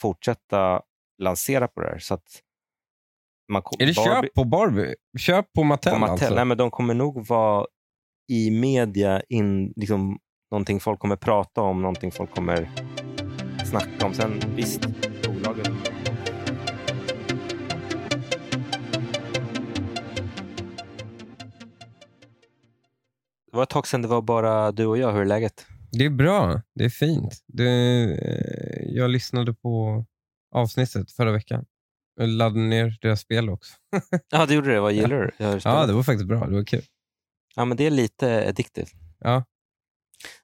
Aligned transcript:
fortsätta 0.00 0.82
lansera 1.22 1.68
på 1.68 1.80
det 1.80 1.86
här. 1.88 1.98
Så 1.98 2.14
att 2.14 2.40
man, 3.52 3.62
kom- 3.62 3.76
Är 3.80 3.86
det 3.86 3.92
Barbie- 3.92 4.22
köp 4.22 4.34
på 4.34 4.44
Barbie? 4.44 4.94
Köp 5.18 5.52
på 5.52 5.64
Mattel, 5.64 5.92
på 5.92 5.98
Mattel? 5.98 6.12
alltså? 6.12 6.34
Nej, 6.34 6.44
men 6.44 6.56
de 6.58 6.70
kommer 6.70 6.94
nog 6.94 7.26
vara 7.26 7.66
i 8.32 8.50
media, 8.50 9.22
in, 9.28 9.72
liksom, 9.76 10.18
någonting 10.50 10.80
folk 10.80 11.00
kommer 11.00 11.16
prata 11.16 11.60
om, 11.60 11.82
någonting 11.82 12.10
folk 12.12 12.30
kommer 12.34 12.70
snacka 13.66 14.06
om. 14.06 14.14
Sen 14.14 14.40
visst, 14.56 14.80
bolaget. 15.26 15.68
Det 23.50 23.56
var 23.56 23.62
ett 23.62 23.68
tag 23.70 23.86
sedan 23.86 24.02
det 24.02 24.08
var 24.08 24.22
bara 24.22 24.72
du 24.72 24.86
och 24.86 24.98
jag. 24.98 25.12
Hur 25.12 25.20
är 25.20 25.24
läget? 25.24 25.66
Det 25.98 26.04
är 26.04 26.10
bra. 26.10 26.62
Det 26.74 26.84
är 26.84 26.88
fint. 26.88 27.44
Det, 27.46 27.68
eh, 27.68 28.94
jag 28.94 29.10
lyssnade 29.10 29.54
på 29.54 30.04
avsnittet 30.54 31.12
förra 31.12 31.32
veckan. 31.32 31.64
Jag 32.16 32.28
laddade 32.28 32.60
ner 32.60 32.98
deras 33.00 33.20
spel 33.20 33.50
också. 33.50 33.74
Ja, 34.30 34.46
du 34.46 34.54
gjorde 34.54 34.72
det. 34.72 34.80
Vad 34.80 34.92
gillar 34.92 35.16
du? 35.16 35.30
Ja, 35.64 35.86
det 35.86 35.92
var 35.92 36.02
faktiskt 36.02 36.28
bra. 36.28 36.46
Det 36.46 36.54
var 36.54 36.64
kul. 36.64 36.82
ja, 37.56 37.64
men 37.64 37.76
det 37.76 37.86
är 37.86 37.90
lite 37.90 38.48
addictive. 38.48 38.86
Ja. 39.20 39.44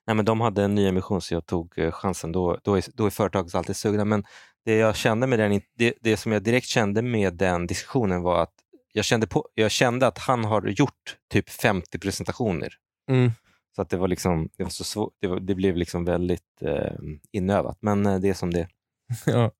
Nej, 0.06 0.16
men 0.16 0.24
de 0.24 0.40
hade 0.40 0.64
en 0.64 0.74
ny 0.74 0.86
emission 0.88 1.20
så 1.20 1.34
jag 1.34 1.46
tog 1.46 1.78
eh, 1.78 1.90
chansen. 1.92 2.32
Då, 2.32 2.59
då, 2.64 2.74
är, 2.78 2.84
då 2.95 3.06
är 3.06 3.10
företaget 3.10 3.54
alltid 3.54 3.76
sugna. 3.76 4.04
Men 4.04 4.24
det 4.64 4.74
jag 4.76 4.96
kände 4.96 5.26
med 5.26 5.38
den, 5.38 5.60
det, 5.78 5.95
det 6.01 6.16
som 6.16 6.32
jag 6.32 6.42
direkt 6.42 6.66
kände 6.66 7.02
med 7.02 7.34
den 7.34 7.66
diskussionen 7.66 8.23
var 8.23 8.42
att 8.42 8.54
jag 8.92 9.04
kände, 9.04 9.26
på, 9.26 9.48
jag 9.54 9.70
kände 9.70 10.06
att 10.06 10.18
han 10.18 10.45
har 10.45 10.66
gjort 10.66 11.16
typ 11.32 11.51
50 11.51 11.98
presentationer. 11.98 12.74
Mm. 13.10 13.30
Så 13.77 13.83
att 13.83 13.91
det 13.91 13.97
var 13.97 14.09
liksom, 14.09 14.48
det 14.56 14.62
var 14.62 14.70
så 14.70 14.84
svårt, 14.84 15.12
det, 15.20 15.27
var, 15.27 15.41
det 15.41 15.55
blev 15.55 15.77
liksom 15.77 16.05
väldigt 16.05 16.62
eh, 16.62 16.92
inövat. 17.33 17.79
Men 17.80 18.06
eh, 18.06 18.19
det 18.19 18.29
är 18.29 18.34
som 18.34 18.51
det 18.51 18.69
ja. 19.27 19.51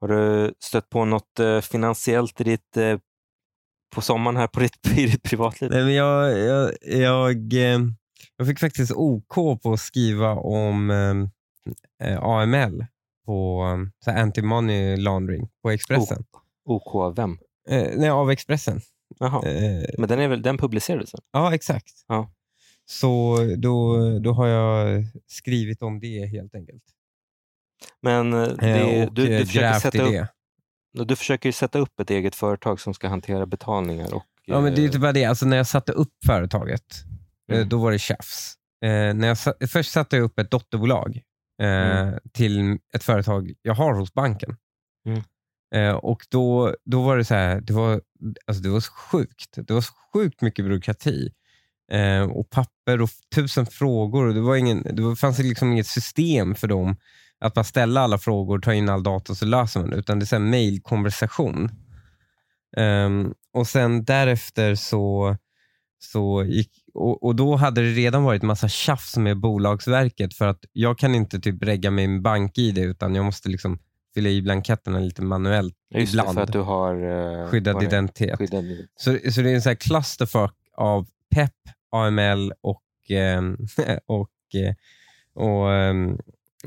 Har 0.00 0.08
du 0.08 0.54
stött 0.64 0.90
på 0.90 1.04
något 1.04 1.38
eh, 1.40 1.60
finansiellt 1.60 2.40
i 2.40 2.44
ditt, 2.44 2.76
eh, 2.76 2.98
på 3.94 4.00
sommaren 4.00 4.36
här 4.36 4.46
på 4.46 4.60
ditt, 4.60 4.86
i 4.96 5.06
ditt 5.06 5.22
privatliv? 5.22 5.70
Nej, 5.70 5.84
men 5.84 5.94
jag, 5.94 6.38
jag, 6.38 6.72
jag, 6.82 7.52
eh, 7.52 7.80
jag 8.36 8.46
fick 8.46 8.58
faktiskt 8.58 8.92
OK 8.92 9.62
på 9.62 9.72
att 9.72 9.80
skriva 9.80 10.34
om 10.34 10.90
eh, 12.02 12.22
AML 12.22 12.86
på 13.26 13.64
eh, 13.64 14.04
så 14.04 14.10
anti-money 14.10 14.96
laundering 14.96 15.48
på 15.62 15.70
Expressen. 15.70 16.24
OK 16.64 16.94
av 16.94 17.16
vem? 17.16 17.38
Eh, 17.68 17.88
nej, 17.96 18.10
av 18.10 18.30
Expressen. 18.30 18.80
Jaha. 19.18 19.48
Eh, 19.48 19.84
Men 19.98 20.08
den, 20.08 20.18
är 20.20 20.28
väl, 20.28 20.42
den 20.42 20.58
publicerades? 20.58 21.10
ja, 21.32 21.54
exakt. 21.54 21.92
Ja. 22.08 22.32
Så 23.00 23.38
då, 23.58 23.98
då 24.18 24.32
har 24.32 24.46
jag 24.46 25.04
skrivit 25.26 25.82
om 25.82 26.00
det 26.00 26.26
helt 26.26 26.54
enkelt. 26.54 26.82
Men 28.02 28.32
eh, 28.32 28.40
Eh, 28.42 28.56
det, 28.58 29.06
och 29.06 29.12
du, 29.14 29.26
du, 29.26 29.32
eh, 29.34 29.44
försöker 29.44 29.78
sätta 29.80 30.02
upp, 30.02 30.26
du 31.08 31.16
försöker 31.16 31.52
sätta 31.52 31.78
upp 31.78 32.00
ett 32.00 32.10
eget 32.10 32.34
företag 32.34 32.80
som 32.80 32.94
ska 32.94 33.08
hantera 33.08 33.46
betalningar. 33.46 34.14
Och, 34.14 34.24
Ja, 34.44 34.60
men 34.60 34.74
det 34.74 34.80
är 34.80 34.84
inte 34.84 34.98
bara 34.98 35.12
det. 35.12 35.24
Alltså, 35.24 35.46
när 35.46 35.56
jag 35.56 35.66
satte 35.66 35.92
upp 35.92 36.12
företaget, 36.26 36.84
Mm. 37.52 37.68
då 37.68 37.78
var 37.78 37.92
det 37.92 37.98
tjafs. 37.98 38.54
Eh, 38.84 39.14
när 39.14 39.28
jag 39.28 39.38
först 39.70 39.90
satte 39.92 40.16
jag 40.16 40.22
upp 40.24 40.38
ett 40.38 40.50
dotterbolag 40.50 41.20
eh, 41.62 41.66
Mm. 42.00 42.18
till 42.32 42.78
ett 42.94 43.04
företag 43.04 43.52
jag 43.62 43.74
har 43.74 43.94
hos 43.94 44.14
banken. 44.14 44.56
Mm. 45.06 45.22
Eh, 45.74 45.94
och 45.94 46.26
då, 46.30 46.74
då 46.84 47.02
var 47.02 47.16
det 47.16 47.24
så 47.24 47.34
här, 47.34 47.60
det 47.60 47.72
var, 47.72 48.00
alltså 48.46 48.62
det 48.62 48.68
var 48.68 48.80
så 48.80 48.92
sjukt. 48.92 49.54
Det 49.56 49.70
var 49.70 49.80
så 49.80 49.92
sjukt 50.12 50.40
mycket 50.42 50.64
byråkrati. 50.64 51.32
Eh, 51.90 52.22
och 52.22 52.50
papper 52.50 53.00
och 53.02 53.10
tusen 53.34 53.66
frågor. 53.66 54.34
Det, 54.34 54.40
var 54.40 54.56
ingen, 54.56 54.82
det 54.82 55.16
fanns 55.16 55.38
liksom 55.38 55.72
inget 55.72 55.86
system 55.86 56.54
för 56.54 56.68
dem 56.68 56.96
att 57.40 57.54
bara 57.54 57.64
ställa 57.64 58.00
alla 58.00 58.18
frågor, 58.18 58.58
ta 58.58 58.74
in 58.74 58.88
all 58.88 59.02
data 59.02 59.32
och 59.32 59.36
så 59.36 59.46
löser 59.46 59.80
man 59.80 59.90
det. 59.90 59.96
Utan 59.96 60.18
det 60.18 60.32
är 60.32 60.36
en 60.36 60.50
mailkonversation. 60.50 61.70
Ehm, 62.76 63.34
och 63.52 63.66
sen 63.66 64.04
därefter 64.04 64.74
så, 64.74 65.36
så 65.98 66.44
gick, 66.44 66.70
och, 66.94 67.22
och 67.22 67.36
då 67.36 67.56
hade 67.56 67.80
det 67.82 67.90
redan 67.90 68.24
varit 68.24 68.42
massa 68.42 68.68
tjafs 68.68 69.16
med 69.16 69.40
Bolagsverket 69.40 70.34
för 70.34 70.46
att 70.46 70.64
jag 70.72 70.98
kan 70.98 71.14
inte 71.14 71.40
typ 71.40 71.62
regga 71.62 71.90
min 71.90 72.22
bank-id 72.22 72.78
utan 72.78 73.14
jag 73.14 73.24
måste 73.24 73.48
liksom 73.48 73.78
fylla 74.14 74.28
i 74.28 74.42
blanketterna 74.42 74.98
lite 74.98 75.22
manuellt 75.22 75.74
Just 75.94 76.12
det, 76.12 76.18
ibland. 76.18 76.34
för 76.34 76.42
att 76.42 76.52
du 76.52 76.60
har 76.60 76.94
eh, 77.42 77.48
skyddad 77.48 77.80
det? 77.80 77.84
identitet. 77.86 78.38
Skyddad. 78.38 78.64
Så, 78.96 79.18
så 79.32 79.40
det 79.40 79.50
är 79.50 79.54
en 79.54 79.62
sån 79.62 79.70
här 79.70 79.76
clusterfuck 79.76 80.54
av 80.76 81.06
PEP, 81.34 81.54
AML 81.90 82.52
och, 82.60 82.82
ehm, 83.08 83.56
och, 84.06 84.30
eh, 84.54 84.74
och 85.34 85.72
ehm, 85.72 86.18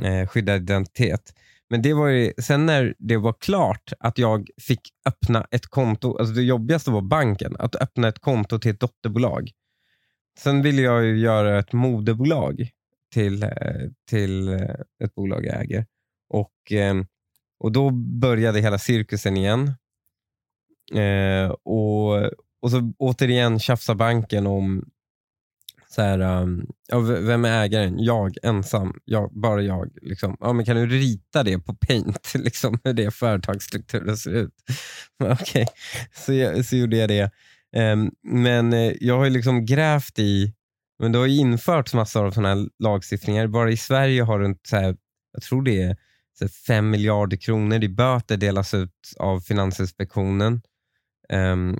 eh, 0.03 0.28
skyddad 0.28 0.62
identitet. 0.62 1.34
Men 1.70 1.81
det 1.81 1.94
var 1.94 2.08
ju, 2.08 2.34
sen 2.38 2.66
när 2.66 2.96
det 2.98 3.18
var 3.18 3.34
klart 3.34 3.94
att 4.00 4.18
jag 4.18 4.50
fick 4.62 4.81
öppna 5.06 5.48
ett 5.52 5.66
konto, 5.66 6.18
alltså 6.18 6.34
det 6.34 6.44
jobbigaste 6.44 6.92
var 6.92 7.02
banken, 7.02 7.56
att 7.59 7.76
öppna 7.76 8.08
ett 8.08 8.20
konto 8.20 8.59
till 8.59 8.72
ett 8.72 8.80
dotterbolag. 8.80 9.52
Sen 10.40 10.62
ville 10.62 10.82
jag 10.82 11.06
ju 11.06 11.18
göra 11.18 11.59
ett 11.59 11.74
moderbolag 11.74 12.70
till, 13.14 13.44
eh, 13.44 13.50
till 14.09 14.47
eh, 14.47 14.76
ett 15.03 15.16
bolag 15.16 15.46
jag 15.46 15.62
äger. 15.62 15.86
Och, 16.30 16.72
ehm, 16.72 17.06
och 17.59 17.72
då 17.72 17.90
började 17.92 18.59
hela 18.59 18.78
cirkusen 18.78 19.38
igen. 19.38 19.74
Eh, 20.94 21.50
och, 21.50 22.32
och 22.66 22.72
så 22.72 22.94
återigen 22.98 23.59
tjafsar 23.59 23.96
banken 23.96 24.48
om 24.48 24.86
så 25.90 26.02
här, 26.02 26.20
um, 26.20 26.68
ja, 26.88 27.00
vem 27.00 27.46
är 27.46 27.64
ägaren? 27.64 28.03
Jag 28.03 28.38
ensam. 28.44 29.00
Jag, 29.06 29.31
bara 29.34 29.62
jag. 29.62 29.92
Liksom. 30.02 30.38
Ja, 30.40 30.53
men 30.53 30.66
kan 30.66 30.76
du 30.76 30.86
rita 30.86 31.44
det 31.44 31.59
på 31.59 31.76
Paint? 31.76 32.34
Liksom, 32.36 32.80
hur 32.84 32.94
det 32.94 33.12
företagsstrukturen 33.12 34.18
ser 34.18 34.31
ut. 34.31 34.53
Okej, 35.24 35.68
så, 36.16 36.34
jag, 36.34 36.66
så 36.66 36.76
gjorde 36.76 36.98
jag 36.98 37.09
det. 37.09 37.31
Um, 37.78 38.12
men 38.24 38.74
eh, 38.74 38.94
jag 39.02 39.18
har 39.18 39.26
ju 39.26 39.32
liksom 39.32 39.66
grävt 39.66 40.20
i, 40.20 40.53
men 41.00 41.12
det 41.12 41.18
har 41.18 41.26
ju 41.26 41.38
införts 41.38 41.94
massor 41.94 42.26
av 42.26 42.32
sådana 42.32 42.50
här 42.50 42.70
lagstiftningar. 42.80 43.47
Bara 43.47 43.72
i 43.72 43.78
Sverige 43.78 44.24
har 44.24 44.40
runt, 44.40 44.68
så 44.68 44.76
här, 44.76 44.96
jag 45.34 45.44
tror 45.44 45.62
det 45.62 45.82
är 45.82 45.97
så 46.40 46.46
här, 46.46 46.50
5 46.50 46.90
miljarder 46.90 47.38
kronor 47.38 47.84
i 47.84 47.90
böter 47.90 48.38
delas 48.38 48.74
ut 48.74 49.14
av 49.18 49.40
Finansinspektionen. 49.40 50.62
Um, 51.34 51.80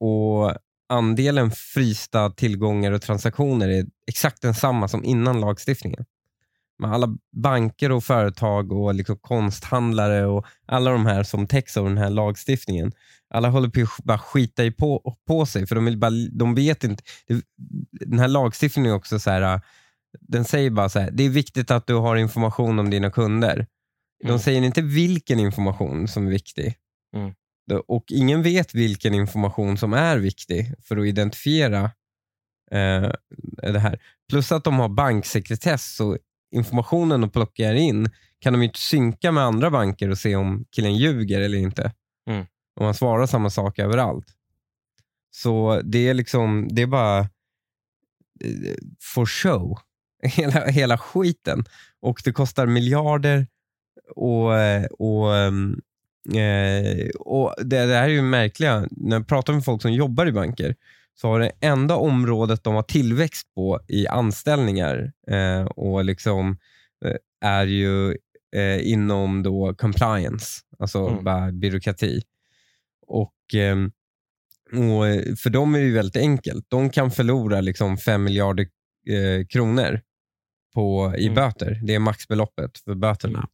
och 0.00 0.54
andelen 0.88 1.50
frysta 1.50 2.30
tillgångar 2.30 2.92
och 2.92 3.02
transaktioner 3.02 3.68
är 3.68 3.86
exakt 4.06 4.42
densamma 4.42 4.88
som 4.88 5.04
innan 5.04 5.40
lagstiftningen. 5.40 6.04
Men 6.78 6.92
alla 6.92 7.16
banker 7.32 7.92
och 7.92 8.04
företag 8.04 8.72
och 8.72 8.94
liksom 8.94 9.18
konsthandlare 9.18 10.26
och 10.26 10.46
alla 10.66 10.90
de 10.90 11.06
här 11.06 11.22
som 11.22 11.46
täcks 11.46 11.76
av 11.76 11.84
den 11.84 11.98
här 11.98 12.10
lagstiftningen. 12.10 12.92
Alla 13.30 13.48
håller 13.48 13.68
på 13.68 13.80
att 13.80 14.04
bara 14.04 14.18
skita 14.18 14.64
i 14.64 14.70
på, 14.70 15.16
på 15.26 15.46
sig 15.46 15.66
för 15.66 15.74
de, 15.74 15.84
vill 15.84 15.98
bara, 15.98 16.10
de 16.32 16.54
vet 16.54 16.84
inte. 16.84 17.02
Den 17.90 18.18
här 18.18 18.28
lagstiftningen 18.28 18.90
är 18.92 18.96
också 18.96 19.18
så 19.18 19.30
här, 19.30 19.60
den 20.20 20.44
säger 20.44 20.70
bara 20.70 20.88
så 20.88 20.98
här, 20.98 21.10
det 21.10 21.22
är 21.24 21.28
viktigt 21.30 21.70
att 21.70 21.86
du 21.86 21.94
har 21.94 22.16
information 22.16 22.78
om 22.78 22.90
dina 22.90 23.10
kunder. 23.10 23.66
De 24.22 24.28
Mm. 24.28 24.38
säger 24.38 24.62
inte 24.62 24.82
vilken 24.82 25.40
information 25.40 26.08
som 26.08 26.26
är 26.26 26.30
viktig. 26.30 26.74
Mm. 27.16 27.34
Och 27.74 28.04
ingen 28.08 28.42
vet 28.42 28.74
vilken 28.74 29.14
information 29.14 29.78
som 29.78 29.92
är 29.92 30.18
viktig 30.18 30.74
för 30.82 30.96
att 30.96 31.06
identifiera 31.06 31.84
eh, 32.70 33.10
det 33.62 33.78
här. 33.78 33.98
Plus 34.30 34.52
att 34.52 34.64
de 34.64 34.78
har 34.78 34.88
banksekretess, 34.88 35.96
så 35.96 36.18
informationen 36.54 37.20
de 37.20 37.30
plockar 37.30 37.74
in 37.74 38.10
kan 38.40 38.52
de 38.52 38.62
ju 38.62 38.66
inte 38.68 38.78
synka 38.78 39.32
med 39.32 39.44
andra 39.44 39.70
banker 39.70 40.10
och 40.10 40.18
se 40.18 40.36
om 40.36 40.64
killen 40.70 40.96
ljuger 40.96 41.40
eller 41.40 41.58
inte. 41.58 41.92
Mm. 42.30 42.46
Om 42.80 42.84
man 42.84 42.94
svarar 42.94 43.26
samma 43.26 43.50
sak 43.50 43.78
överallt. 43.78 44.26
Så 45.30 45.80
det 45.84 46.08
är 46.08 46.14
liksom, 46.14 46.68
det 46.70 46.82
är 46.82 46.86
bara 46.86 47.18
eh, 47.18 48.74
for 49.00 49.26
show. 49.26 49.78
Hela, 50.22 50.66
hela 50.66 50.98
skiten. 50.98 51.64
Och 52.00 52.20
det 52.24 52.32
kostar 52.32 52.66
miljarder 52.66 53.46
och, 54.16 54.56
eh, 54.56 54.84
och, 54.84 55.36
ehm, 55.36 55.80
eh, 56.36 57.08
och 57.18 57.54
det, 57.58 57.86
det 57.86 57.94
här 57.94 58.02
är 58.04 58.08
ju 58.08 58.22
märkliga, 58.22 58.88
när 58.90 59.16
jag 59.16 59.28
pratar 59.28 59.52
med 59.52 59.64
folk 59.64 59.82
som 59.82 59.92
jobbar 59.92 60.26
i 60.26 60.32
banker 60.32 60.74
så 61.14 61.28
har 61.28 61.40
det 61.40 61.52
enda 61.60 61.96
området 61.96 62.64
de 62.64 62.74
har 62.74 62.82
tillväxt 62.82 63.54
på 63.54 63.80
i 63.88 64.06
anställningar 64.06 65.12
eh, 65.30 65.64
och 65.64 66.04
liksom 66.04 66.58
eh, 67.04 67.16
är 67.48 67.66
ju 67.66 68.10
eh, 68.56 68.88
inom 68.92 69.42
då 69.42 69.74
compliance, 69.74 70.60
alltså 70.78 71.06
Mm. 71.08 71.24
bara 71.24 71.52
byråkrati. 71.52 72.22
Och, 73.06 73.34
ehm, 73.54 73.92
och 74.72 75.06
eh, 75.08 75.34
för 75.34 75.50
dem 75.50 75.74
är 75.74 75.78
det 75.78 75.84
ju 75.84 75.92
väldigt 75.94 76.16
enkelt. 76.22 76.64
De 76.68 76.90
kan 76.90 77.10
förlora 77.10 77.60
liksom 77.60 77.96
5 77.98 78.24
miljarder 78.24 78.66
eh, 79.08 79.46
kronor 79.46 80.00
på, 80.74 81.14
i 81.18 81.22
Mm. 81.26 81.34
böter. 81.34 81.80
Det 81.84 81.94
är 81.94 81.98
maxbeloppet 81.98 82.78
för 82.78 82.94
böterna. 82.94 83.48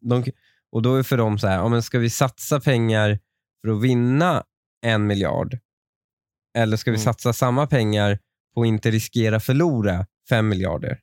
De, 0.00 0.24
och 0.72 0.82
då 0.82 0.94
är 0.94 1.02
för 1.02 1.16
dem 1.16 1.38
så 1.38 1.46
här, 1.46 1.56
ja, 1.56 1.68
men 1.68 1.82
ska 1.82 1.98
vi 1.98 2.10
satsa 2.10 2.60
pengar 2.60 3.18
för 3.60 3.72
att 3.72 3.82
vinna 3.82 4.44
en 4.82 5.06
miljard? 5.06 5.58
Eller 6.58 6.76
ska 6.76 6.90
vi 6.90 6.96
Mm. 6.96 7.04
satsa 7.04 7.32
samma 7.32 7.66
pengar 7.66 8.18
på 8.54 8.60
att 8.62 8.66
inte 8.66 8.90
riskera 8.90 9.40
förlora 9.40 10.06
fem 10.28 10.48
miljarder? 10.48 11.00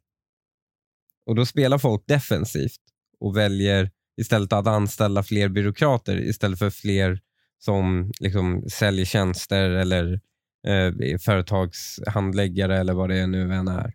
Och 1.26 1.36
då 1.36 1.46
spelar 1.46 1.78
folk 1.78 2.04
defensivt 2.08 2.82
och 3.20 3.38
väljer 3.38 3.92
istället 4.22 4.54
att 4.54 4.68
anställa 4.68 5.24
fler 5.24 5.50
byråkrater 5.50 6.18
istället 6.22 6.60
för 6.60 6.70
fler 6.70 7.20
som 7.58 8.12
liksom 8.20 8.70
säljer 8.70 9.06
tjänster 9.06 9.70
eller 9.70 10.20
eh, 10.68 11.18
företagshandläggare 11.20 12.78
eller 12.78 12.94
vad 12.94 13.10
det 13.10 13.28
nu 13.28 13.54
än 13.54 13.68
är. 13.68 13.94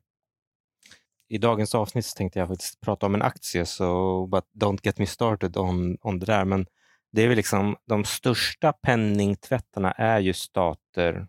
I 1.34 1.38
dagens 1.38 1.74
avsnitt 1.74 2.06
så 2.06 2.16
tänkte 2.16 2.38
jag 2.38 2.48
faktiskt 2.48 2.80
prata 2.80 3.06
om 3.06 3.14
en 3.14 3.22
aktie, 3.22 3.66
så 3.66 4.26
but 4.26 4.44
don't 4.52 4.78
get 4.82 4.98
me 4.98 5.06
started 5.06 5.56
on, 5.56 5.98
on 6.00 6.18
det 6.18 6.26
där. 6.26 6.44
Men 6.44 6.66
det 7.12 7.22
är 7.22 7.28
väl 7.28 7.36
liksom 7.36 7.76
de 7.86 8.04
största 8.04 8.72
penningtvättarna 8.72 9.92
är 9.92 10.20
ju 10.20 10.32
stater 10.32 11.28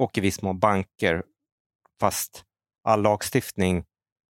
och 0.00 0.18
i 0.18 0.20
viss 0.20 0.42
mån 0.42 0.58
banker. 0.58 1.22
Fast 2.00 2.44
all 2.84 3.02
lagstiftning 3.02 3.84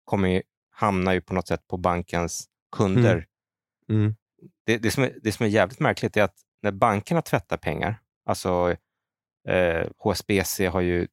kommer 0.05 0.29
ju, 0.29 0.43
hamnar 0.71 1.13
ju 1.13 1.21
på 1.21 1.35
något 1.35 1.49
sätt 1.49 1.69
på 1.69 1.77
bankens 1.77 2.49
kunder. 2.77 3.27
Mm. 3.89 4.01
Mm. 4.01 4.17
Det, 4.67 4.79
det, 4.79 4.91
som 4.91 5.05
är, 5.05 5.19
det 5.23 5.33
som 5.33 5.47
är 5.47 5.51
jävligt 5.51 5.81
märkligt 5.81 6.17
är 6.17 6.23
att 6.23 6.37
när 6.63 6.73
bankerna 6.73 7.23
tvättar 7.23 7.57
pengar, 7.57 8.01
alltså 8.25 8.77
eh, 9.49 9.87
HSBC 9.99 10.61
har 10.67 10.81
ju, 10.81 11.07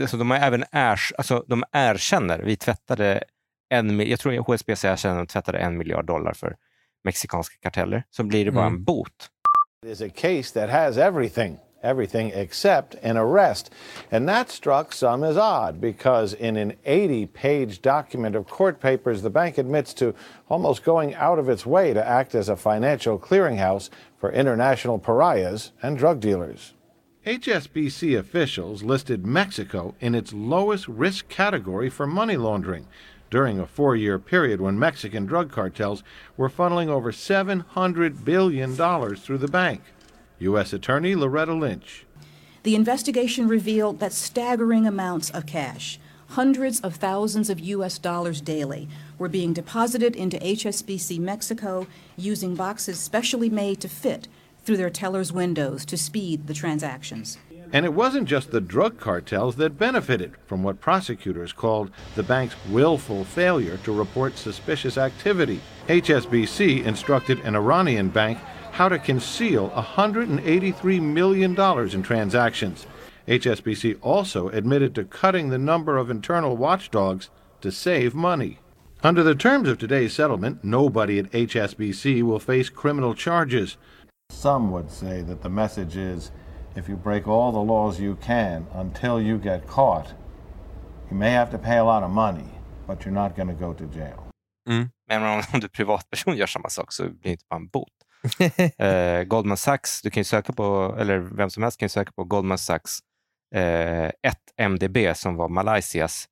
alltså 0.00 0.16
de 0.16 0.30
har 0.30 0.38
även 0.38 0.64
ärs, 0.72 1.12
alltså 1.18 1.44
de 1.46 1.64
erkänner, 1.72 2.38
vi 2.38 2.56
tvättade 2.56 3.22
en, 3.70 4.00
jag 4.08 4.20
tror 4.20 4.32
HSBC 4.36 4.84
erkänner 4.88 5.20
att 5.22 5.28
de 5.28 5.32
tvättade 5.32 5.58
en 5.58 5.78
miljard 5.78 6.04
dollar 6.06 6.32
för 6.32 6.56
mexikanska 7.04 7.54
karteller, 7.62 8.04
så 8.10 8.22
blir 8.22 8.44
det 8.44 8.50
bara 8.50 8.66
Mm. 8.66 8.74
en 8.78 8.84
bot. 8.84 9.28
It 9.86 9.90
is 9.92 10.00
a 10.02 10.08
case 10.16 10.60
that 10.60 10.70
has 10.70 10.96
everything, 10.96 11.58
everything 11.82 12.32
except 12.34 12.94
an 13.04 13.16
arrest. 13.16 13.72
And 14.10 14.28
that 14.28 14.50
struck 14.50 14.92
some 14.92 15.26
as 15.28 15.36
odd 15.36 15.80
because 15.80 16.36
in 16.38 16.56
an 16.56 16.72
80 16.84 17.26
page 17.26 17.80
document 17.82 18.36
of 18.36 18.46
court 18.48 18.80
papers, 18.80 19.22
the 19.22 19.30
bank 19.30 19.58
admits 19.58 19.94
to 19.94 20.12
almost 20.48 20.84
going 20.84 21.14
out 21.14 21.38
of 21.38 21.48
its 21.48 21.66
way 21.66 21.94
to 21.94 22.00
act 22.08 22.34
as 22.34 22.48
a 22.48 22.56
financial 22.56 23.18
clearinghouse 23.18 23.90
for 24.20 24.30
international 24.32 24.98
pariahs 24.98 25.72
and 25.82 25.98
drug 25.98 26.20
dealers. 26.20 26.74
HSBC 27.26 28.18
officials 28.18 28.82
listed 28.82 29.24
Mexico 29.24 29.94
in 30.00 30.12
its 30.12 30.32
lowest 30.32 30.88
risk 30.88 31.28
category 31.28 31.88
for 31.88 32.04
money 32.04 32.36
laundering 32.36 32.88
during 33.30 33.60
a 33.60 33.66
four 33.66 33.94
year 33.94 34.18
period 34.18 34.60
when 34.60 34.76
Mexican 34.76 35.24
drug 35.24 35.48
cartels 35.48 36.02
were 36.36 36.50
funneling 36.50 36.88
over 36.88 37.12
$700 37.12 38.24
billion 38.24 38.74
through 38.74 39.38
the 39.38 39.46
bank. 39.46 39.82
U.S. 40.40 40.72
Attorney 40.72 41.14
Loretta 41.14 41.54
Lynch. 41.54 42.06
The 42.64 42.74
investigation 42.74 43.46
revealed 43.46 44.00
that 44.00 44.12
staggering 44.12 44.88
amounts 44.88 45.30
of 45.30 45.46
cash, 45.46 46.00
hundreds 46.30 46.80
of 46.80 46.96
thousands 46.96 47.48
of 47.48 47.60
US 47.60 47.98
dollars 47.98 48.40
daily, 48.40 48.88
were 49.16 49.28
being 49.28 49.52
deposited 49.52 50.16
into 50.16 50.38
HSBC 50.38 51.20
Mexico 51.20 51.86
using 52.16 52.56
boxes 52.56 52.98
specially 52.98 53.48
made 53.48 53.80
to 53.80 53.88
fit 53.88 54.26
through 54.64 54.76
their 54.76 54.90
tellers' 54.90 55.32
windows 55.32 55.84
to 55.86 55.96
speed 55.96 56.46
the 56.46 56.54
transactions. 56.54 57.38
And 57.72 57.86
it 57.86 57.94
wasn't 57.94 58.28
just 58.28 58.50
the 58.50 58.60
drug 58.60 58.98
cartels 58.98 59.56
that 59.56 59.78
benefited 59.78 60.34
from 60.46 60.62
what 60.62 60.80
prosecutors 60.80 61.52
called 61.52 61.90
the 62.14 62.22
bank's 62.22 62.54
willful 62.68 63.24
failure 63.24 63.78
to 63.78 63.92
report 63.92 64.36
suspicious 64.36 64.98
activity. 64.98 65.60
HSBC 65.88 66.84
instructed 66.84 67.40
an 67.40 67.56
Iranian 67.56 68.10
bank 68.10 68.38
how 68.72 68.88
to 68.88 68.98
conceal 68.98 69.70
$183 69.70 71.00
million 71.00 71.58
in 71.94 72.02
transactions. 72.02 72.86
HSBC 73.28 73.98
also 74.02 74.48
admitted 74.48 74.94
to 74.94 75.04
cutting 75.04 75.48
the 75.48 75.58
number 75.58 75.96
of 75.96 76.10
internal 76.10 76.56
watchdogs 76.56 77.30
to 77.60 77.70
save 77.70 78.14
money. 78.14 78.58
Under 79.02 79.22
the 79.22 79.34
terms 79.34 79.68
of 79.68 79.78
today's 79.78 80.12
settlement, 80.12 80.62
nobody 80.62 81.18
at 81.18 81.30
HSBC 81.32 82.22
will 82.22 82.38
face 82.38 82.68
criminal 82.68 83.14
charges. 83.14 83.76
Some 84.32 84.70
would 84.72 84.90
say 84.90 85.22
that 85.22 85.42
the 85.42 85.48
message 85.48 85.96
is 85.96 86.32
if 86.76 86.88
you 86.88 86.96
break 86.96 87.28
all 87.28 87.52
the 87.52 87.72
laws 87.72 88.00
you 88.00 88.16
can 88.16 88.66
until 88.74 89.20
you 89.20 89.38
get 89.38 89.66
caught, 89.68 90.14
you 91.10 91.16
may 91.16 91.30
have 91.30 91.50
to 91.50 91.58
pay 91.58 91.78
a 91.78 91.84
lot 91.84 92.02
of 92.02 92.10
money, 92.10 92.48
but 92.86 93.04
you're 93.04 93.14
not 93.14 93.36
going 93.36 93.48
to 93.48 93.54
go 93.54 93.74
to 93.74 93.84
jail. 93.84 94.24
Men 95.08 95.42
om, 95.52 95.60
du 95.60 95.68
privatperson 95.68 96.36
gör 96.36 96.46
samma 96.46 96.68
sak 96.68 96.92
så 96.92 97.02
blir 97.02 97.18
det 97.22 97.30
inte 97.30 97.44
bara 97.50 97.56
en 97.56 97.68
bot. 97.68 97.88
eh, 98.78 99.22
Goldman 99.22 99.56
Sachs, 99.56 100.02
du 100.02 100.10
kan 100.10 100.20
ju 100.20 100.24
söka 100.24 100.52
på, 100.52 100.96
eller 100.98 101.18
vem 101.18 101.50
som 101.50 101.62
helst 101.62 101.78
kan 101.78 101.84
ju 101.84 101.90
söka 101.90 102.12
på 102.12 102.24
Goldman 102.24 102.58
Sachs 102.58 102.98
eh, 103.54 104.10
1MDB 104.60 105.14
som 105.14 105.36
var 105.36 105.48
Malaysias 105.48 106.28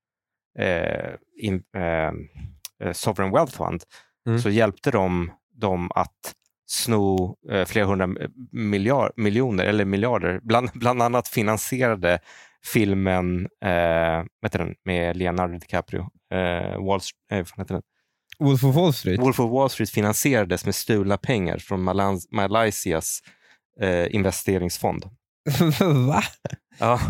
eh, 0.58 1.14
in, 1.36 1.62
eh, 1.76 2.12
eh, 2.80 2.92
Sovereign 2.92 3.34
Wealth 3.34 3.56
Fund. 3.56 3.82
Mm. 4.26 4.38
Så 4.38 4.50
hjälpte 4.50 4.90
de 4.90 5.32
dem 5.54 5.90
att 5.94 6.34
sno 6.70 7.36
eh, 7.50 7.64
flera 7.64 7.86
hundra 7.86 8.08
miljard, 8.52 9.12
miljoner 9.16 9.64
eller 9.64 9.84
miljarder. 9.84 10.40
Bland, 10.42 10.70
bland 10.74 11.02
annat 11.02 11.28
finansierade 11.28 12.18
filmen 12.72 13.48
eh, 13.64 14.24
heter 14.42 14.58
den, 14.58 14.74
med 14.84 15.16
Leonardo 15.16 15.58
DiCaprio, 15.58 16.00
eh, 16.34 16.78
Wall, 16.84 17.00
eh, 17.32 17.46
den? 17.66 17.82
Wolf 18.38 18.64
of 18.64 18.76
Wall 18.76 18.92
Street. 18.92 19.20
Wolf 19.20 19.40
of 19.40 19.50
Wall 19.50 19.70
Street 19.70 19.90
finansierades 19.90 20.64
med 20.64 20.74
stulna 20.74 21.16
pengar 21.16 21.58
från 21.58 21.82
Malan- 21.82 22.20
Malaysias 22.30 23.20
eh, 23.80 24.14
investeringsfond. 24.14 25.04
Va? 26.08 26.22
Ja. 26.78 27.00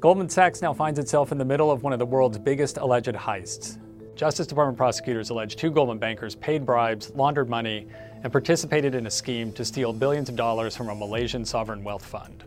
Goldman 0.00 0.28
Sachs 0.28 0.62
now 0.62 0.74
finds 0.86 1.00
itself 1.00 1.32
in 1.32 1.38
the 1.38 1.44
middle 1.44 1.66
of 1.66 1.84
one 1.84 1.94
of 1.96 2.00
the 2.00 2.06
world's 2.06 2.44
biggest 2.44 2.78
alleged 2.78 3.16
heists. 3.16 3.78
Justice 4.14 4.46
Department 4.46 4.76
prosecutors 4.76 5.30
allege 5.30 5.56
two 5.56 5.70
Goldman 5.70 5.98
bankers 5.98 6.34
paid 6.34 6.66
bribes, 6.66 7.10
laundered 7.14 7.48
money, 7.48 7.86
and 8.22 8.30
participated 8.30 8.94
in 8.94 9.06
a 9.06 9.10
scheme 9.10 9.52
to 9.52 9.64
steal 9.64 9.92
billions 9.92 10.28
of 10.28 10.36
dollars 10.36 10.76
from 10.76 10.90
a 10.90 10.94
Malaysian 10.94 11.44
sovereign 11.44 11.82
wealth 11.82 12.04
fund. 12.04 12.44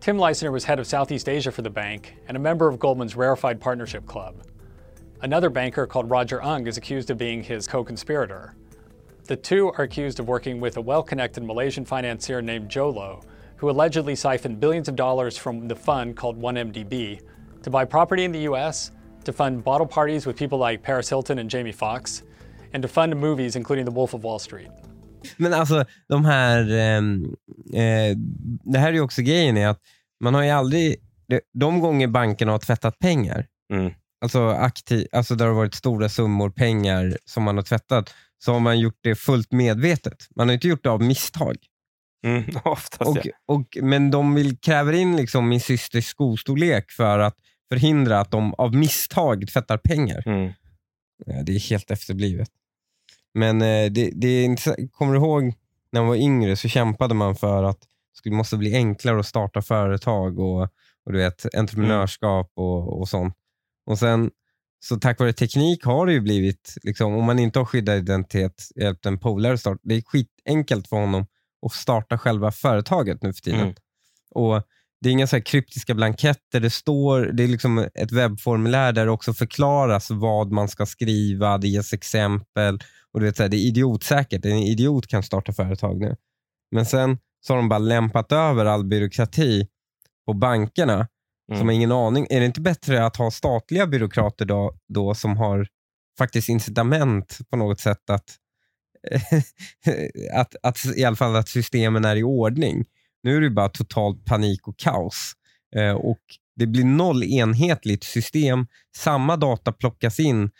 Tim 0.00 0.18
Leisner 0.18 0.52
was 0.52 0.64
head 0.64 0.78
of 0.78 0.86
Southeast 0.86 1.28
Asia 1.28 1.50
for 1.50 1.62
the 1.62 1.70
bank 1.70 2.14
and 2.28 2.36
a 2.36 2.40
member 2.40 2.68
of 2.68 2.78
Goldman's 2.78 3.16
Rarefied 3.16 3.60
Partnership 3.60 4.06
Club. 4.06 4.44
Another 5.22 5.48
banker 5.48 5.86
called 5.86 6.10
Roger 6.10 6.42
Ung 6.42 6.66
is 6.66 6.76
accused 6.76 7.08
of 7.08 7.16
being 7.16 7.42
his 7.42 7.66
co 7.66 7.82
conspirator. 7.82 8.54
The 9.24 9.36
two 9.36 9.68
are 9.70 9.84
accused 9.84 10.20
of 10.20 10.28
working 10.28 10.60
with 10.60 10.76
a 10.76 10.82
well 10.82 11.02
connected 11.02 11.42
Malaysian 11.42 11.86
financier 11.86 12.42
named 12.42 12.68
Jolo, 12.68 13.22
who 13.56 13.70
allegedly 13.70 14.14
siphoned 14.14 14.60
billions 14.60 14.86
of 14.86 14.96
dollars 14.96 15.38
from 15.38 15.66
the 15.66 15.74
fund 15.74 16.14
called 16.14 16.38
1MDB 16.38 17.22
to 17.62 17.70
buy 17.70 17.86
property 17.86 18.24
in 18.24 18.32
the 18.32 18.40
US, 18.40 18.90
to 19.24 19.32
fund 19.32 19.64
bottle 19.64 19.86
parties 19.86 20.26
with 20.26 20.38
people 20.38 20.70
like 20.70 20.82
Paris 20.82 21.10
Hilton 21.10 21.38
and 21.38 21.50
Jamie 21.50 21.72
Foxx, 21.72 22.22
and 22.74 22.82
to 22.82 22.88
fund 22.88 23.16
movies 23.16 23.56
including 23.56 23.86
The 23.86 23.92
Wolf 23.92 24.14
of 24.14 24.22
Wall 24.22 24.38
Street. 24.38 24.68
Men 25.36 25.54
alltså 25.54 25.84
de 26.08 26.24
här, 26.24 26.70
ehm, 26.72 27.24
eh, 27.74 28.16
det 28.64 28.78
här 28.78 28.88
är 28.88 28.92
ju 28.92 29.00
också 29.00 29.22
grejen 29.22 29.56
är 29.56 29.68
att 29.68 29.80
man 30.20 30.34
har 30.34 30.42
ju 30.42 30.50
aldrig, 30.50 30.96
de, 31.28 31.40
de 31.54 31.80
gånger 31.80 32.06
bankerna 32.06 32.52
har 32.52 32.58
tvättat 32.58 32.98
pengar, 32.98 33.46
Mm. 33.72 33.92
alltså, 34.20 34.48
aktiv, 34.48 35.06
alltså 35.12 35.34
där 35.34 35.44
det 35.44 35.50
har 35.50 35.56
varit 35.56 35.74
stora 35.74 36.08
summor 36.08 36.50
pengar 36.50 37.16
som 37.24 37.42
man 37.42 37.56
har 37.56 37.62
tvättat, 37.64 38.14
så 38.44 38.52
har 38.52 38.60
man 38.60 38.78
gjort 38.78 38.98
det 39.00 39.14
fullt 39.14 39.52
medvetet. 39.52 40.26
Man 40.36 40.48
har 40.48 40.54
inte 40.54 40.68
gjort 40.68 40.82
det 40.84 40.90
av 40.90 41.02
misstag. 41.02 41.56
Mm, 42.26 42.44
oftast 42.64 43.10
Och, 43.10 43.18
ja. 43.24 43.32
och, 43.46 43.78
men 43.82 44.10
de 44.10 44.34
vill 44.34 44.58
kräver 44.58 44.92
in 44.92 45.16
liksom 45.16 45.48
min 45.48 45.60
systers 45.60 46.06
skostorlek 46.06 46.90
för 46.90 47.18
att 47.18 47.36
förhindra 47.72 48.20
att 48.20 48.30
de 48.30 48.54
av 48.54 48.74
misstag 48.74 49.48
tvättar 49.48 49.78
pengar. 49.78 50.22
Mm. 50.26 50.52
Ja, 51.26 51.42
det 51.42 51.54
är 51.54 51.70
helt 51.70 51.90
efterblivet. 51.90 52.48
Men 53.34 53.62
eh, 53.62 53.90
det, 53.90 54.10
det 54.14 54.28
är 54.28 54.44
inte, 54.44 54.88
kommer 54.92 55.12
du 55.12 55.18
ihåg 55.18 55.54
när 55.92 56.00
man 56.00 56.08
var 56.08 56.16
yngre 56.16 56.56
så 56.56 56.68
kämpade 56.68 57.14
man 57.14 57.36
för 57.36 57.62
att 57.64 57.78
det 58.24 58.30
måste 58.30 58.56
bli 58.56 58.74
enklare 58.74 59.20
att 59.20 59.26
starta 59.26 59.62
företag 59.62 60.38
och, 60.38 60.62
och 61.06 61.12
du 61.12 61.18
vet, 61.18 61.54
entreprenörskap 61.54 62.52
och, 62.54 63.00
och 63.00 63.08
sånt. 63.08 63.34
Och 63.86 63.98
sen 63.98 64.30
så 64.84 64.96
tack 64.96 65.20
vare 65.20 65.32
teknik 65.32 65.84
har 65.84 66.06
det 66.06 66.12
ju 66.12 66.20
blivit, 66.20 66.74
liksom, 66.82 67.14
om 67.14 67.24
man 67.24 67.38
inte 67.38 67.58
har 67.58 67.66
skyddad 67.66 67.98
identitet, 67.98 68.68
hjälpt 68.76 69.06
en 69.06 69.18
polare 69.18 69.58
starta. 69.58 69.80
Det 69.82 69.94
är 69.94 70.02
skitenkelt 70.02 70.88
för 70.88 70.96
honom 70.96 71.26
att 71.66 71.72
starta 71.72 72.18
själva 72.18 72.52
företaget 72.52 73.22
nu 73.22 73.32
för 73.32 73.40
tiden. 73.40 73.60
Mm. 73.60 73.74
Och 74.30 74.62
Det 75.04 75.10
är 75.10 75.12
inga 75.12 75.26
så 75.26 75.40
kryptiska 75.40 75.94
blanketter. 75.94 76.60
Det 76.60 76.70
står, 76.70 77.20
det 77.20 77.44
är 77.44 77.48
liksom 77.48 77.78
ett 77.94 78.12
webbformulär 78.12 78.92
där 78.92 79.04
det 79.04 79.10
också 79.12 79.34
förklaras 79.34 80.10
vad 80.10 80.52
man 80.52 80.68
ska 80.68 80.86
skriva. 80.86 81.58
Det 81.58 81.68
ges 81.68 81.92
exempel. 81.92 82.78
Och 83.12 83.20
du 83.20 83.26
vet, 83.26 83.36
så 83.36 83.42
här, 83.42 83.50
det 83.50 83.56
är 83.56 83.66
idiotsäkert. 83.66 84.44
En 84.44 84.56
idiot 84.58 85.06
kan 85.06 85.22
starta 85.22 85.52
företag 85.52 86.00
nu. 86.00 86.16
Men 86.70 86.86
sen 86.86 87.18
så 87.46 87.52
har 87.52 87.56
de 87.56 87.68
bara 87.68 87.78
lämpat 87.78 88.32
över 88.32 88.64
all 88.64 88.84
byråkrati 88.84 89.66
på 90.26 90.32
bankerna 90.32 91.08
Mm. 91.48 91.58
som 91.58 91.68
har 91.68 91.74
ingen 91.74 91.92
aning. 91.92 92.26
Är 92.30 92.40
det 92.40 92.46
inte 92.46 92.60
bättre 92.60 93.06
att 93.06 93.16
ha 93.16 93.30
statliga 93.30 93.86
byråkrater 93.86 94.44
då, 94.44 94.74
då 94.88 95.14
som 95.14 95.36
har 95.36 95.66
faktiskt 96.18 96.48
incitament 96.48 97.38
på 97.50 97.56
något 97.56 97.80
sätt 97.80 98.10
att, 98.10 98.36
att, 100.34 100.56
att 100.62 100.78
i 100.96 101.04
alla 101.04 101.16
fall 101.16 101.36
att 101.36 101.48
systemen 101.48 102.04
är 102.04 102.16
i 102.16 102.22
ordning. 102.22 102.84
Nu 103.24 103.36
är 103.36 103.40
det 103.40 103.50
bara 103.50 103.68
totalt 103.68 104.24
panik 104.24 104.68
och 104.68 104.78
kaos. 104.78 105.32
Eh, 105.76 105.92
och 105.92 106.20
Det 106.56 106.66
blir 106.66 106.84
noll 106.84 107.24
enhetligt 107.24 108.04
system. 108.04 108.66
Samma 108.96 109.36
data 109.36 109.72
plockas 109.72 110.20
in 110.20 110.50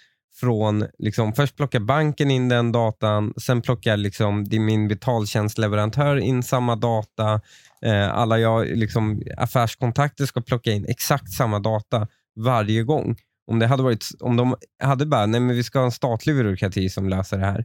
från, 0.41 0.87
liksom, 0.99 1.33
först 1.33 1.57
plockar 1.57 1.81
banken 1.81 2.31
in 2.31 2.49
den 2.49 2.73
datan, 2.73 3.35
sen 3.37 3.63
plockar 3.63 3.97
liksom, 3.97 4.45
det 4.45 4.57
är 4.57 4.61
min 4.61 4.89
betaltjänstleverantör 4.89 6.17
in 6.17 6.43
samma 6.43 6.77
data. 6.77 7.41
Eh, 7.83 8.15
alla 8.15 8.39
jag, 8.39 8.67
liksom, 8.67 9.23
affärskontakter 9.37 10.27
ska 10.27 10.41
plocka 10.41 10.73
in 10.73 10.87
exakt 10.89 11.33
samma 11.33 11.59
data 11.59 12.09
varje 12.37 12.83
gång. 12.83 13.17
Om, 13.47 13.59
det 13.59 13.67
hade 13.67 13.83
varit, 13.83 14.05
om 14.21 14.37
de 14.37 14.57
hade 14.83 15.07
bara, 15.07 15.27
nej 15.27 15.41
men 15.41 15.57
vi 15.57 15.65
ska 15.65 15.79
ha 15.79 15.87
en 15.87 15.93
statlig 15.93 16.37
byråkrati 16.37 16.89
som 16.89 17.09
löser 17.09 17.39
det 17.39 17.47
här, 17.47 17.65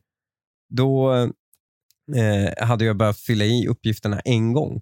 då 0.70 1.14
eh, 2.16 2.68
hade 2.68 2.86
jag 2.86 2.98
behövt 2.98 3.20
fylla 3.20 3.46
i 3.46 3.68
uppgifterna 3.68 4.20
en 4.20 4.54
gång. 4.54 4.82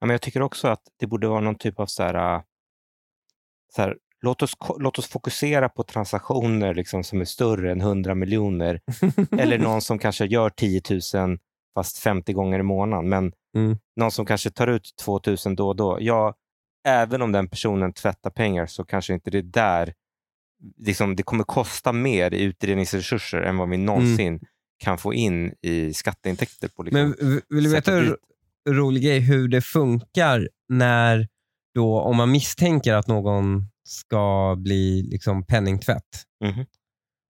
Ja, 0.00 0.06
men 0.06 0.10
jag 0.14 0.22
tycker 0.22 0.42
också 0.42 0.68
att 0.68 0.82
det 0.98 1.06
borde 1.06 1.28
vara 1.28 1.40
någon 1.40 1.54
typ 1.54 1.80
av 1.80 1.86
så 1.86 2.02
här, 2.02 2.34
äh, 2.34 2.42
så 3.76 3.82
här, 3.82 3.96
låt, 4.22 4.42
oss, 4.42 4.56
låt 4.78 4.98
oss 4.98 5.06
fokusera 5.06 5.68
på 5.68 5.82
transaktioner 5.82 6.74
liksom, 6.74 7.04
som 7.04 7.20
är 7.20 7.24
större 7.24 7.72
än 7.72 7.80
100 7.80 8.14
miljoner. 8.14 8.80
Eller 9.38 9.58
någon 9.68 9.80
som 9.80 9.98
kanske 9.98 10.26
gör 10.26 10.50
10 10.50 10.82
000 11.14 11.38
fast 11.74 11.98
50 11.98 12.32
gånger 12.32 12.58
i 12.58 12.62
månaden. 12.62 13.08
Men 13.08 13.32
Mm. 13.54 13.78
någon 13.96 14.10
som 14.10 14.26
kanske 14.26 14.50
tar 14.50 14.66
ut 14.66 14.94
2 15.00 15.20
000 15.46 15.56
då 15.56 15.68
och 15.68 15.76
då. 15.76 15.98
Ja, 16.00 16.34
även 16.86 17.22
om 17.22 17.32
den 17.32 17.48
personen 17.48 17.92
tvättar 17.92 18.30
pengar 18.30 18.66
så 18.66 18.84
kanske 18.84 19.14
inte 19.14 19.30
det 19.30 19.38
är 19.38 19.42
där 19.42 19.94
liksom, 20.76 21.16
det 21.16 21.22
kommer 21.22 21.44
kosta 21.44 21.92
mer 21.92 22.34
i 22.34 22.42
utredningsresurser 22.42 23.42
än 23.42 23.56
vad 23.56 23.68
vi 23.68 23.76
någonsin 23.76 24.40
kan 24.78 24.98
få 24.98 25.14
in 25.14 25.54
i 25.62 25.92
skatteintäkter. 25.94 26.68
på 26.68 26.82
liksom, 26.82 27.00
Men 27.18 27.40
vill 27.48 27.64
du 27.64 27.70
veta 27.70 28.00
dit. 28.00 28.14
Rolig 28.68 29.02
grej 29.02 29.20
hur 29.20 29.48
det 29.48 29.60
funkar 29.60 30.48
när 30.68 31.28
då, 31.74 32.00
om 32.00 32.16
man 32.16 32.30
misstänker 32.30 32.94
att 32.94 33.06
någon 33.06 33.66
ska 33.84 34.56
bli 34.58 35.02
liksom 35.02 35.46
penningtvätt? 35.46 36.24
Mhm. 36.44 36.66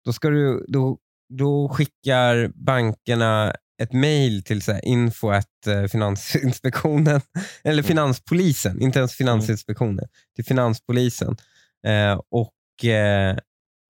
Då, 0.04 0.12
ska 0.12 0.31
du, 0.31 0.64
då, 0.69 0.99
då 1.28 1.69
skickar 1.69 2.52
bankerna 2.54 3.54
ett 3.83 3.93
mejl 3.93 4.43
till 4.43 4.62
så 4.62 4.73
här, 4.73 4.85
info 4.85 5.28
at, 5.31 5.66
eh, 5.66 5.85
Finansinspektionen, 5.85 7.21
eller 7.64 7.83
Mm. 7.83 7.85
Finanspolisen, 7.85 8.81
inte 8.83 8.99
ens 8.99 9.12
Finansinspektionen, 9.14 10.09
till 10.37 10.45
Finanspolisen. 10.45 11.37
Eh, 11.87 12.21
och, 12.31 12.85
eh, 12.85 13.37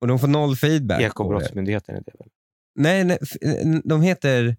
och 0.01 0.07
de 0.09 0.19
får 0.19 0.29
noll 0.29 0.57
feedback. 0.57 1.01
Ekobrottsmyndigheten 1.01 1.95
är 1.97 2.01
det 2.01 2.13
väl? 2.19 2.29
Nej, 2.75 3.05
nej, 3.05 3.19
f- 3.23 3.37
de 3.85 4.03
heter 4.03 4.57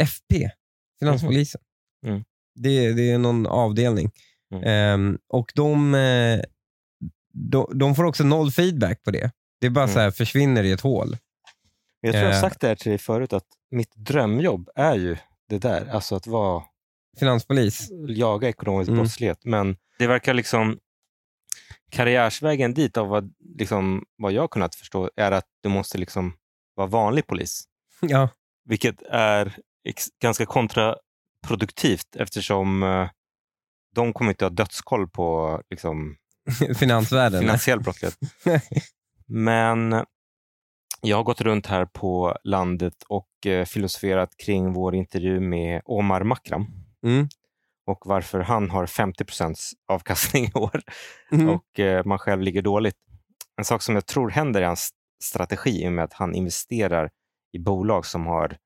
FP, 0.00 0.50
Finanspolisen. 1.00 1.60
Mm. 2.04 2.24
Det, 2.54 2.92
det 2.92 3.10
är 3.10 3.18
någon 3.18 3.46
avdelning. 3.46 4.10
Mm. 4.54 4.64
Ehm, 4.64 5.18
och 5.28 5.52
de, 5.54 5.94
eh, 5.94 6.40
de, 7.32 7.78
de 7.78 7.94
får 7.94 8.04
också 8.04 8.24
noll 8.24 8.50
feedback 8.50 9.02
på 9.02 9.10
det. 9.10 9.30
Det 9.60 9.70
bara 9.70 9.84
Mm. 9.84 9.94
så 9.94 10.00
här 10.00 10.10
försvinner 10.10 10.62
i 10.64 10.72
ett 10.72 10.80
hål. 10.80 11.16
Jag 12.00 12.12
tror 12.12 12.24
jag 12.24 12.30
har 12.30 12.36
Eh. 12.36 12.40
sagt 12.40 12.60
det 12.60 12.68
här 12.68 12.74
till 12.74 12.88
dig 12.90 12.98
förut, 12.98 13.32
att 13.32 13.46
mitt 13.70 13.94
drömjobb 13.96 14.68
är 14.74 14.94
ju 14.94 15.16
det 15.48 15.58
där. 15.58 15.86
Alltså 15.90 16.16
att 16.16 16.26
vara, 16.26 16.62
Finanspolis. 17.18 17.88
jaga 18.08 18.48
ekonomisk 18.48 18.88
Mm. 18.88 19.00
brottslighet. 19.00 19.44
Men 19.44 19.76
det 19.98 20.06
verkar 20.06 20.34
liksom, 20.34 20.78
karriärsvägen 21.90 22.74
dit 22.74 22.96
av 22.96 23.08
vad, 23.08 23.32
liksom, 23.58 24.04
vad 24.18 24.32
jag 24.32 24.40
har 24.42 24.48
kunnat 24.48 24.74
förstå 24.74 25.10
är 25.16 25.32
att 25.32 25.46
du 25.62 25.68
måste 25.68 25.98
liksom 25.98 26.36
vara 26.74 26.86
vanlig 26.86 27.26
polis. 27.26 27.64
Ja, 28.00 28.28
Vilket 28.64 29.02
är 29.10 29.56
ganska 30.22 30.46
kontraproduktivt 31.44 32.16
eftersom 32.16 32.82
eh, 32.82 33.08
de 33.94 34.12
kommer 34.12 34.30
inte 34.30 34.44
ha 34.44 34.50
dödskoll 34.50 35.08
på 35.08 35.60
liksom, 35.70 36.16
finansvärlden. 36.78 37.40
finansiell 37.40 37.80
brottslighet. 37.80 38.18
Men 39.26 40.04
jag 41.00 41.16
har 41.16 41.24
gått 41.24 41.40
runt 41.40 41.66
här 41.66 41.84
på 41.84 42.36
landet 42.44 43.02
och 43.08 43.46
eh, 43.46 43.64
filosoferat 43.64 44.36
kring 44.36 44.72
vår 44.72 44.94
intervju 44.94 45.40
med 45.40 45.82
Omar 45.84 46.22
Makram 46.22 46.66
Mm. 47.04 47.28
och 47.86 47.98
varför 48.04 48.40
han 48.40 48.70
har 48.70 48.86
50% 48.86 49.54
avkastning 49.88 50.44
i 50.54 50.58
år 50.58 50.82
Mm. 51.32 51.48
och 51.48 51.80
eh, 51.80 52.04
man 52.04 52.18
själv 52.18 52.42
ligger 52.42 52.62
dåligt. 52.62 52.96
En 53.58 53.64
sak 53.64 53.82
som 53.82 53.94
jag 53.94 54.06
tror 54.06 54.30
händer 54.30 54.60
i 54.62 54.64
hans 54.64 54.90
strategi 55.22 55.84
i 55.84 55.88
och 55.88 55.92
med 55.92 56.04
att 56.04 56.12
han 56.12 56.34
investerar 56.34 57.10
i 57.52 57.58
bolag 57.58 58.06
som 58.06 58.26
har 58.26 58.56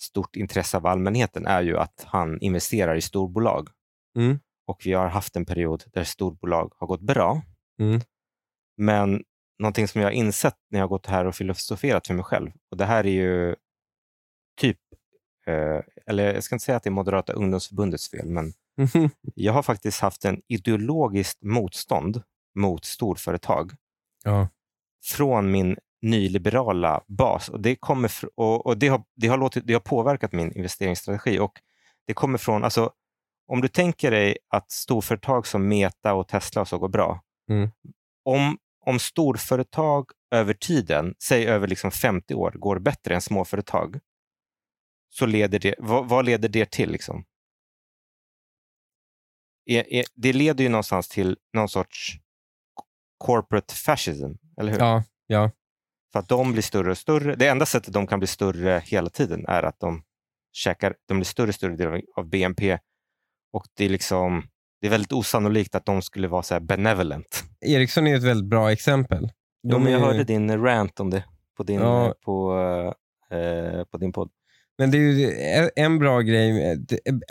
stort 0.00 0.36
intresse 0.36 0.76
av 0.76 0.86
allmänheten 0.86 1.46
är 1.46 1.62
ju 1.62 1.78
att 1.78 2.04
han 2.06 2.40
investerar 2.40 2.94
i 2.94 3.00
storbolag. 3.00 3.68
Mm. 4.18 4.38
Och 4.66 4.82
vi 4.84 4.92
har 4.92 5.08
haft 5.08 5.36
en 5.36 5.44
period 5.44 5.84
där 5.92 6.04
storbolag 6.04 6.72
har 6.78 6.86
gått 6.86 7.00
bra. 7.00 7.42
Mm. 7.80 8.00
Men 8.76 9.22
någonting 9.58 9.88
som 9.88 10.00
jag 10.00 10.08
har 10.08 10.12
insett 10.12 10.56
när 10.70 10.78
jag 10.78 10.84
har 10.84 10.88
gått 10.88 11.06
här 11.06 11.24
och 11.24 11.34
filosoferat 11.34 12.06
för 12.06 12.14
mig 12.14 12.24
själv, 12.24 12.50
och 12.70 12.76
det 12.76 12.84
här 12.84 13.06
är 13.06 13.10
ju 13.10 13.56
typ, 14.60 14.78
eh, 15.46 15.80
eller 16.06 16.34
jag 16.34 16.44
ska 16.44 16.54
inte 16.54 16.64
säga 16.64 16.76
att 16.76 16.82
det 16.82 16.88
är 16.88 16.92
Moderata 16.92 17.32
ungdomsförbundets 17.32 18.10
fel, 18.10 18.28
men 18.28 18.52
jag 19.34 19.52
har 19.52 19.62
faktiskt 19.62 20.00
haft 20.00 20.24
en 20.24 20.42
ideologiskt 20.48 21.42
motstånd 21.42 22.22
mot 22.54 22.84
storföretag 22.84 23.72
Ja. 24.24 24.48
från 25.04 25.50
min 25.50 25.76
nyliberala 26.04 27.04
bas. 27.06 27.48
Och 27.48 27.60
det, 27.60 27.76
kommer 27.76 28.10
och, 28.34 28.66
och 28.66 28.78
det, 28.78 28.88
har, 28.88 29.04
det, 29.16 29.28
har 29.28 29.38
låtit, 29.38 29.66
det 29.66 29.72
har 29.72 29.80
påverkat 29.80 30.32
min 30.32 30.52
investeringsstrategi. 30.52 31.38
Och 31.38 31.52
det 32.06 32.14
kommer 32.14 32.38
från, 32.38 32.64
alltså, 32.64 32.92
om 33.46 33.60
du 33.60 33.68
tänker 33.68 34.10
dig 34.10 34.38
att 34.48 34.70
storföretag 34.70 35.46
som 35.46 35.68
Meta 35.68 36.14
och 36.14 36.28
Tesla 36.28 36.60
och 36.60 36.68
så 36.68 36.78
går 36.78 36.88
bra. 36.88 37.20
Mm. 37.50 37.70
Om, 38.24 38.58
om 38.86 38.98
storföretag 38.98 40.10
över 40.30 40.54
tiden, 40.54 41.14
säg 41.22 41.46
över 41.46 41.68
liksom 41.68 41.90
50 41.90 42.34
år, 42.34 42.50
går 42.50 42.78
bättre 42.78 43.14
än 43.14 43.20
småföretag, 43.20 44.00
så 45.10 45.26
leder 45.26 45.58
det, 45.58 45.74
vad, 45.78 46.08
vad 46.08 46.24
leder 46.24 46.48
det 46.48 46.70
till? 46.70 46.90
Liksom? 46.90 47.24
Det 50.14 50.32
leder 50.32 50.64
ju 50.64 50.70
någonstans 50.70 51.08
till 51.08 51.36
någon 51.52 51.68
sorts 51.68 52.12
corporate 53.18 53.74
fascism, 53.74 54.32
eller 54.56 54.72
hur? 54.72 54.78
ja, 54.78 55.02
ja. 55.26 55.50
För 56.14 56.18
att 56.20 56.28
de 56.28 56.52
blir 56.52 56.62
större 56.62 56.90
och 56.90 56.98
större. 56.98 57.34
Det 57.34 57.46
enda 57.46 57.66
sättet 57.66 57.92
de 57.94 58.06
kan 58.06 58.18
bli 58.18 58.26
större 58.26 58.82
hela 58.84 59.10
tiden 59.10 59.44
är 59.48 59.62
att 59.62 59.80
de 59.80 60.02
käkar, 60.52 60.94
de 61.08 61.14
blir 61.14 61.24
större 61.24 61.48
och 61.48 61.54
större 61.54 61.76
del 61.76 62.02
av 62.16 62.28
BNP. 62.28 62.78
Och 63.52 63.64
det 63.76 63.84
är 63.84 63.88
liksom 63.88 64.42
det 64.80 64.86
är 64.86 64.90
väldigt 64.90 65.12
osannolikt 65.12 65.74
att 65.74 65.86
de 65.86 66.02
skulle 66.02 66.28
vara 66.28 66.42
så 66.42 66.54
här 66.54 66.60
benevolent. 66.60 67.44
Ericsson 67.60 68.06
är 68.06 68.16
ett 68.16 68.22
väldigt 68.22 68.50
bra 68.50 68.72
exempel. 68.72 69.28
Jo, 69.62 69.78
men 69.78 69.92
jag 69.92 70.00
är- 70.00 70.04
hörde 70.06 70.24
din 70.24 70.62
rant 70.64 71.00
om 71.00 71.10
det 71.10 71.24
på 71.56 71.62
din, 71.62 71.80
Ja. 71.80 72.14
på, 72.24 72.54
eh, 73.30 73.84
på 73.84 73.98
din 73.98 74.12
podd. 74.12 74.30
Men 74.78 74.90
det 74.90 74.98
är 74.98 75.00
ju 75.00 75.70
en- 75.76 75.98
bra 75.98 76.20
grej. 76.20 76.78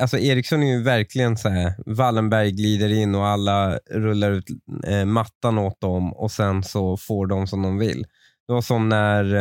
Alltså 0.01 0.17
Ericsson 0.17 0.63
är 0.63 0.67
ju 0.77 0.83
verkligen 0.83 1.37
så 1.37 1.49
här. 1.49 1.73
Wallenberg 1.85 2.51
glider 2.51 2.89
in 2.93 3.15
och 3.15 3.25
alla 3.27 3.79
rullar 3.91 4.31
ut 4.31 4.45
eh, 4.87 5.05
mattan 5.05 5.57
åt 5.57 5.81
dem 5.81 6.13
och 6.13 6.31
sen 6.31 6.63
så 6.63 6.97
får 6.97 7.27
de 7.27 7.47
som 7.47 7.61
de 7.61 7.77
vill. 7.77 8.05
Det 8.47 8.53
var 8.53 8.61
som 8.61 8.89
när, 8.89 9.33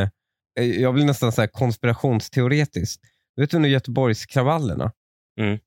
eh, 0.58 0.64
jag 0.80 0.94
blir 0.94 1.04
nästan 1.04 1.32
så 1.32 1.40
här 1.40 1.48
konspirationsteoretisk. 1.48 3.00
Vet 3.36 3.50
du 3.50 3.56
under 3.56 3.70
Göteborgskravallerna? 3.70 4.92
Mm. 5.40 5.58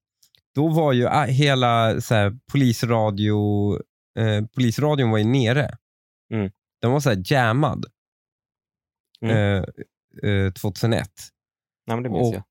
Då 0.56 0.68
var 0.68 0.94
ju 0.94 1.08
ah, 1.08 1.26
hela 1.26 2.02
så 2.02 2.16
här, 2.16 2.38
polisradio, 2.52 3.74
eh, 4.20 4.46
polisradion 4.56 5.10
var 5.12 5.18
ju 5.18 5.24
nere. 5.24 5.78
Mm. 6.34 6.52
Den 6.82 6.92
var 6.92 7.00
så 7.00 7.10
här 7.10 7.24
jammad 7.26 7.86
Mm. 9.22 9.36
eh, 10.24 10.30
eh, 10.32 10.52
2001. 10.54 11.10
Nej, 11.88 11.98
men 11.98 12.04
det 12.04 12.10
minns 12.10 12.28
Och- 12.28 12.34
jag. 12.36 12.44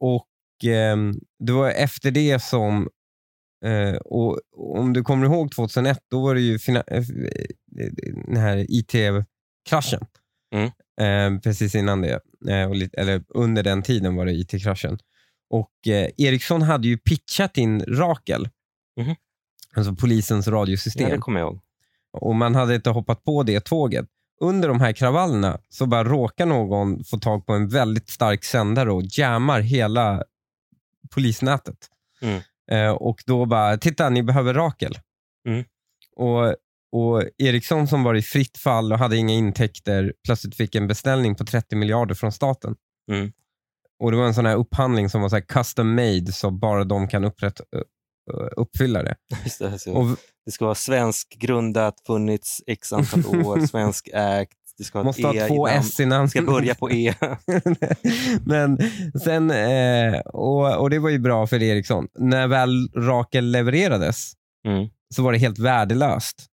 Och 0.00 0.26
ehm, 0.64 1.14
Det 1.38 1.52
var 1.52 1.70
efter 1.70 2.10
det 2.10 2.42
som, 2.42 2.88
eh, 3.64 3.94
och 3.96 4.40
om 4.56 4.92
du 4.92 5.02
kommer 5.02 5.26
ihåg 5.26 5.50
2001, 5.52 5.98
då 6.10 6.22
var 6.22 6.34
det 6.34 6.40
ju 6.40 6.54
eh, 6.54 7.04
den 8.26 8.36
här 8.36 8.66
IT-kraschen. 9.66 10.06
Mm. 10.54 10.70
Eh, 11.34 11.40
precis 11.40 11.74
innan 11.74 12.00
det, 12.00 12.20
eh, 12.48 12.74
lite, 12.74 13.00
eller 13.00 13.24
under 13.28 13.62
den 13.62 13.82
tiden 13.82 14.16
var 14.16 14.26
det 14.26 14.32
IT-kraschen. 14.32 14.98
Och 15.50 15.88
eh, 15.88 16.10
Ericsson 16.16 16.62
hade 16.62 16.88
ju 16.88 16.98
pitchat 16.98 17.56
in 17.58 17.80
Rakel, 17.84 18.48
Mhm. 19.00 19.14
alltså 19.74 19.94
polisens 19.94 20.46
Ja, 20.46 20.52
radiosystem. 20.52 21.10
det 21.10 21.18
kommer 21.18 21.40
jag 21.40 21.46
ihåg. 21.48 21.60
och 22.12 22.34
man 22.34 22.54
hade 22.54 22.74
inte 22.74 22.90
hoppat 22.90 23.24
på 23.24 23.42
det 23.42 23.60
tåget. 23.64 24.06
Under 24.40 24.68
de 24.68 24.80
här 24.80 24.92
kravallerna 24.92 25.58
så 25.68 25.86
bara 25.86 26.04
råkar 26.04 26.46
någon 26.46 27.04
få 27.04 27.18
tag 27.18 27.46
på 27.46 27.52
en 27.52 27.68
väldigt 27.68 28.10
stark 28.10 28.44
sändare 28.44 28.92
och 28.92 29.02
jammar 29.04 29.60
hela 29.60 30.24
polisnätet. 31.14 31.76
Mm. 32.22 32.40
Eh, 32.70 32.90
och 32.92 33.22
då 33.26 33.46
bara, 33.46 33.76
titta 33.78 34.08
ni 34.10 34.22
behöver 34.22 34.54
Rakel. 34.54 34.98
Mm. 35.48 35.64
Och, 36.16 36.54
och 36.96 37.22
Ericsson 37.38 37.88
som 37.88 38.02
var 38.02 38.14
i 38.14 38.22
fritt 38.22 38.58
fall 38.58 38.92
och 38.92 38.98
hade 38.98 39.16
inga 39.16 39.34
intäkter 39.34 40.12
plötsligt 40.24 40.56
fick 40.56 40.74
en 40.74 40.86
beställning 40.86 41.34
på 41.34 41.44
30 41.44 41.76
miljarder 41.76 42.14
från 42.14 42.32
staten. 42.32 42.74
Mm. 43.12 43.32
Och 44.02 44.10
Det 44.10 44.16
var 44.16 44.24
en 44.26 44.34
sån 44.34 44.46
här 44.46 44.56
upphandling 44.56 45.10
som 45.10 45.22
var 45.22 45.28
så 45.28 45.40
custom 45.40 45.94
made 45.94 46.32
så 46.32 46.50
bara 46.50 46.84
de 46.84 47.08
kan 47.08 47.24
upprätt, 47.24 47.60
uppfylla 48.56 49.02
det. 49.02 49.16
Det, 49.58 49.78
så 49.78 49.92
Och 49.92 50.06
det 50.46 50.52
ska 50.52 50.64
vara 50.64 50.74
svensk 50.74 51.36
grundat, 51.38 51.94
funnits 52.06 52.62
x 52.66 52.92
antal 52.92 53.26
år, 53.46 53.66
svensk 53.66 54.08
ägt, 54.12 54.52
Du 54.78 54.84
ska 54.84 54.98
ha 54.98 55.04
Måste 55.04 55.26
ha 55.26 55.34
E 55.34 55.48
två 55.48 55.68
i 55.68 55.72
namn. 55.72 55.80
S 55.86 56.00
i 56.00 56.06
namn. 56.06 56.28
ska 56.28 56.42
börja 56.42 56.74
på 56.74 56.90
E. 56.90 57.14
Men 58.44 58.78
sen, 59.24 59.50
eh, 59.50 60.20
och, 60.20 60.76
och 60.80 60.90
det 60.90 60.98
var 60.98 61.10
ju 61.10 61.18
bra 61.18 61.46
för 61.46 61.62
Ericsson. 61.62 62.08
När 62.18 62.48
väl 62.48 62.88
Rakel 62.94 63.50
levererades 63.50 64.32
Mm. 64.66 64.88
så 65.14 65.22
var 65.22 65.32
det 65.32 65.38
helt 65.38 65.58
värdelöst. 65.58 66.46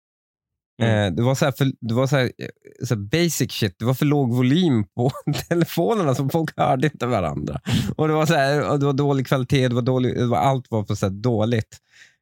Mm. 0.83 1.07
Eh, 1.07 1.17
det 1.17 1.23
var, 1.23 1.35
så 1.35 1.45
här 1.45 1.53
för, 1.53 1.73
det 1.81 1.95
var 1.95 2.07
så 2.07 2.17
här, 2.17 2.25
eh, 2.25 2.87
så 2.87 2.95
här 2.95 3.03
basic 3.03 3.53
shit. 3.53 3.79
Det 3.79 3.85
var 3.85 3.95
för 3.95 4.07
låg 4.07 4.35
volym 4.35 4.85
på 4.85 5.11
telefonerna 5.49 6.15
så 6.15 6.29
folk 6.29 6.57
hörde 6.57 6.87
inte 6.87 7.07
varandra. 7.07 7.61
Och 7.97 8.09
Det 8.09 8.15
var, 8.15 8.27
så 8.27 8.35
här, 8.35 8.71
och 8.71 8.79
det 8.79 8.87
var 8.87 8.93
dålig 8.93 9.27
kvalitet, 9.27 9.69
det 9.69 9.75
var 9.75 9.83
dålig, 9.83 10.17
det 10.17 10.27
var, 10.27 10.39
allt 10.39 10.71
var 10.71 10.83
på 10.83 10.97
så 10.97 11.09
dåligt. 11.09 11.79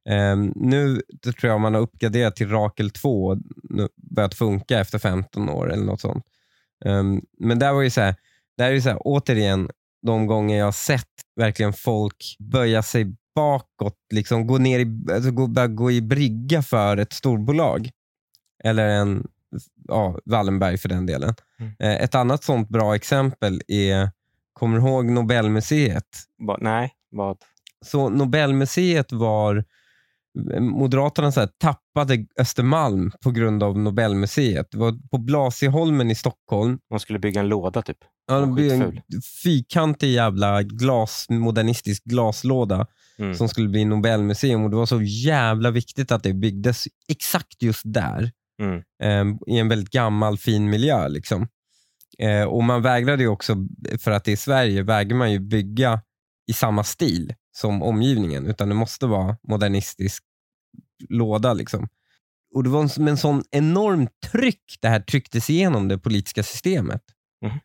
Eh, 0.08 0.36
nu 0.54 1.02
tror 1.22 1.52
jag 1.52 1.60
man 1.60 1.74
har 1.74 1.80
uppgraderat 1.80 2.36
till 2.36 2.50
Rakel 2.50 2.90
2 2.90 3.26
och 3.26 3.38
börjat 3.96 4.34
funka 4.34 4.78
efter 4.78 4.98
15 4.98 5.48
år 5.48 5.72
eller 5.72 5.84
något 5.84 6.00
sånt. 6.00 6.24
Eh, 6.84 7.02
men 7.38 7.58
där 7.58 7.72
var 7.72 7.82
ju 7.82 7.90
så 7.90 8.00
här, 8.00 8.14
där 8.58 8.72
är 8.72 8.80
så 8.80 8.88
här, 8.88 8.98
återigen, 9.00 9.70
de 10.06 10.26
gånger 10.26 10.58
jag 10.58 10.64
har 10.64 10.72
sett 10.72 11.04
verkligen 11.36 11.72
folk 11.72 12.36
böja 12.38 12.82
sig 12.82 13.14
bakåt, 13.34 13.96
liksom 14.14 14.46
gå 14.46 14.58
ner 14.58 14.78
i, 14.78 15.12
alltså 15.12 15.30
gå, 15.30 15.68
gå 15.68 15.90
i 15.90 16.00
brygga 16.00 16.62
för 16.62 16.96
ett 16.96 17.12
storbolag. 17.12 17.90
Eller 18.64 18.88
en 18.88 19.26
ja, 19.88 20.18
Wallenberg 20.24 20.78
för 20.78 20.88
den 20.88 21.06
delen. 21.06 21.34
Mm. 21.60 21.72
Eh, 21.78 22.02
Ett 22.04 22.14
annat 22.14 22.44
sånt 22.44 22.68
bra 22.68 22.94
exempel 22.94 23.60
är, 23.68 24.10
kommer 24.52 24.78
du 24.78 24.86
ihåg 24.86 25.04
Nobelmuseet? 25.10 26.04
Va, 26.46 26.56
nej, 26.60 26.92
vad? 27.10 27.36
Så 27.84 28.08
Nobelmuseet 28.08 29.12
var, 29.12 29.64
Moderaterna 30.60 31.32
så 31.32 31.40
här, 31.40 31.48
tappade 31.58 32.26
Östermalm 32.38 33.12
på 33.24 33.30
grund 33.30 33.62
av 33.62 33.78
Nobelmuseet. 33.78 34.70
Det 34.70 34.78
var 34.78 35.08
på 35.10 35.18
Blasieholmen 35.18 36.10
i 36.10 36.14
Stockholm. 36.14 36.78
Man 36.90 37.00
skulle 37.00 37.18
bygga 37.18 37.40
en 37.40 37.48
låda 37.48 37.82
typ. 37.82 37.98
Ja, 38.28 38.40
Vad 38.40 38.54
blev 38.54 38.72
en 38.82 39.00
fyrkantig 39.42 40.08
jävla 40.12 40.62
glas, 40.62 41.26
modernistisk 41.28 42.04
glaslåda 42.04 42.86
Mm. 43.18 43.34
som 43.34 43.48
skulle 43.48 43.68
bli 43.68 43.84
Nobelmuseum 43.84 44.64
och 44.64 44.70
det 44.70 44.76
var 44.76 44.86
så 44.86 45.02
jävla 45.02 45.70
viktigt 45.70 46.12
att 46.12 46.22
det 46.22 46.32
byggdes 46.32 46.84
exakt 47.08 47.62
just 47.62 47.82
där. 47.84 48.30
Mm. 48.60 48.82
eh, 49.02 49.38
I 49.54 49.58
en 49.58 49.68
väldigt 49.68 49.90
gammal 49.90 50.38
fin 50.38 50.70
miljö. 50.70 51.08
Liksom. 51.08 51.48
Eh, 52.18 52.44
och 52.44 52.64
man 52.64 52.82
vägrade 52.82 53.22
ju 53.22 53.28
också, 53.28 53.56
för 53.98 54.10
att 54.10 54.24
det 54.24 54.32
är 54.32 54.36
Sverige, 54.36 54.82
vägrar 54.82 55.16
man 55.16 55.32
ju 55.32 55.38
bygga 55.38 56.02
i 56.50 56.52
samma 56.52 56.84
stil 56.84 57.34
som 57.56 57.82
omgivningen. 57.82 58.46
Utan 58.46 58.68
det 58.68 58.74
måste 58.74 59.06
vara 59.06 59.36
modernistisk 59.48 60.24
låda. 61.08 61.52
Liksom. 61.52 61.88
Och 62.54 62.64
Det 62.64 62.70
var 62.70 62.88
som 62.88 63.08
en 63.08 63.16
sån 63.16 63.42
enorm 63.50 64.08
tryck 64.32 64.78
det 64.80 64.88
här 64.88 65.00
trycktes 65.00 65.50
igenom 65.50 65.88
det 65.88 65.98
politiska 65.98 66.42
systemet. 66.42 67.02
Mhm. 67.44 67.58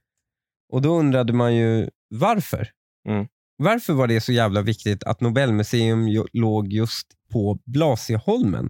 Och 0.74 0.82
då 0.82 1.00
undrade 1.00 1.34
man 1.34 1.56
ju 1.56 1.90
varför. 2.10 2.70
Mm. 3.10 3.28
Varför 3.58 3.94
var 3.94 4.08
det 4.08 4.22
så 4.22 4.32
jävla 4.32 4.62
viktigt 4.62 5.04
att 5.04 5.22
Nobelmuseum 5.22 6.26
låg 6.34 6.74
just 6.74 7.08
på 7.32 7.60
Blasieholmen? 7.66 8.70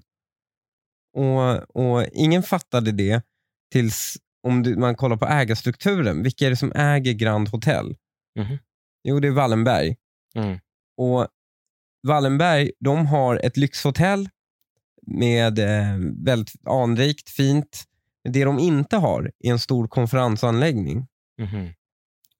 Och, 1.15 1.75
och 1.75 2.05
ingen 2.13 2.43
fattade 2.43 2.91
det 2.91 3.22
tills 3.72 4.17
om 4.43 4.63
du, 4.63 4.75
man 4.75 4.95
kollar 4.95 5.17
på 5.17 5.25
ägarstrukturen. 5.25 6.24
Vilka 6.24 6.45
är 6.45 6.50
det 6.50 6.55
som 6.55 6.72
äger 6.75 7.13
Grand 7.13 7.50
Hotel? 7.50 7.95
Mhm. 8.39 8.57
Jo, 9.03 9.19
det 9.19 9.27
är 9.27 9.31
Wallenberg. 9.31 9.95
Mm. 10.36 10.60
Och 10.98 11.27
Wallenberg 12.07 12.72
de 12.79 13.05
har 13.05 13.39
ett 13.43 13.57
lyxhotell 13.57 14.29
med 15.07 15.60
eh, 15.60 15.98
väldigt 16.25 16.67
anrikt, 16.67 17.29
fint. 17.29 17.84
Det 18.29 18.43
de 18.43 18.60
inte 18.60 18.98
har 18.98 19.31
är 19.39 19.51
en 19.51 19.60
stor 19.60 19.88
konferensanläggning. 19.88 21.07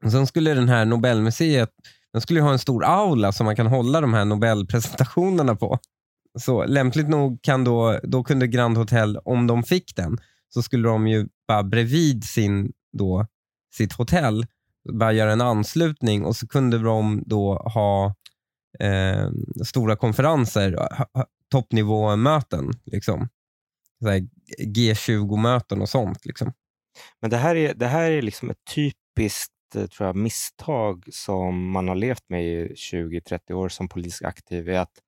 Och 0.04 0.12
sen 0.12 0.28
skulle 0.28 0.54
den 0.54 0.70
här 0.70 0.86
Nobelmuseet 0.86 1.70
den 2.14 2.22
skulle 2.22 2.42
ha 2.42 2.52
en 2.52 2.60
stor 2.60 2.86
aula 2.86 3.32
som 3.32 3.46
man 3.46 3.56
kan 3.56 3.68
hålla 3.68 4.02
de 4.02 4.14
här 4.14 4.26
Nobelpresentationerna 4.26 5.56
på. 5.56 5.80
Så 6.38 6.66
lämpligt 6.66 7.10
nog 7.10 7.42
kan 7.42 7.64
då, 7.64 8.00
då 8.04 8.24
kunde 8.24 8.48
Grand 8.48 8.78
Hotel, 8.78 9.18
om 9.18 9.48
de 9.48 9.64
fick 9.64 9.96
den, 9.96 10.18
så 10.50 10.62
skulle 10.62 10.88
de 10.88 11.08
ju 11.08 11.28
bara 11.48 11.64
bredvid 11.64 12.24
sin, 12.24 12.72
då, 12.98 13.28
sitt 13.74 13.94
hotell 13.94 14.46
bara 14.94 15.14
göra 15.14 15.32
en 15.32 15.42
anslutning 15.42 16.26
och 16.26 16.36
så 16.36 16.48
kunde 16.48 16.78
de 16.78 17.24
då 17.26 17.56
ha 17.56 18.16
eh, 18.80 19.30
stora 19.66 19.96
konferenser, 19.96 20.78
toppnivåmöten. 21.52 22.72
Liksom. 22.86 23.30
G20-möten 24.60 25.82
och 25.82 25.90
sånt. 25.90 26.26
Liksom. 26.26 26.54
Men 27.22 27.30
det 27.30 27.38
här 27.38 27.56
är, 27.56 27.74
det 27.74 27.88
här 27.88 28.12
är 28.12 28.22
liksom 28.22 28.50
ett 28.50 28.66
typiskt 28.76 29.52
eh, 29.76 29.86
tror 29.86 30.08
jag, 30.08 30.16
misstag 30.16 31.06
som 31.12 31.72
man 31.72 31.88
har 31.88 31.96
levt 31.96 32.30
med 32.30 32.46
i 32.46 32.74
20-30 32.74 33.54
år 33.54 33.70
som 33.70 33.88
politisk 33.88 34.24
aktiv. 34.24 34.70
Är 34.70 34.80
att, 34.80 35.00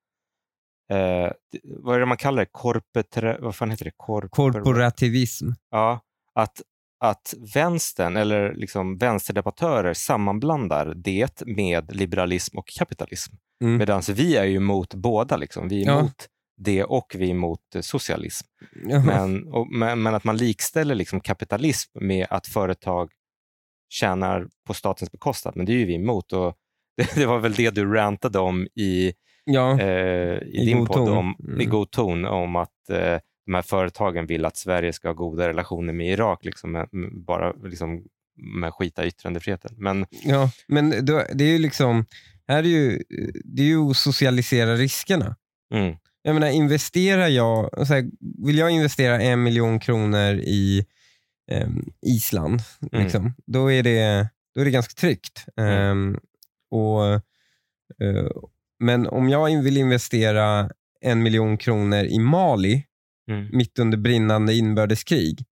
eh, 0.90 1.30
vad 1.64 1.96
är 1.96 2.00
det 2.00 2.06
man 2.06 2.16
kallar 2.16 2.42
det? 2.42 2.48
Korpetra, 2.52 3.38
vad 3.40 3.56
fan 3.56 3.70
heter 3.70 3.84
det? 3.84 3.90
Korpor- 3.96 4.28
Korporativism. 4.28 5.48
Ja, 5.70 6.00
att, 6.34 6.62
att 7.04 7.34
vänstern 7.54 8.16
eller 8.16 8.54
liksom 8.54 8.98
vänsterdebattörer 8.98 9.94
sammanblandar 9.94 10.94
det 10.96 11.42
med 11.46 11.96
liberalism 11.96 12.58
och 12.58 12.66
kapitalism. 12.78 13.34
Mm. 13.64 13.76
Medan 13.76 14.02
vi 14.12 14.36
är 14.36 14.44
ju 14.44 14.56
emot 14.56 14.94
båda. 14.94 15.36
Liksom. 15.36 15.68
Vi 15.68 15.82
är 15.82 15.86
Ja. 15.86 15.98
emot 15.98 16.26
det 16.60 16.84
och 16.84 17.14
vi 17.18 17.26
är 17.26 17.30
emot 17.30 17.74
eh, 17.74 17.80
socialism. 17.80 18.46
Jaha. 18.88 19.02
Men, 19.04 19.48
och, 19.52 19.68
men, 19.72 20.02
men 20.02 20.14
att 20.14 20.24
man 20.24 20.36
likställer 20.36 20.94
liksom 20.94 21.20
kapitalism 21.20 21.90
med 22.00 22.26
att 22.30 22.46
företag 22.46 23.10
tjänar 23.88 24.48
på 24.66 24.74
statens 24.74 25.12
bekostnad, 25.12 25.56
men 25.56 25.66
det 25.66 25.72
är 25.72 25.76
ju 25.78 25.84
vi 25.84 25.94
emot. 25.94 26.32
Och 26.32 26.54
det, 26.96 27.14
det 27.14 27.26
var 27.26 27.38
väl 27.38 27.54
det 27.54 27.70
du 27.70 27.94
rantade 27.94 28.38
om 28.38 28.66
i, 28.76 29.12
ja. 29.52 29.80
eh, 29.80 30.38
i, 30.42 30.50
I 30.62 30.64
din 30.64 30.86
podd, 30.86 31.08
om, 31.08 31.36
i 31.48 31.52
Mm. 31.52 31.68
god 31.70 31.90
ton, 31.90 32.24
om 32.24 32.56
att 32.56 32.90
eh, 32.90 33.18
de 33.46 33.54
här 33.54 33.62
företagen 33.62 34.26
vill 34.26 34.44
att 34.44 34.56
Sverige 34.56 34.92
ska 34.92 35.08
ha 35.08 35.12
goda 35.14 35.48
relationer 35.48 35.92
med 35.92 36.12
Irak, 36.12 36.44
liksom, 36.44 36.72
med, 36.72 36.88
bara 37.26 37.52
liksom, 37.52 38.04
med 38.36 38.74
skita 38.74 39.04
i 39.04 39.08
yttrandefriheten. 39.08 39.74
Men 39.76 40.06
Ja, 40.24 40.50
men 40.68 41.04
då, 41.04 41.22
det 41.34 41.44
är 41.44 41.48
ju 41.52 41.58
liksom, 41.58 42.04
här 42.48 42.58
är 42.58 42.68
ju, 42.68 43.02
det 43.44 43.62
är 43.62 43.66
ju 43.66 43.90
att 43.90 43.96
socialisera 43.96 44.74
riskerna. 44.74 45.36
mm, 45.74 45.96
Jag 46.22 46.34
menar, 46.34 46.48
investerar 46.48 47.28
jag, 47.28 47.86
så 47.86 47.94
här, 47.94 48.04
vill 48.46 48.58
jag 48.58 48.70
investera 48.70 49.20
en 49.22 49.42
miljon 49.42 49.80
kronor 49.80 50.34
i 50.34 50.86
ehm, 51.50 51.84
Island, 52.06 52.60
Mm. 52.92 53.04
liksom, 53.04 53.34
då, 53.46 53.72
är 53.72 53.82
det, 53.82 54.28
då 54.54 54.60
är 54.60 54.64
det 54.64 54.70
ganska 54.70 55.00
tryggt. 55.00 55.44
Mm. 55.56 55.72
Ehm, 55.72 56.18
och, 56.70 57.04
eh, 58.04 58.26
men 58.80 59.06
om 59.06 59.28
jag 59.28 59.62
vill 59.62 59.76
investera 59.76 60.70
en 61.00 61.22
miljon 61.22 61.58
kronor 61.58 62.04
i 62.04 62.18
Mali, 62.18 62.84
mm, 63.30 63.48
mitt 63.52 63.78
under 63.78 63.98
brinnande 63.98 64.54
inbördeskrig, 64.54 65.44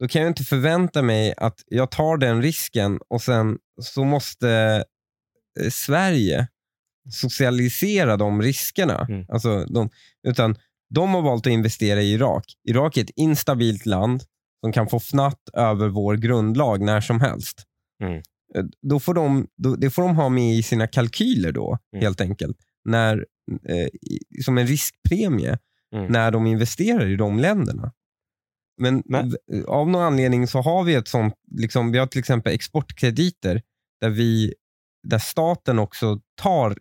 då 0.00 0.08
kan 0.08 0.22
jag 0.22 0.30
inte 0.30 0.44
förvänta 0.44 1.02
mig 1.02 1.34
att 1.36 1.62
jag 1.66 1.90
tar 1.90 2.16
den 2.16 2.42
risken 2.42 3.00
och 3.08 3.22
sen 3.22 3.58
så 3.80 4.04
måste 4.04 4.84
eh, 5.60 5.70
Sverige 5.70 6.48
socialisera 7.10 8.16
de 8.16 8.42
riskerna. 8.42 9.06
Mm. 9.08 9.26
Alltså 9.28 9.64
de, 9.64 9.90
utan 10.28 10.56
de 10.94 11.14
har 11.14 11.22
valt 11.22 11.46
att 11.46 11.52
investera 11.52 12.02
i 12.02 12.12
Irak. 12.12 12.44
Irak 12.68 12.96
är 12.96 13.04
ett 13.04 13.10
instabilt 13.16 13.86
land 13.86 14.22
som 14.60 14.72
kan 14.72 14.88
få 14.88 14.96
fnatt 15.00 15.48
över 15.52 15.88
vår 15.88 16.14
grundlag 16.14 16.80
när 16.80 17.00
som 17.00 17.20
helst. 17.20 17.62
Mm. 18.02 18.22
Eh, 18.54 18.64
Då 18.82 19.00
får 19.00 19.14
de, 19.14 19.46
då, 19.56 19.76
det 19.76 19.90
får 19.90 20.02
de 20.02 20.16
ha 20.16 20.28
med 20.28 20.54
i 20.54 20.62
sina 20.62 20.86
kalkyler 20.86 21.52
då, 21.52 21.78
Mm. 21.92 22.02
helt 22.04 22.20
enkelt. 22.20 22.56
När, 22.84 23.26
eh, 23.68 23.88
som 24.44 24.58
en 24.58 24.66
riskpremie 24.66 25.58
Mm. 25.94 26.12
när 26.12 26.30
de 26.30 26.46
investerar 26.46 27.06
i 27.06 27.16
de 27.16 27.38
länderna. 27.38 27.92
Men, 28.78 29.02
v- 29.06 29.62
av 29.66 29.88
någon 29.90 30.02
anledning 30.02 30.46
så 30.46 30.60
har 30.60 30.84
vi 30.84 30.94
ett 30.94 31.08
sånt, 31.08 31.34
liksom, 31.50 31.92
vi 31.92 31.98
har 31.98 32.06
till 32.06 32.18
exempel 32.18 32.54
exportkrediter 32.54 33.62
där, 34.00 34.10
vi, 34.10 34.54
där 35.08 35.18
staten 35.18 35.78
också 35.78 36.20
tar 36.42 36.78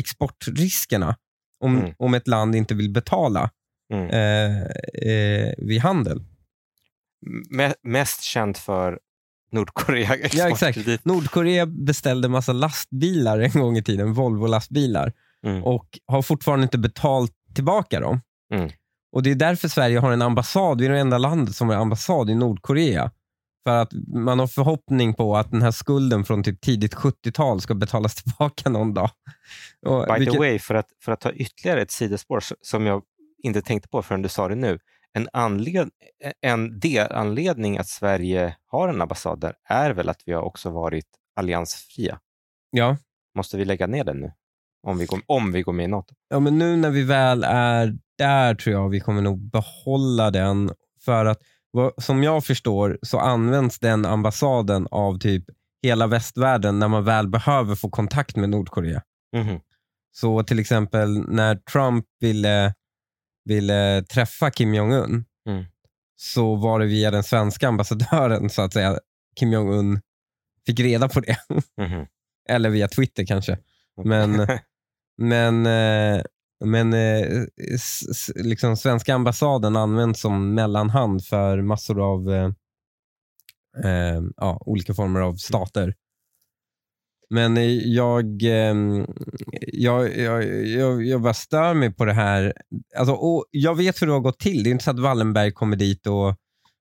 exportriskerna 0.00 1.16
om, 1.64 1.78
Mm. 1.78 1.94
om 1.98 2.14
ett 2.14 2.28
land 2.28 2.54
inte 2.56 2.74
vill 2.74 2.90
betala 2.90 3.50
mm. 3.92 4.08
eh, 4.10 4.62
eh, 5.12 5.54
vid 5.58 5.80
handel. 5.80 6.24
Me- 7.50 7.74
mest 7.82 8.22
känt 8.22 8.58
för 8.58 8.98
Nordkorea 9.52 10.08
Ja, 10.16 10.24
exakt. 10.24 10.52
exportkredit. 10.52 11.04
Nordkorea 11.04 11.66
beställde 11.66 12.28
massa 12.28 12.52
lastbilar 12.52 13.38
en 13.38 13.50
gång 13.60 13.76
i 13.76 13.82
tiden, 13.82 14.12
Volvo-lastbilar, 14.14 15.12
Mm. 15.46 15.64
och 15.64 15.98
har 16.06 16.22
fortfarande 16.22 16.62
inte 16.62 16.78
betalt 16.78 17.32
tillbaka 17.54 18.00
dem. 18.00 18.20
Mm. 18.54 18.70
Och 19.12 19.22
Det 19.22 19.30
är 19.30 19.34
därför 19.34 19.68
Sverige 19.68 19.98
har 19.98 20.12
en 20.12 20.22
ambassad. 20.22 20.80
Vi 20.80 20.86
är 20.86 20.90
det 20.90 20.98
enda 21.00 21.18
landet 21.18 21.54
som 21.54 21.68
har 21.68 21.76
ambassad 21.76 22.30
i 22.30 22.34
Nordkorea. 22.34 23.10
För 23.66 23.76
att 23.82 23.90
man 24.14 24.38
har 24.38 24.46
förhoppning 24.46 25.14
på 25.14 25.36
att 25.36 25.50
den 25.50 25.62
här 25.62 25.70
skulden 25.70 26.24
från 26.24 26.42
typ 26.42 26.60
tidigt 26.60 26.94
70-tal 26.94 27.60
ska 27.60 27.74
betalas 27.74 28.14
tillbaka 28.22 28.70
någon 28.70 28.94
dag. 28.94 29.10
Och 29.86 30.06
By 30.06 30.12
vilket- 30.18 30.32
the 30.32 30.38
way, 30.38 30.58
för 30.58 30.74
att, 30.74 30.86
för 31.04 31.12
att 31.12 31.20
ta 31.20 31.32
ytterligare 31.32 31.82
ett 31.82 31.90
sidospår 31.90 32.40
som 32.62 32.86
jag 32.86 33.02
inte 33.42 33.62
tänkte 33.62 33.88
på 33.88 34.02
förrän 34.02 34.22
du 34.22 34.28
sa 34.28 34.48
det 34.48 34.54
nu. 34.54 34.78
En, 35.16 35.28
anled, 35.32 35.90
en 36.40 36.80
delanledning 36.80 37.78
att 37.78 37.88
Sverige 37.88 38.56
har 38.66 38.88
en 38.88 39.02
ambassad 39.02 39.40
där 39.40 39.54
är 39.68 39.90
väl 39.90 40.08
att 40.08 40.22
vi 40.26 40.32
har 40.32 40.42
också 40.42 40.70
varit 40.70 41.06
alliansfria. 41.36 42.18
Ja. 42.70 42.96
Måste 43.34 43.56
vi 43.56 43.64
lägga 43.64 43.86
ner 43.86 44.04
den 44.04 44.20
nu? 44.20 44.32
Om 44.86 44.98
vi 44.98 45.06
går, 45.06 45.20
om 45.26 45.52
vi 45.52 45.62
går 45.62 45.72
med 45.72 45.84
i 45.84 45.88
NATO? 45.88 46.14
ja, 46.28 46.40
men 46.40 46.58
nu 46.58 46.76
när 46.76 46.90
vi 46.90 47.02
väl 47.02 47.44
är 47.44 47.98
där 48.18 48.54
tror 48.54 48.74
jag 48.74 48.88
vi 48.88 49.00
kommer 49.00 49.22
nog 49.22 49.50
behålla 49.50 50.30
den. 50.30 50.70
För 51.04 51.24
att 51.26 51.38
som 51.98 52.22
jag 52.22 52.44
förstår 52.44 52.98
så 53.02 53.18
används 53.18 53.78
den 53.78 54.06
ambassaden 54.06 54.88
av 54.90 55.18
typ 55.18 55.44
hela 55.82 56.06
västvärlden 56.06 56.78
när 56.78 56.88
man 56.88 57.04
väl 57.04 57.28
behöver 57.28 57.74
få 57.74 57.90
kontakt 57.90 58.36
med 58.36 58.50
Nordkorea. 58.50 59.02
Mhm. 59.36 59.60
Så 60.12 60.42
till 60.42 60.58
exempel 60.58 61.18
när 61.28 61.56
Trump 61.56 62.04
ville, 62.20 62.74
ville 63.46 64.02
träffa 64.02 64.50
Kim 64.50 64.74
Jong-Un 64.74 65.24
Mm. 65.48 65.64
så 66.16 66.54
var 66.54 66.80
det 66.80 66.86
via 66.86 67.10
den 67.10 67.22
svenska 67.22 67.68
ambassadören 67.68 68.50
så 68.50 68.62
att 68.62 68.72
säga 68.72 68.98
Kim 69.38 69.52
Jong-Un 69.52 70.00
fick 70.66 70.80
reda 70.80 71.08
på 71.08 71.20
det. 71.20 71.36
Mhm. 71.76 72.06
Eller 72.48 72.70
via 72.70 72.88
Twitter 72.88 73.26
kanske. 73.26 73.58
Men, 74.04 74.46
men, 75.18 75.66
eh, 75.66 76.22
men 76.64 76.92
eh, 76.92 77.44
liksom 78.34 78.76
svenska 78.76 79.14
ambassaden 79.14 79.76
används 79.76 80.20
som 80.20 80.54
mellanhand 80.54 81.24
för 81.24 81.62
massor 81.62 82.12
av 82.12 82.32
eh, 82.34 82.50
eh, 83.84 84.22
ja, 84.36 84.62
olika 84.66 84.94
former 84.94 85.20
av 85.20 85.34
stater. 85.34 85.94
Men 87.30 87.56
eh, 87.56 87.64
jag, 87.72 88.42
eh, 88.42 88.74
jag, 89.72 90.18
jag, 90.18 90.66
jag, 90.66 91.04
jag 91.04 91.22
bara 91.22 91.34
stör 91.34 91.74
mig 91.74 91.92
på 91.94 92.04
det 92.04 92.12
här. 92.12 92.52
Alltså, 92.96 93.14
och 93.14 93.44
jag 93.50 93.74
vet 93.74 94.02
hur 94.02 94.06
det 94.06 94.12
har 94.12 94.20
gått 94.20 94.38
till. 94.38 94.62
Det 94.62 94.70
är 94.70 94.72
inte 94.72 94.84
så 94.84 94.90
att 94.90 95.00
Wallenberg 95.00 95.52
kommer 95.52 95.76
dit 95.76 96.06
och, 96.06 96.34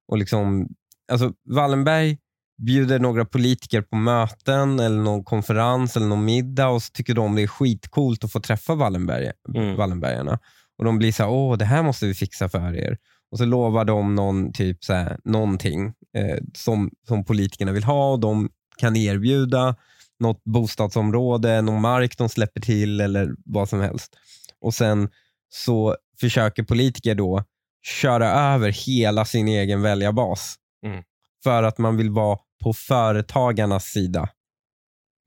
och 0.07 0.17
liksom... 0.17 0.67
Alltså, 1.11 1.33
Wallenberg 1.49 2.17
bjuder 2.65 2.99
några 2.99 3.25
politiker 3.25 3.81
på 3.81 3.95
möten 3.95 4.79
eller 4.79 4.97
någon 4.97 5.23
konferens 5.23 5.95
eller 5.97 6.07
någon 6.07 6.25
middag 6.25 6.67
och 6.67 6.83
så 6.83 6.91
tycker 6.91 7.13
de 7.13 7.35
det 7.35 7.41
är 7.41 7.47
skitcoolt 7.47 8.23
att 8.23 8.31
få 8.31 8.39
träffa 8.39 8.75
Wallenberg, 8.75 9.31
Mm. 9.55 9.75
Wallenbergarna. 9.75 10.39
Och 10.77 10.85
de 10.85 10.97
blir 10.97 11.11
så 11.11 11.23
här, 11.23 11.29
åh 11.29 11.57
det 11.57 11.65
här 11.65 11.83
måste 11.83 12.05
vi 12.05 12.13
fixa 12.13 12.49
för 12.49 12.75
er. 12.75 12.97
Och 13.31 13.37
så 13.37 13.45
lovar 13.45 13.85
de 13.85 14.15
någon, 14.15 14.53
typ 14.53 14.83
så 14.83 14.93
här, 14.93 15.17
någonting 15.23 15.85
eh, 15.87 16.37
som, 16.53 16.91
som 17.07 17.25
politikerna 17.25 17.71
vill 17.71 17.83
ha 17.83 18.11
och 18.11 18.19
de 18.19 18.49
kan 18.77 18.95
erbjuda 18.95 19.75
något 20.19 20.43
bostadsområde, 20.43 21.61
någon 21.61 21.81
mark 21.81 22.17
de 22.17 22.29
släpper 22.29 22.61
till 22.61 23.01
eller 23.01 23.35
vad 23.45 23.69
som 23.69 23.81
helst. 23.81 24.15
Och 24.61 24.73
sen 24.73 25.09
så 25.49 25.95
försöker 26.19 26.63
politiker 26.63 27.15
då 27.15 27.43
köra 27.85 28.31
över 28.31 28.71
hela 28.71 29.25
sin 29.25 29.47
egen 29.47 29.81
väljarbas. 29.81 30.55
Mm. 30.85 31.03
För 31.43 31.63
att 31.63 31.77
man 31.77 31.97
vill 31.97 32.09
vara 32.09 32.39
på 32.63 32.73
företagarnas 32.73 33.85
sida. 33.85 34.29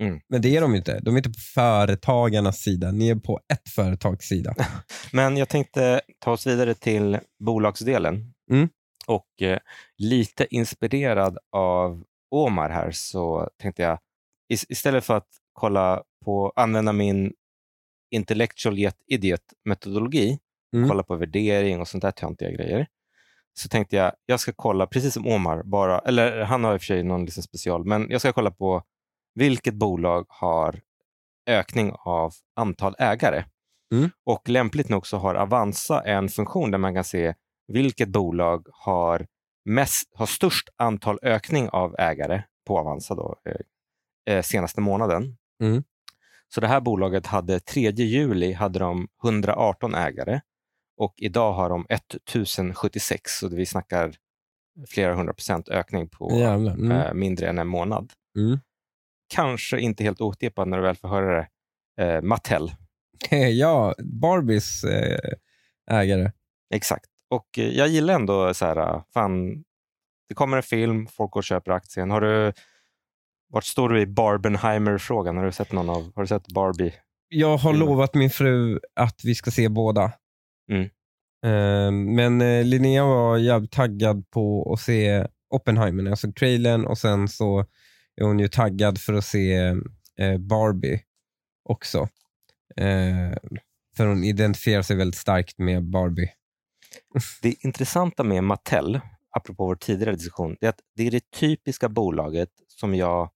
Mm. 0.03 0.21
Men 0.29 0.43
det 0.43 0.57
är 0.57 0.61
de 0.61 0.75
inte. 0.75 1.01
De 1.01 1.15
är 1.15 1.19
inte 1.19 1.31
på 1.31 1.41
företagarnas 1.55 2.59
sida. 2.59 2.91
Ni 2.91 3.09
är 3.09 3.15
på 3.15 3.41
ett 3.53 3.69
företags 3.69 4.27
sida. 4.27 4.55
Men 5.13 5.37
jag 5.37 5.49
tänkte 5.49 6.01
ta 6.19 6.31
oss 6.31 6.47
vidare 6.47 6.75
till 6.75 7.19
bolagsdelen. 7.45 8.35
Mm. 8.51 8.69
Och 9.07 9.43
eh, 9.43 9.59
lite 9.97 10.55
inspirerad 10.55 11.39
av 11.53 12.05
Omar 12.31 12.71
här 12.71 12.91
så 12.91 13.49
tänkte 13.61 13.83
jag 13.83 13.99
istället 14.49 15.05
för 15.05 15.17
att 15.17 15.29
kolla 15.53 16.03
på, 16.25 16.53
använda 16.57 16.93
min 16.93 17.33
intellectual 18.11 18.79
yet 18.79 18.97
idiot 19.07 19.43
metodologi, 19.65 20.39
Mm. 20.77 20.89
kolla 20.89 21.03
på 21.03 21.17
värdering 21.17 21.81
och 21.81 21.89
sånt 21.89 22.03
där 22.03 22.11
töntiga 22.11 22.51
grejer, 22.51 22.87
så 23.61 23.69
tänkte 23.69 23.97
jag 23.97 24.13
jag 24.27 24.41
ska 24.41 24.53
kolla, 24.57 24.87
precis 24.87 25.15
som 25.15 25.27
Omar, 25.27 25.63
bara, 25.63 25.99
eller 25.99 26.41
han 26.43 26.65
har 26.65 26.75
i 26.75 26.77
och 26.77 26.81
för 26.81 26.87
sig 26.87 27.03
någon 27.03 27.25
liksom 27.25 27.43
special, 27.43 27.85
men 27.85 28.11
jag 28.11 28.21
ska 28.21 28.33
kolla 28.33 28.51
på 28.51 28.83
vilket 29.35 29.75
bolag 29.75 30.27
har 30.29 30.81
ökning 31.47 31.93
av 31.99 32.33
antal 32.57 32.95
ägare. 32.99 33.45
Mm. 33.95 34.11
Och 34.25 34.49
lämpligt 34.49 34.89
nog 34.89 35.07
så 35.07 35.17
har 35.19 35.35
Avanza 35.35 36.01
en 36.01 36.29
funktion 36.29 36.71
där 36.71 36.79
man 36.79 36.95
kan 36.95 37.05
se 37.05 37.35
vilket 37.73 38.09
bolag 38.09 38.67
har, 38.73 39.27
mest, 39.65 40.11
har 40.15 40.27
störst 40.27 40.69
antal 40.77 41.19
ökning 41.23 41.69
av 41.69 41.95
ägare 41.99 42.43
på 42.67 42.79
Avanza 42.79 43.15
då, 43.15 43.37
eh, 44.29 44.43
senaste 44.43 44.81
månaden. 44.81 45.37
Mm. 45.63 45.83
Så 46.55 46.61
det 46.61 46.67
här 46.67 46.81
bolaget 46.81 47.27
hade 47.27 47.61
3 47.61 47.91
juli 47.91 48.53
hade 48.53 48.79
de 48.79 49.09
118 49.25 49.95
ägare 49.95 50.41
och 50.97 51.15
idag 51.17 51.53
har 51.53 51.69
de 51.69 51.87
1076, 51.89 53.39
så 53.39 53.49
vi 53.49 53.67
snackar 53.67 54.15
flera 54.89 55.15
hundra 55.15 55.33
procent 55.33 55.69
ökning 55.69 56.09
på. 56.09 56.31
Mm. 56.69 56.93
eh, 56.93 57.15
mindre 57.15 57.49
än 57.49 57.59
en 57.59 57.69
månad. 57.69 58.13
Mm. 58.37 58.59
Kanske 59.35 59.81
inte 59.81 60.05
helt 60.05 60.21
otippat 60.21 60.69
när 60.69 60.77
du 60.77 60.83
väl 60.83 60.97
får 60.97 61.09
höra 61.09 61.37
det. 61.37 61.49
Eh, 62.05 62.23
Mattel, 62.23 62.71
ja, 63.53 63.95
Barbies 63.99 64.85
eh, 64.85 65.19
ägare. 65.91 66.33
exakt. 66.75 67.07
Och 67.31 67.59
eh, 67.59 67.69
jag 67.69 67.89
gillar 67.89 68.15
ändå 68.15 68.55
så 68.55 68.67
här, 68.67 68.77
eh, 68.77 69.03
fan, 69.15 69.65
det 70.29 70.35
kommer 70.35 70.57
en 70.57 70.63
film, 70.63 71.07
folk 71.07 71.31
går 71.31 71.41
och 71.41 71.45
köper 71.45 71.73
aktien. 71.73 72.11
Har 72.11 72.21
du, 72.21 72.53
vart 73.49 73.65
står 73.65 73.89
du 73.89 74.01
i 74.01 74.07
Barbenheimer-frågan? 74.07 75.37
Har 75.37 75.45
du 75.45 75.53
sett 75.53 75.73
någon 75.73 75.91
av, 75.91 76.13
har 76.15 76.23
du 76.23 76.27
sett 76.27 76.49
Barbie? 76.49 76.95
Jag 77.29 77.57
har 77.57 77.73
lovat 77.73 78.15
min 78.15 78.31
fru 78.31 78.81
att 78.95 79.21
vi 79.25 79.35
ska 79.35 79.51
se 79.51 79.69
båda. 79.69 80.13
Mm. 80.71 80.83
Eh, 81.45 81.93
men 81.93 82.41
eh, 82.41 82.65
Linnea 82.65 83.05
var 83.05 83.37
jävligt 83.37 83.73
taggad 83.73 84.31
på 84.31 84.73
att 84.73 84.81
se 84.81 85.27
Oppenheimer 85.51 86.03
när 86.03 86.11
jag 86.11 86.19
såg 86.19 86.37
trailern 86.37 86.87
och 86.87 86.99
sen 86.99 87.29
så 87.29 87.61
är 88.17 88.25
hon 88.25 88.39
ju 88.39 88.49
taggad 88.49 88.99
för 89.01 89.13
att 89.13 89.25
se 89.25 89.55
eh, 90.19 90.39
Barbie 90.39 91.01
också. 91.69 92.09
Eh, 92.77 93.37
för 93.97 94.07
hon 94.07 94.25
identifierar 94.25 94.83
sig 94.83 94.97
väldigt 94.97 95.21
starkt 95.21 95.59
med 95.59 95.91
Barbie. 95.91 96.31
Det 97.43 97.65
intressanta 97.65 98.23
med 98.23 98.45
Mattel, 98.45 99.01
apropå 99.37 99.67
vår 99.67 99.75
tidigare 99.75 100.15
diskussion, 100.15 100.57
det 100.61 100.67
är 100.67 100.71
att 100.71 100.81
det 100.97 101.07
är 101.07 101.11
det 101.11 101.31
typiska 101.31 101.89
bolaget 101.89 102.51
som 102.67 102.95
jag 102.95 103.31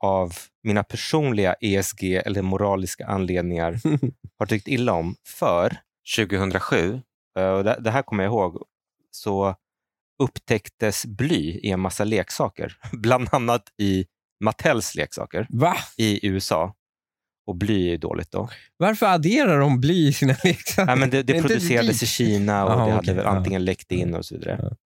av 0.00 0.32
mina 0.62 0.84
personliga 0.84 1.54
ESG 1.60 2.16
eller 2.16 2.42
moraliska 2.42 3.06
anledningar 3.06 3.80
har 4.38 4.46
tyckt 4.46 4.68
illa 4.68 4.92
om. 4.92 5.16
För 5.26 5.76
2007, 6.16 7.00
eh, 7.38 7.50
och 7.50 7.64
det, 7.64 7.80
det 7.80 7.90
här 7.90 8.02
kommer 8.02 8.24
jag 8.24 8.30
ihåg, 8.30 8.62
så 9.10 9.54
upptäcktes 10.22 11.06
bly 11.06 11.60
i 11.62 11.70
en 11.70 11.80
massa 11.80 12.04
leksaker. 12.04 12.76
Bland 12.92 13.28
annat 13.32 13.62
i 13.78 14.06
Mattels 14.44 14.94
leksaker 14.94 15.46
Va? 15.50 15.76
i 15.96 16.26
USA. 16.26 16.74
Och 17.46 17.56
bly 17.56 17.94
är 17.94 17.98
dåligt 17.98 18.30
då. 18.30 18.48
Varför 18.76 19.06
adderar 19.06 19.60
de 19.60 19.80
bly 19.80 20.08
i 20.08 20.12
sina 20.12 20.36
leksaker? 20.44 20.92
Ja, 20.92 20.96
men 20.96 21.10
det, 21.10 21.22
det 21.22 21.40
producerades 21.40 22.02
i 22.02 22.04
dyrt? 22.04 22.08
Kina 22.08 22.64
och 22.64 22.70
Aha, 22.70 22.86
det 22.86 22.92
hade 22.92 23.14
väl 23.14 23.24
ja. 23.24 23.30
antingen 23.30 23.64
läckt 23.64 23.92
in 23.92 24.14
och 24.14 24.24
så 24.24 24.34
vidare. 24.34 24.58
Ja. 24.62 24.76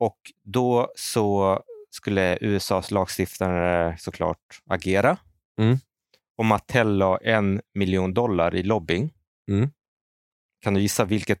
Och 0.00 0.18
då 0.44 0.92
så 0.96 1.58
skulle 1.94 2.38
USAs 2.40 2.90
lagstiftare 2.90 3.96
såklart 3.98 4.62
agera. 4.66 5.16
Mm. 5.60 5.78
Och 6.38 6.44
Mattel 6.44 6.96
la 6.98 7.18
en 7.18 7.60
miljon 7.74 8.14
dollar 8.14 8.54
i 8.54 8.62
lobbying. 8.62 9.12
Mm. 9.50 9.70
Kan 10.62 10.74
du 10.74 10.80
gissa 10.80 11.04
vilket 11.04 11.40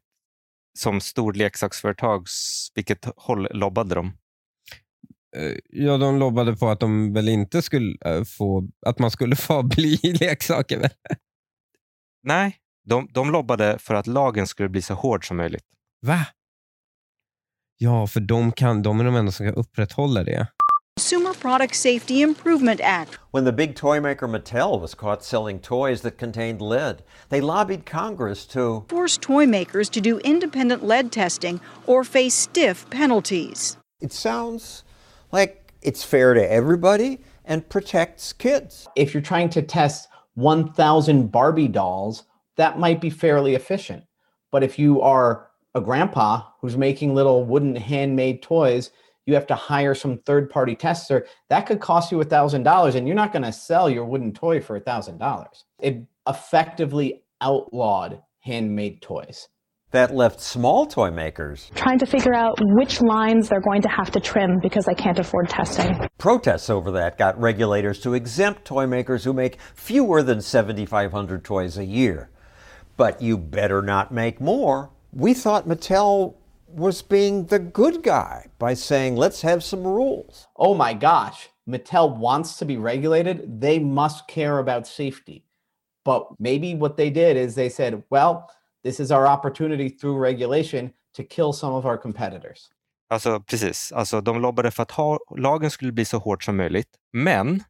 som 0.78 1.00
stor 1.00 1.32
leksaksföretag, 1.32 2.26
vilket 2.74 3.08
håll 3.16 3.48
lobbade 3.50 3.94
de? 3.94 4.06
Eh, 5.36 5.56
Ja, 5.68 5.96
de 5.96 6.18
lobbade 6.18 6.56
på 6.56 6.68
att 6.68 6.80
de 6.80 7.12
väl 7.12 7.28
inte 7.28 7.62
skulle 7.62 7.96
eh, 8.04 8.24
få, 8.24 8.68
att 8.86 8.98
man 8.98 9.10
skulle 9.10 9.36
få 9.46 9.62
bly 9.62 9.98
i 10.02 10.12
leksaker. 10.12 10.78
Väl? 10.78 10.90
Nej, 12.22 12.56
de, 12.84 13.08
de 13.12 13.30
lobbade 13.30 13.78
för 13.78 13.94
att 13.94 14.06
lagen 14.06 14.46
skulle 14.46 14.68
bli 14.68 14.82
så 14.82 14.94
hård 14.94 15.28
som 15.28 15.36
möjligt. 15.36 15.64
Va? 16.06 16.26
Ja, 17.82 18.06
för 18.06 18.20
de, 18.20 18.52
kan, 18.52 18.82
de 18.82 19.00
är 19.00 19.04
de 19.04 19.16
enda 19.16 19.32
som 19.32 19.46
kan 19.46 19.54
upprätthålla 19.54 20.24
det. 20.24 20.46
Consumer 20.96 21.34
Product 21.34 21.74
Safety 21.74 22.22
Improvement 22.22 22.80
Act. 22.84 23.18
When 23.32 23.44
the 23.44 23.52
big 23.52 23.76
toy 23.76 24.00
maker 24.00 24.28
Mattel 24.28 24.80
was 24.80 24.94
caught 24.94 25.24
selling 25.24 25.58
toys 25.58 26.00
that 26.02 26.18
contained 26.18 26.60
lead, 26.60 27.02
they 27.28 27.40
lobbied 27.40 27.90
Congress 27.90 28.46
to 28.46 28.84
Force 28.88 29.18
toy 29.20 29.46
makers 29.46 29.90
to 29.90 30.00
do 30.00 30.18
independent 30.18 30.84
lead 30.84 31.10
testing 31.10 31.60
or 31.86 32.04
face 32.04 32.34
stiff 32.34 32.88
penalties. 32.90 33.76
It 34.00 34.12
sounds 34.12 34.84
like 35.32 35.72
it's 35.82 36.04
fair 36.04 36.34
to 36.34 36.52
everybody 36.52 37.18
and 37.44 37.68
protects 37.68 38.32
kids. 38.32 38.88
if 38.94 39.12
you're 39.12 39.22
trying 39.22 39.50
to 39.50 39.62
test 39.62 40.08
1,000 40.34 41.32
Barbie 41.32 41.68
dolls, 41.68 42.22
that 42.56 42.78
might 42.78 43.00
be 43.00 43.10
fairly 43.10 43.54
efficient. 43.56 44.04
But 44.52 44.62
if 44.62 44.78
you 44.78 45.00
are 45.00 45.48
a 45.74 45.80
grandpa 45.80 46.42
who's 46.60 46.76
making 46.76 47.14
little 47.14 47.44
wooden 47.44 47.74
handmade 47.76 48.42
toys, 48.42 48.90
you 49.26 49.34
have 49.34 49.46
to 49.46 49.54
hire 49.54 49.94
some 49.94 50.18
third 50.18 50.50
party 50.50 50.74
tester. 50.74 51.26
That 51.48 51.66
could 51.66 51.80
cost 51.80 52.12
you 52.12 52.20
a 52.20 52.24
$1,000, 52.24 52.94
and 52.94 53.06
you're 53.06 53.16
not 53.16 53.32
going 53.32 53.44
to 53.44 53.52
sell 53.52 53.88
your 53.88 54.04
wooden 54.04 54.32
toy 54.32 54.60
for 54.60 54.76
a 54.76 54.80
$1,000. 54.80 55.46
It 55.80 56.02
effectively 56.28 57.22
outlawed 57.40 58.20
handmade 58.40 59.00
toys. 59.00 59.48
That 59.92 60.14
left 60.14 60.40
small 60.40 60.86
toy 60.86 61.10
makers. 61.10 61.70
Trying 61.74 61.98
to 61.98 62.06
figure 62.06 62.34
out 62.34 62.58
which 62.60 63.02
lines 63.02 63.50
they're 63.50 63.60
going 63.60 63.82
to 63.82 63.90
have 63.90 64.10
to 64.12 64.20
trim 64.20 64.58
because 64.62 64.86
they 64.86 64.94
can't 64.94 65.18
afford 65.18 65.50
testing. 65.50 66.08
Protests 66.16 66.70
over 66.70 66.90
that 66.92 67.18
got 67.18 67.38
regulators 67.38 68.00
to 68.00 68.14
exempt 68.14 68.64
toy 68.64 68.86
makers 68.86 69.24
who 69.24 69.34
make 69.34 69.60
fewer 69.74 70.22
than 70.22 70.40
7,500 70.40 71.44
toys 71.44 71.76
a 71.76 71.84
year. 71.84 72.30
But 72.96 73.20
you 73.20 73.36
better 73.36 73.82
not 73.82 74.12
make 74.12 74.40
more. 74.40 74.90
We 75.14 75.34
thought 75.34 75.68
Mattel 75.68 76.34
was 76.66 77.02
being 77.02 77.46
the 77.46 77.58
good 77.58 78.02
guy 78.02 78.46
by 78.58 78.74
saying, 78.74 79.16
let's 79.16 79.42
have 79.42 79.62
some 79.62 79.84
rules. 79.84 80.46
Oh 80.56 80.74
my 80.74 80.94
gosh, 80.94 81.50
Mattel 81.68 82.16
wants 82.16 82.56
to 82.58 82.64
be 82.64 82.78
regulated. 82.78 83.60
They 83.60 83.78
must 83.78 84.26
care 84.26 84.58
about 84.58 84.86
safety. 84.86 85.44
But 86.04 86.28
maybe 86.38 86.74
what 86.74 86.96
they 86.96 87.10
did 87.10 87.36
is 87.36 87.54
they 87.54 87.68
said, 87.68 88.02
well, 88.10 88.50
this 88.82 89.00
is 89.00 89.10
our 89.10 89.26
opportunity 89.26 89.90
through 89.90 90.16
regulation 90.16 90.92
to 91.14 91.24
kill 91.24 91.52
some 91.52 91.74
of 91.74 91.84
our 91.84 91.98
competitors. 91.98 92.70
Alltså 93.10 93.40
precis, 93.40 93.92
alltså, 93.92 94.20
de 94.20 94.40
lobbade 94.40 94.70
för 94.70 94.82
att 94.82 94.90
ha, 94.90 95.18
lagen 95.36 95.70
skulle 95.70 95.92
bli 95.92 96.04
så 96.04 96.18
hårt 96.18 96.44
som 96.44 96.56
möjligt, 96.56 96.88
men 97.12 97.64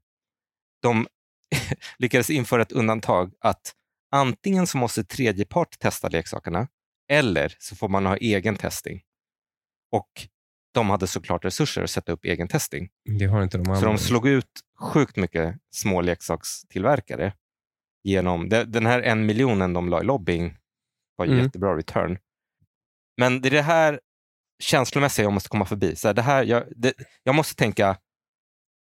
de 0.83 1.07
lyckades 1.99 2.31
införa 2.31 2.63
ett 2.63 2.73
undantag 2.73 3.33
att 3.41 3.73
antingen 4.11 4.67
så 4.67 4.79
måste 4.79 5.05
tredjepart 5.05 5.79
testa 5.79 6.09
leksakerna 6.09 6.69
eller 7.13 7.57
så 7.59 7.77
får 7.77 7.89
man 7.89 8.07
ha 8.07 8.17
egen 8.17 8.57
testing. 8.57 9.03
Och 9.93 10.11
de 10.75 10.91
hade 10.91 11.07
såklart 11.07 11.45
resurser 11.45 11.83
att 11.83 11.91
sätta 11.91 12.13
upp 12.13 12.25
egen 12.25 12.49
testing. 12.49 12.91
Det 13.19 13.27
har 13.27 13.43
inte 13.43 13.59
de 13.59 13.63
andra. 13.69 13.81
Så 13.81 13.87
de 13.87 13.99
slog 13.99 14.29
ut 14.29 14.61
sjukt 14.79 15.17
mycket 15.17 15.57
små 15.75 16.01
leksakstillverkare 16.01 17.33
genom 18.05 18.49
den 18.49 18.87
här 18.87 19.03
en 19.03 19.27
miljonen 19.27 19.73
de 19.73 19.89
la 19.89 20.01
i 20.01 20.05
lobbying 20.05 20.57
var 21.17 21.27
Mm. 21.27 21.39
jättebra 21.39 21.77
return. 21.77 22.19
Men 23.17 23.41
det 23.41 23.49
är 23.49 23.51
det 23.51 23.63
här 23.63 24.01
känslomässiga 24.63 25.25
jag 25.25 25.33
måste 25.33 25.49
komma 25.49 25.65
förbi. 25.65 25.97
Så 25.97 26.09
här, 26.09 26.15
det 26.15 26.23
här, 26.23 26.45
jag, 26.45 26.65
det, 26.77 26.95
jag 27.23 27.35
måste 27.35 27.55
tänka, 27.55 27.97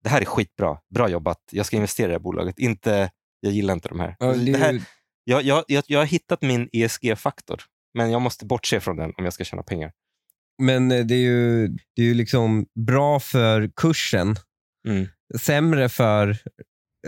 det 0.02 0.08
här 0.08 0.20
är 0.20 0.24
skitbra, 0.24 0.78
bra 0.94 1.08
jobbat, 1.08 1.38
jag 1.50 1.66
ska 1.66 1.76
investera 1.76 2.04
i 2.06 2.08
det 2.08 2.14
här 2.14 2.18
bolaget. 2.20 2.58
Inte, 2.58 3.10
jag 3.40 3.52
gillar 3.52 3.74
inte 3.74 3.88
de 3.88 4.00
här. 4.00 4.16
Ja, 4.18 4.26
det 4.32 4.50
är 4.50 4.52
det 4.52 4.58
här 4.58 4.82
jag, 5.24 5.42
jag, 5.42 5.64
jag, 5.68 5.84
jag 5.86 5.98
har 5.98 6.06
hittat 6.06 6.42
min 6.42 6.68
ESG-faktor, 6.72 7.62
men 7.94 8.10
jag 8.10 8.22
måste 8.22 8.46
bortse 8.46 8.80
från 8.80 8.96
den 8.96 9.12
om 9.18 9.24
jag 9.24 9.32
ska 9.32 9.44
tjäna 9.44 9.62
pengar. 9.62 9.92
Men 10.62 10.90
eh, 10.92 11.04
det 11.04 11.14
är 11.14 11.18
ju, 11.18 11.68
det 11.68 12.02
är 12.02 12.06
ju 12.06 12.14
liksom 12.14 12.66
bra 12.86 13.20
för 13.20 13.70
kursen, 13.76 14.36
Mm. 14.88 15.06
sämre 15.40 15.88
för 15.88 16.36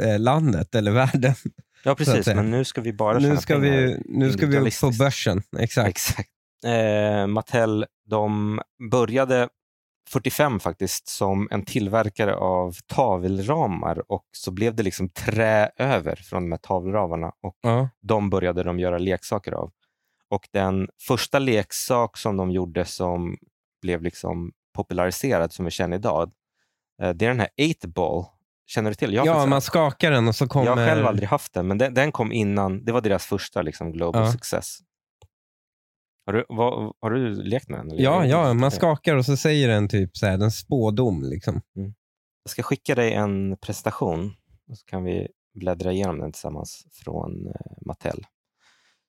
eh, 0.00 0.18
landet 0.18 0.74
eller 0.74 0.90
världen. 0.92 1.34
Ja, 1.84 1.94
precis, 1.94 2.26
men 2.26 2.50
nu 2.50 2.64
ska 2.64 2.80
vi 2.80 2.92
bara 2.92 3.18
Nu 3.18 3.20
tjäna 3.28 3.40
ska, 3.40 3.54
pengar 3.54 3.70
vi, 3.70 4.02
nu 4.04 4.32
ska 4.32 4.46
vi 4.46 4.58
upp 4.58 4.80
på 4.80 4.90
börsen. 4.98 5.42
Exakt. 5.58 5.88
Exakt. 5.88 6.28
Eh, 6.66 7.26
Mattel 7.26 7.86
de 8.06 8.60
började 8.90 9.48
45 10.10 10.60
faktiskt 10.60 11.08
som 11.08 11.48
en 11.50 11.64
tillverkare 11.64 12.34
av 12.34 12.76
tavelramar 12.86 14.12
och 14.12 14.24
så 14.32 14.50
blev 14.50 14.74
det 14.74 14.82
liksom 14.82 15.08
trä 15.08 15.70
över 15.76 16.16
från 16.16 16.42
de 16.42 16.52
här 16.52 16.58
tavelramarna 16.58 17.32
och 17.42 17.56
Ja. 17.62 17.88
de 18.02 18.30
började 18.30 18.62
de 18.62 18.78
göra 18.78 18.98
leksaker 18.98 19.52
av. 19.52 19.72
Och 20.34 20.48
den 20.52 20.88
första 21.06 21.38
leksak 21.38 22.16
som 22.16 22.36
de 22.36 22.50
gjorde 22.50 22.84
som 22.84 23.36
blev 23.82 24.02
liksom 24.02 24.52
populariserad 24.74 25.52
som 25.52 25.64
vi 25.64 25.70
känner 25.70 25.96
idag, 25.96 26.32
eh, 27.02 27.10
det 27.10 27.24
är 27.24 27.28
den 27.28 27.40
här 27.40 27.48
8-ball. 27.60 28.24
Känner 28.66 28.90
du 28.90 28.94
till? 28.94 29.14
Jag 29.14 29.26
Ja, 29.26 29.46
man 29.46 29.60
skakar 29.62 30.10
den 30.10 30.28
och 30.28 30.34
så 30.34 30.48
kommer... 30.48 30.66
jag 30.66 30.76
har 30.76 30.86
själv 30.86 31.06
aldrig 31.06 31.28
haft 31.28 31.52
den, 31.52 31.66
men 31.66 31.78
den, 31.78 31.94
den 31.94 32.12
kom 32.12 32.32
innan. 32.32 32.84
Det 32.84 32.92
var 32.92 33.00
deras 33.00 33.26
första 33.26 33.62
liksom, 33.62 33.92
global 33.92 34.22
Ja. 34.22 34.32
success. 34.32 34.78
Har 36.26 36.32
du, 36.32 36.44
vad, 36.48 36.92
har 37.00 37.10
du 37.10 37.42
lekt 37.42 37.68
med 37.68 37.78
den? 37.78 37.90
eller? 37.90 38.02
Ja, 38.02 38.26
ja, 38.26 38.54
man 38.54 38.70
skakar 38.70 39.16
och 39.16 39.24
så 39.24 39.36
säger 39.36 39.68
den 39.68 39.88
typ 39.88 40.16
så 40.16 40.26
här, 40.26 40.38
den 40.38 40.50
spådom. 40.50 41.22
Liksom. 41.22 41.60
Jag 42.42 42.50
ska 42.50 42.62
skicka 42.62 42.94
dig 42.94 43.12
en 43.12 43.56
presentation 43.56 44.34
och 44.70 44.78
så 44.78 44.84
kan 44.84 45.04
vi 45.04 45.28
bläddra 45.54 45.92
igenom 45.92 46.18
den 46.18 46.32
tillsammans 46.32 46.86
från 46.92 47.46
eh, 47.46 47.52
Mattel. 47.86 48.26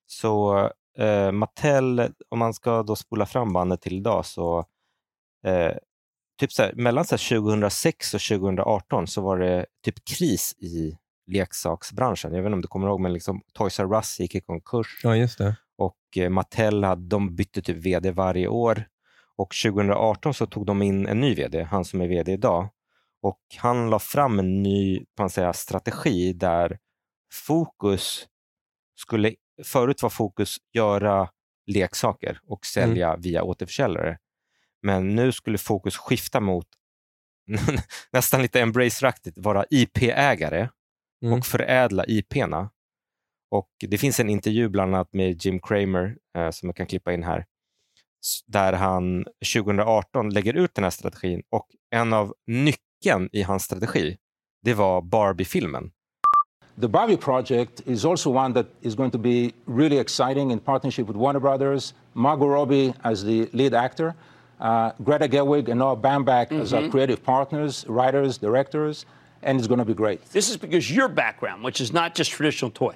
Så 0.06 0.70
eh, 0.98 1.32
Mattel, 1.32 2.12
om 2.28 2.38
man 2.38 2.54
ska 2.54 2.82
då 2.82 2.96
spola 2.96 3.26
fram 3.26 3.52
bandet 3.52 3.80
till 3.80 3.96
idag, 3.96 4.26
så 4.26 4.64
eh, 5.46 5.72
typ 6.40 6.52
så 6.52 6.62
här, 6.62 6.72
mellan 6.72 7.04
så 7.04 7.16
här 7.16 7.40
2006 7.40 8.14
och 8.14 8.20
2018 8.20 9.06
så 9.06 9.20
var 9.20 9.38
det 9.38 9.66
typ 9.84 10.04
kris 10.04 10.54
i 10.58 10.98
leksaksbranschen. 11.26 12.34
Jag 12.34 12.42
vet 12.42 12.46
inte 12.46 12.54
om 12.54 12.62
du 12.62 12.68
kommer 12.68 12.86
ihåg, 12.86 13.00
men 13.00 13.12
liksom 13.12 13.42
Toys 13.52 13.80
R 13.80 13.94
Us 13.94 14.20
gick 14.20 14.34
i 14.34 14.40
konkurs. 14.40 15.00
Ja, 15.02 15.16
just 15.16 15.38
det. 15.38 15.56
och 15.78 15.96
eh, 16.16 16.30
Mattel 16.30 16.84
hade, 16.84 17.08
de 17.08 17.36
bytte 17.36 17.62
typ 17.62 17.76
vd 17.76 18.10
varje 18.10 18.48
år. 18.48 18.84
Och 19.36 19.54
2018 19.64 20.34
så 20.34 20.46
tog 20.46 20.66
de 20.66 20.82
in 20.82 21.06
en 21.06 21.20
ny 21.20 21.34
vd, 21.34 21.62
han 21.62 21.84
som 21.84 22.00
är 22.00 22.08
vd 22.08 22.32
idag. 22.32 22.68
Och 23.22 23.40
han 23.58 23.90
la 23.90 23.98
fram 23.98 24.38
en 24.38 24.62
ny 24.62 25.04
man 25.18 25.30
säga, 25.30 25.52
strategi 25.52 26.32
där 26.32 26.78
fokus 27.32 28.26
skulle, 28.94 29.34
förut 29.64 30.02
var 30.02 30.10
fokus 30.10 30.56
göra 30.72 31.30
leksaker 31.66 32.40
och 32.46 32.66
sälja 32.66 33.16
via 33.16 33.42
återförsäljare. 33.42 34.18
Men 34.82 35.14
nu 35.14 35.32
skulle 35.32 35.58
fokus 35.58 35.96
skifta 35.96 36.40
mot 36.40 36.66
nästan 38.12 38.42
lite 38.42 38.60
embrace-raktigt, 38.60 39.38
vara 39.38 39.64
IP-ägare 39.70 40.68
Mm. 41.22 41.38
och 41.38 41.46
förädla 41.46 42.04
IP-na. 42.06 42.70
Och 43.50 43.70
Det 43.78 43.98
finns 43.98 44.20
en 44.20 44.30
intervju 44.30 44.68
bland 44.68 44.94
annat 44.94 45.12
med 45.12 45.44
Jim 45.44 45.60
Cramer 45.60 46.16
eh, 46.38 46.50
som 46.50 46.68
jag 46.68 46.76
kan 46.76 46.86
klippa 46.86 47.12
in 47.12 47.22
här, 47.22 47.46
där 48.46 48.72
han 48.72 49.24
2018 49.54 50.30
lägger 50.30 50.54
ut 50.54 50.74
den 50.74 50.84
här 50.84 50.90
strategin 50.90 51.42
och 51.50 51.66
en 51.90 52.12
av 52.12 52.34
nyckeln 52.46 53.28
i 53.32 53.42
hans 53.42 53.64
strategi, 53.64 54.16
det 54.62 54.74
var 54.74 55.02
Barbie-filmen. 55.02 55.90
The 56.78 56.88
Barbie 56.88 57.16
project 57.16 57.80
is 57.86 58.04
also 58.04 58.28
one 58.28 58.52
that 58.52 58.66
is 58.82 58.94
going 58.94 59.10
to 59.12 59.18
be 59.18 59.54
really 59.64 59.96
exciting 59.96 60.50
in 60.50 60.60
partnership 60.60 61.06
with 61.06 61.16
Warner 61.16 61.40
Brothers, 61.40 61.94
Margot 62.12 62.46
Robbie 62.46 62.92
as 63.02 63.24
the 63.24 63.48
lead 63.54 63.72
actor, 63.72 64.14
uh, 64.60 64.92
Greta 65.02 65.26
Gerwig 65.26 65.68
and 65.68 65.78
Noah 65.78 65.96
Baumbach 65.96 66.52
as 66.52 66.74
our 66.74 66.86
creative 66.90 67.22
partners, 67.22 67.86
writers, 67.88 68.36
directors, 68.36 69.06
and 69.42 69.58
it's 69.58 69.66
going 69.66 69.78
to 69.78 69.86
be 69.86 69.94
great. 69.94 70.22
This 70.32 70.50
is 70.50 70.58
because 70.58 70.90
your 70.90 71.08
background, 71.08 71.64
which 71.64 71.80
is 71.80 71.94
not 71.94 72.14
just 72.14 72.30
traditional 72.30 72.70
toy. 72.70 72.94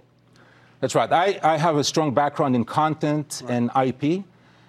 That's 0.80 0.94
right. 0.94 1.10
I, 1.10 1.40
I 1.42 1.56
have 1.56 1.76
a 1.76 1.84
strong 1.84 2.12
background 2.12 2.54
in 2.56 2.66
content 2.66 3.42
and 3.48 3.70
IP, 3.82 4.24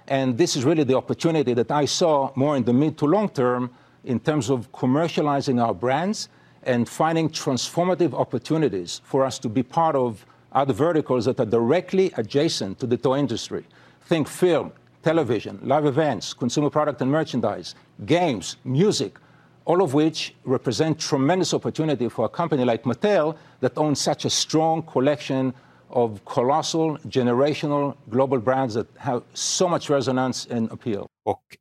and 0.08 0.38
this 0.38 0.56
is 0.56 0.64
really 0.64 0.86
the 0.86 0.96
opportunity 0.96 1.54
that 1.54 1.70
I 1.70 1.84
saw 1.84 2.32
more 2.36 2.56
in 2.56 2.64
the 2.64 2.72
mid 2.74 2.98
to 3.00 3.06
long 3.08 3.28
term 3.28 3.72
in 4.06 4.22
terms 4.22 4.50
of 4.50 4.72
commercializing 4.72 5.62
our 5.62 5.74
brands 5.74 6.30
and 6.64 6.88
finding 6.88 7.30
transformative 7.30 8.14
opportunities 8.14 9.02
for 9.04 9.26
us 9.26 9.40
to 9.40 9.50
be 9.50 9.64
part 9.64 9.96
of 9.96 10.26
other 10.52 10.74
verticals 10.74 11.26
that 11.26 11.40
are 11.40 11.46
directly 11.46 12.12
adjacent 12.18 12.80
to 12.80 12.88
the 12.88 12.98
toy 12.98 13.18
industry. 13.18 13.64
Think 14.02 14.28
film, 14.28 14.72
television, 15.02 15.60
live 15.64 15.86
events, 15.86 16.34
consumer 16.34 16.70
product 16.70 17.02
and 17.02 17.12
merchandise, 17.12 17.76
games, 18.06 18.58
music, 18.64 19.18
all 19.66 19.82
of 19.82 19.94
which 19.94 20.36
represent 20.44 21.00
tremendous 21.00 21.54
opportunity 21.54 22.10
for 22.10 22.26
a 22.26 22.30
company 22.30 22.66
like 22.66 22.84
Mattel 22.84 23.38
that 23.60 23.78
owns 23.78 24.02
such 24.02 24.26
a 24.26 24.30
strong 24.30 24.82
collection 24.84 25.54
of 25.90 26.24
colossal, 26.26 26.98
generational 27.08 27.96
global 28.10 28.40
brands 28.40 28.74
that 28.74 28.88
have 28.98 29.24
so 29.34 29.68
much 29.68 29.90
resonance 29.90 30.48
and 30.50 30.72
appeal. 30.72 31.08
Och 31.26 31.58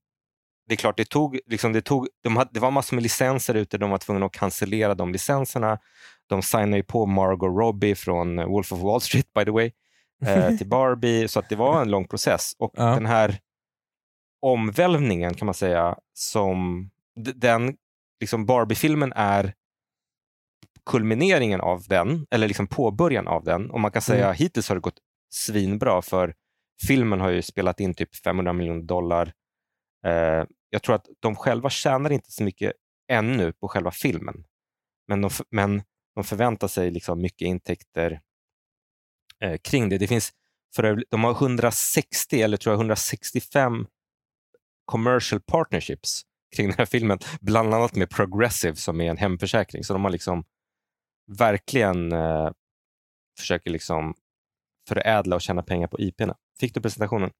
det 0.70 0.74
är 0.74 0.76
klart, 0.76 0.96
det 0.96 1.04
tog, 1.08 1.38
liksom, 1.46 1.72
det, 1.72 1.80
tog, 1.82 2.08
de 2.22 2.36
hade, 2.36 2.50
det 2.52 2.60
var 2.60 2.70
massor 2.70 2.96
med 2.96 3.02
licenser 3.02 3.54
ute, 3.54 3.78
de 3.78 3.90
var 3.90 3.98
tvungna 3.98 4.26
att 4.26 4.32
cancellera 4.32 4.94
de 4.94 5.12
licenserna. 5.12 5.78
De 6.28 6.42
signade 6.42 6.76
ju 6.76 6.82
på 6.82 7.06
Margot 7.06 7.56
Robbie 7.58 7.94
från 7.94 8.36
Wolf 8.36 8.72
of 8.72 8.78
Wall 8.80 9.00
Street, 9.00 9.32
by 9.32 9.44
the 9.44 9.50
way, 9.50 9.72
eh, 10.26 10.48
till 10.58 10.68
Barbie, 10.68 11.28
så 11.28 11.38
att 11.38 11.48
det 11.48 11.56
var 11.56 11.82
en 11.82 11.90
lång 11.90 12.08
process. 12.08 12.52
Och 12.58 12.72
Ja. 12.76 12.84
den 12.84 13.06
här 13.06 13.38
omvälvningen 14.42 15.34
kan 15.34 15.46
man 15.46 15.54
säga, 15.54 15.96
som 16.14 16.90
den, 17.34 17.76
liksom 18.20 18.46
Barbie-filmen 18.46 19.12
är 19.16 19.54
kulmineringen 20.86 21.60
av 21.60 21.82
den, 21.88 22.26
eller 22.30 22.48
liksom 22.48 22.66
påbörjan 22.66 23.28
av 23.28 23.44
den. 23.44 23.70
Och 23.70 23.80
man 23.80 23.90
kan 23.92 24.02
säga 24.02 24.24
Mm. 24.24 24.36
hittills 24.36 24.68
har 24.68 24.76
det 24.76 24.80
gått 24.80 24.98
svinbra, 25.30 26.02
för 26.02 26.34
filmen 26.86 27.20
har 27.20 27.30
ju 27.30 27.42
spelat 27.42 27.80
in 27.80 27.94
typ 27.94 28.16
500 28.16 28.52
miljoner 28.52 28.82
dollar. 28.82 29.32
Eh, 30.06 30.44
jag 30.70 30.82
tror 30.82 30.94
att 30.94 31.06
de 31.20 31.36
själva 31.36 31.70
tjänar 31.70 32.12
inte 32.12 32.32
så 32.32 32.42
mycket 32.42 32.72
ännu 33.08 33.52
på 33.52 33.68
själva 33.68 33.90
filmen. 33.90 34.44
Men 35.08 35.20
de, 35.20 35.30
men 35.50 35.82
de 36.14 36.24
förväntar 36.24 36.68
sig 36.68 36.90
liksom 36.90 37.20
mycket 37.20 37.46
intäkter 37.46 38.20
eh, 39.44 39.56
kring 39.56 39.88
det. 39.88 39.98
det 39.98 40.06
finns 40.06 40.32
för 40.76 41.04
de 41.10 41.24
har 41.24 41.30
160 41.30 42.42
eller 42.42 42.56
tror 42.56 42.72
jag 42.72 42.78
165 42.78 43.86
commercial 44.84 45.40
partnerships 45.40 46.22
kring 46.56 46.66
den 46.66 46.78
här 46.78 46.86
filmen. 46.86 47.18
Bland 47.40 47.74
annat 47.74 47.94
med 47.94 48.10
Progressive 48.10 48.76
som 48.76 49.00
är 49.00 49.10
en 49.10 49.16
hemförsäkring. 49.16 49.84
Så 49.84 49.92
de 49.92 50.04
har 50.04 50.10
liksom 50.10 50.44
verkligen 51.38 52.12
eh, 52.12 52.50
försöker 53.38 53.70
liksom 53.70 54.14
förädla 54.88 55.36
och 55.36 55.42
tjäna 55.42 55.62
pengar 55.62 55.88
på 55.88 56.00
IP. 56.00 56.22
Fick 56.60 56.74
du 56.74 56.80
presentationen? 56.80 57.30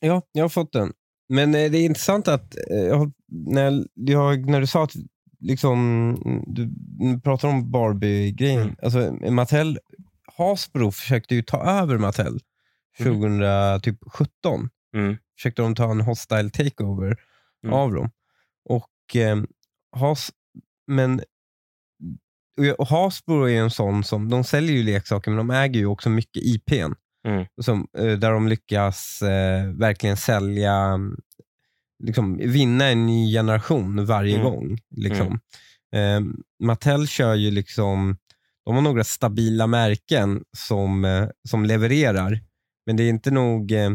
Ja, 0.00 0.22
jag 0.32 0.44
har 0.44 0.48
fått 0.48 0.72
den. 0.72 0.92
Men 1.28 1.54
eh, 1.54 1.70
det 1.70 1.78
är 1.78 1.84
intressant 1.84 2.28
att 2.28 2.56
eh, 2.70 2.76
jag, 2.76 3.12
när, 3.28 3.86
jag, 3.94 4.50
när 4.50 4.60
du 4.60 4.66
sa 4.66 4.84
att 4.84 4.92
liksom, 5.40 6.44
du 6.46 6.70
pratar 7.20 7.48
om 7.48 7.70
Barbie-grejen. 7.70 8.62
Mm. 8.62 8.76
Alltså, 8.82 9.12
Mattel, 9.30 9.78
Hasbro 10.36 10.90
försökte 10.90 11.34
ju 11.34 11.42
ta 11.42 11.62
över 11.64 11.98
Mattel 11.98 12.40
2017. 12.98 14.68
Mm. 14.94 15.16
Försökte 15.36 15.62
de 15.62 15.74
ta 15.74 15.90
en 15.90 16.00
hostile 16.00 16.50
takeover 16.50 17.16
Mm. 17.64 17.74
av 17.74 17.92
dem. 17.92 18.10
Och, 18.64 19.16
eh, 19.16 19.42
Has, 19.96 20.30
men 20.86 21.22
och 22.78 22.86
Hasbro 22.86 23.48
är 23.48 23.60
en 23.60 23.70
sån 23.70 24.04
som, 24.04 24.28
de 24.28 24.44
säljer 24.44 24.76
ju 24.76 24.82
leksaker 24.82 25.30
men 25.30 25.38
de 25.48 25.50
äger 25.54 25.80
ju 25.80 25.86
också 25.86 26.10
mycket 26.10 26.42
IPn. 26.42 26.92
Mm. 27.28 27.46
Som, 27.60 27.86
eh, 27.98 28.12
där 28.18 28.30
de 28.30 28.48
lyckas 28.48 29.22
eh, 29.22 29.64
verkligen 29.72 30.16
sälja, 30.16 30.98
liksom, 32.04 32.36
vinna 32.36 32.84
en 32.86 33.06
ny 33.06 33.32
generation 33.32 34.06
varje 34.06 34.34
Mm. 34.38 34.44
gång. 34.50 34.78
Liksom. 34.96 35.40
Eh, 35.94 36.20
Mattel 36.62 37.08
kör 37.08 37.34
ju 37.34 37.50
liksom, 37.50 38.16
de 38.64 38.74
har 38.74 38.82
några 38.82 39.04
stabila 39.04 39.66
märken 39.66 40.44
som, 40.56 41.04
eh, 41.04 41.28
som 41.48 41.64
levererar. 41.64 42.40
Men 42.86 42.96
det 42.96 43.02
är 43.02 43.08
inte 43.08 43.30
nog, 43.30 43.72
eh, 43.72 43.90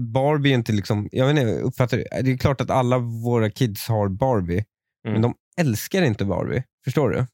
Barbie 0.00 0.50
är 0.50 0.54
inte 0.54 0.72
liksom, 0.72 1.08
jag 1.12 1.26
vet 1.26 1.38
inte, 1.38 1.60
uppfattar 1.60 1.96
det. 1.96 2.22
Det 2.22 2.32
är 2.32 2.36
klart 2.36 2.60
att 2.60 2.70
alla 2.70 2.98
våra 2.98 3.50
kids 3.50 3.88
har 3.88 4.08
Barbie, 4.08 4.64
men 5.04 5.12
Mm. 5.12 5.22
de 5.22 5.34
älskar 5.60 6.02
inte 6.02 6.24
Barbie. 6.24 6.62
Förstår 6.84 7.10
du? 7.10 7.26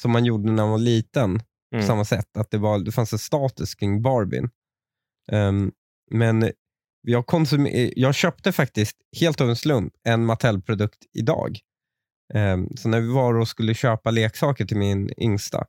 Som 0.00 0.10
man 0.10 0.24
gjorde 0.24 0.46
när 0.52 0.62
man 0.62 0.70
var 0.70 0.78
liten 0.78 1.42
på 1.70 1.76
Mm. 1.76 1.86
samma 1.86 2.04
sätt. 2.04 2.36
Att 2.36 2.50
det, 2.50 2.58
var, 2.58 2.78
det 2.78 2.92
fanns 2.92 3.12
en 3.12 3.18
status 3.18 3.74
kring 3.74 4.02
Barbien. 4.02 4.50
Ehm, 5.32 5.72
men 6.10 6.52
jag, 7.02 7.24
konsum- 7.24 7.92
jag 7.96 8.14
köpte 8.14 8.52
faktiskt 8.52 8.96
helt 9.20 9.40
av 9.40 9.48
en 9.48 9.56
slump 9.56 9.92
en 10.04 10.24
Mattel-produkt 10.24 10.98
idag. 11.12 11.58
Ehm, 12.34 12.76
så 12.76 12.88
när 12.88 13.00
vi 13.00 13.08
var 13.12 13.34
och 13.34 13.48
skulle 13.48 13.74
köpa 13.74 14.10
leksaker 14.10 14.64
till 14.66 14.76
min 14.76 15.10
yngsta 15.22 15.64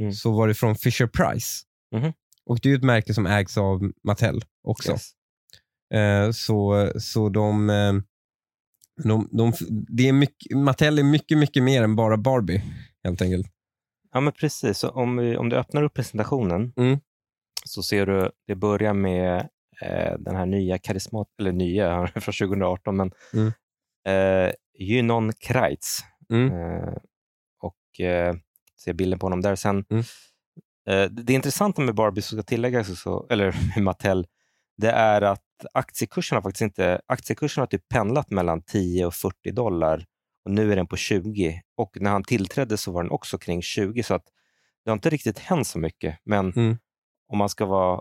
Mm. 0.00 0.12
så 0.12 0.32
var 0.32 0.48
det 0.48 0.54
från 0.54 0.76
Fisher 0.76 1.06
Price. 1.06 1.64
Mhm. 1.96 2.12
Och 2.46 2.58
Det 2.62 2.68
är 2.68 2.70
ju 2.70 2.76
ett 2.76 2.84
märke 2.84 3.14
som 3.14 3.26
ägs 3.26 3.58
av 3.58 3.92
Mattel 4.04 4.44
också. 4.68 4.90
Yes. 4.92 5.10
Eh, 5.94 6.30
så, 6.30 6.90
så 7.00 7.28
de, 7.28 7.66
de, 9.02 9.28
de, 9.32 9.52
det 9.88 10.08
är 10.08 10.12
mycket, 10.12 10.56
Mattel 10.58 10.98
är 10.98 11.02
mycket, 11.02 11.38
mycket 11.38 11.62
mer 11.62 11.82
än 11.82 11.96
bara 11.96 12.16
Barbie 12.16 12.62
helt 13.04 13.22
enkelt. 13.22 13.46
Ja, 14.14 14.20
men 14.20 14.32
precis. 14.32 14.78
Så 14.78 14.88
om, 14.90 15.16
vi, 15.16 15.36
om 15.36 15.48
du 15.48 15.56
öppnar 15.56 15.82
upp 15.82 15.94
presentationen 15.94 16.72
Mm. 16.76 16.98
så 17.64 17.82
ser 17.82 18.06
du, 18.06 18.30
det 18.46 18.54
börjar 18.54 18.94
med 18.94 19.48
eh, 19.82 20.14
den 20.18 20.36
här 20.36 20.46
nya 20.46 20.78
karismat, 20.78 21.28
eller 21.40 21.52
nya 21.52 22.06
från 22.14 22.20
2018, 22.48 22.96
men 22.96 23.10
Mm. 23.34 23.52
eh, 24.48 24.52
Gynon 24.78 25.32
Kreitz. 25.32 26.00
Mm. 26.30 26.52
Eh, 26.52 26.94
och 27.62 28.00
eh, 28.00 28.34
ser 28.84 28.92
bilden 28.92 29.18
på 29.18 29.26
honom 29.26 29.40
där. 29.40 29.54
Sen, 29.56 29.84
Mm. 29.90 30.04
eh, 30.88 31.10
det 31.10 31.32
intressanta 31.32 31.82
med 31.82 31.94
Barbie, 31.94 32.22
som 32.22 32.38
ska 32.38 32.42
tilläggas, 32.42 33.00
så, 33.02 33.26
eller 33.30 33.52
med 33.76 33.84
Mattel, 33.84 34.26
det 34.76 34.90
är 34.90 35.22
att 35.22 35.40
aktiekursen 35.74 36.36
har 36.36 36.42
faktiskt 36.42 36.62
inte, 36.62 37.00
aktiekursen 37.06 37.62
har 37.62 37.66
typ 37.66 37.88
pendlat 37.88 38.30
mellan 38.30 38.62
10 38.62 39.06
och 39.06 39.14
40 39.14 39.50
dollar 39.52 40.04
och 40.44 40.50
nu 40.50 40.72
är 40.72 40.76
den 40.76 40.86
på 40.86 40.96
20. 40.96 41.62
Och 41.76 41.96
när 42.00 42.10
han 42.10 42.24
tillträdde 42.24 42.76
så 42.76 42.92
var 42.92 43.02
den 43.02 43.12
också 43.12 43.38
kring 43.38 43.62
20, 43.62 44.02
så 44.02 44.14
att 44.14 44.24
det 44.84 44.90
har 44.90 44.96
inte 44.96 45.10
riktigt 45.10 45.38
hänt 45.38 45.66
så 45.66 45.78
mycket. 45.78 46.18
Men 46.24 46.52
Mm. 46.52 46.78
om, 47.28 47.38
man 47.38 47.48
ska 47.48 47.66
vara, 47.66 48.00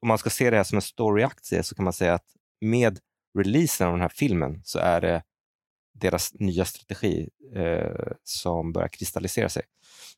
om 0.00 0.08
man 0.08 0.18
ska 0.18 0.30
se 0.30 0.50
det 0.50 0.56
här 0.56 0.64
som 0.64 0.76
en 0.78 0.82
storyaktie 0.82 1.62
så 1.62 1.74
kan 1.74 1.84
man 1.84 1.92
säga 1.92 2.14
att 2.14 2.26
med 2.60 2.98
releasen 3.38 3.86
av 3.86 3.92
den 3.92 4.00
här 4.00 4.08
filmen 4.14 4.60
så 4.64 4.78
är 4.78 5.00
det 5.00 5.22
deras 5.94 6.34
nya 6.34 6.64
strategi 6.64 7.28
eh, 7.54 8.12
som 8.22 8.72
börjar 8.72 8.88
kristallisera 8.88 9.48
sig. 9.48 9.62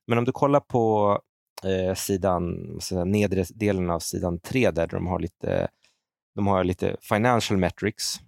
Men 0.06 0.18
om 0.18 0.24
du 0.24 0.32
kollar 0.32 0.60
på 0.60 1.20
eh, 1.64 1.94
sidan, 1.94 2.54
säga, 2.80 3.04
nedre 3.04 3.44
delen 3.54 3.90
av 3.90 4.00
sidan 4.00 4.40
3 4.40 4.70
där 4.70 4.86
de 4.86 5.06
har 5.06 5.20
lite, 5.20 5.68
de 6.34 6.46
har 6.46 6.64
lite 6.64 6.96
financial 7.00 7.58
metrics. 7.60 8.20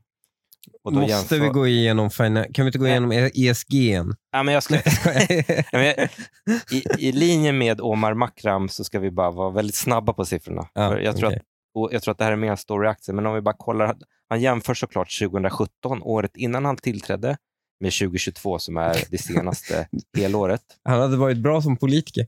Måste 0.91 1.11
jämför- 1.11 1.39
vi 1.41 1.49
gå 1.49 1.67
igenom, 1.67 2.11
fina- 2.11 2.47
kan 2.53 2.65
vi 2.65 2.69
inte 2.69 2.79
gå 2.79 2.87
igenom 2.87 3.13
E- 3.13 3.31
ESG 3.35 3.93
än? 3.93 4.15
Ja, 4.33 4.43
men 4.43 4.55
jag 4.55 4.63
ska, 4.63 4.75
i, 6.73 6.85
I 6.99 7.13
linje 7.13 7.53
med 7.53 7.81
Omar 7.81 8.15
Makram 8.15 8.69
så 8.69 8.85
ska 8.85 8.99
vi 8.99 9.11
bara 9.11 9.31
vara 9.31 9.51
väldigt 9.51 9.75
snabba 9.77 10.13
på 10.13 10.25
siffrorna. 10.25 10.69
Ja, 10.75 11.01
jag, 11.01 11.17
tror 11.17 11.29
okej. 11.29 11.41
att, 11.87 11.93
jag 11.93 12.03
tror 12.03 12.13
att 12.13 12.19
det 12.19 12.25
här 12.25 12.33
är 12.33 12.37
mer 12.37 12.51
en 12.51 12.57
storyaktie, 12.57 13.15
men 13.15 13.27
om 13.27 13.35
vi 13.35 13.41
bara 13.41 13.55
kollar. 13.59 13.97
Han 14.29 14.41
jämför 14.41 14.75
såklart 14.75 15.19
2017, 15.19 16.03
året 16.03 16.37
innan 16.37 16.65
han 16.65 16.77
tillträdde, 16.77 17.37
med 17.81 17.93
2022 17.93 18.59
som 18.59 18.77
är 18.77 18.97
det 19.11 19.19
senaste 19.19 19.89
helåret. 20.17 20.63
Han 20.85 21.01
hade 21.01 21.17
varit 21.17 21.39
bra 21.39 21.63
som 21.63 21.77
politiker. 21.77 22.27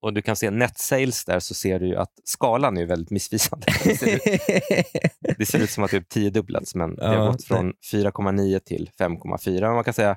Och 0.00 0.12
du 0.12 0.22
kan 0.22 0.36
se 0.36 0.50
net 0.50 0.78
sales 0.78 1.24
där 1.24 1.40
så 1.40 1.54
ser 1.54 1.78
du 1.78 1.86
ju 1.86 1.96
att 1.96 2.12
skalan 2.24 2.76
är 2.76 2.86
väldigt 2.86 3.10
missvisande. 3.10 3.66
Det 3.84 3.96
ser 3.96 4.14
ut, 4.14 4.22
det 5.38 5.46
ser 5.46 5.58
ut 5.62 5.70
som 5.70 5.84
att 5.84 5.90
det 5.90 5.96
är 5.96 6.00
tiodubblats, 6.00 6.74
men 6.74 6.94
det 6.96 7.06
har 7.06 7.26
gått 7.32 7.44
från 7.44 7.72
4,9 7.92 8.58
till 8.58 8.90
5,4. 8.98 9.60
Men 9.60 9.74
Man 9.74 9.84
kan 9.84 9.94
säga 9.94 10.16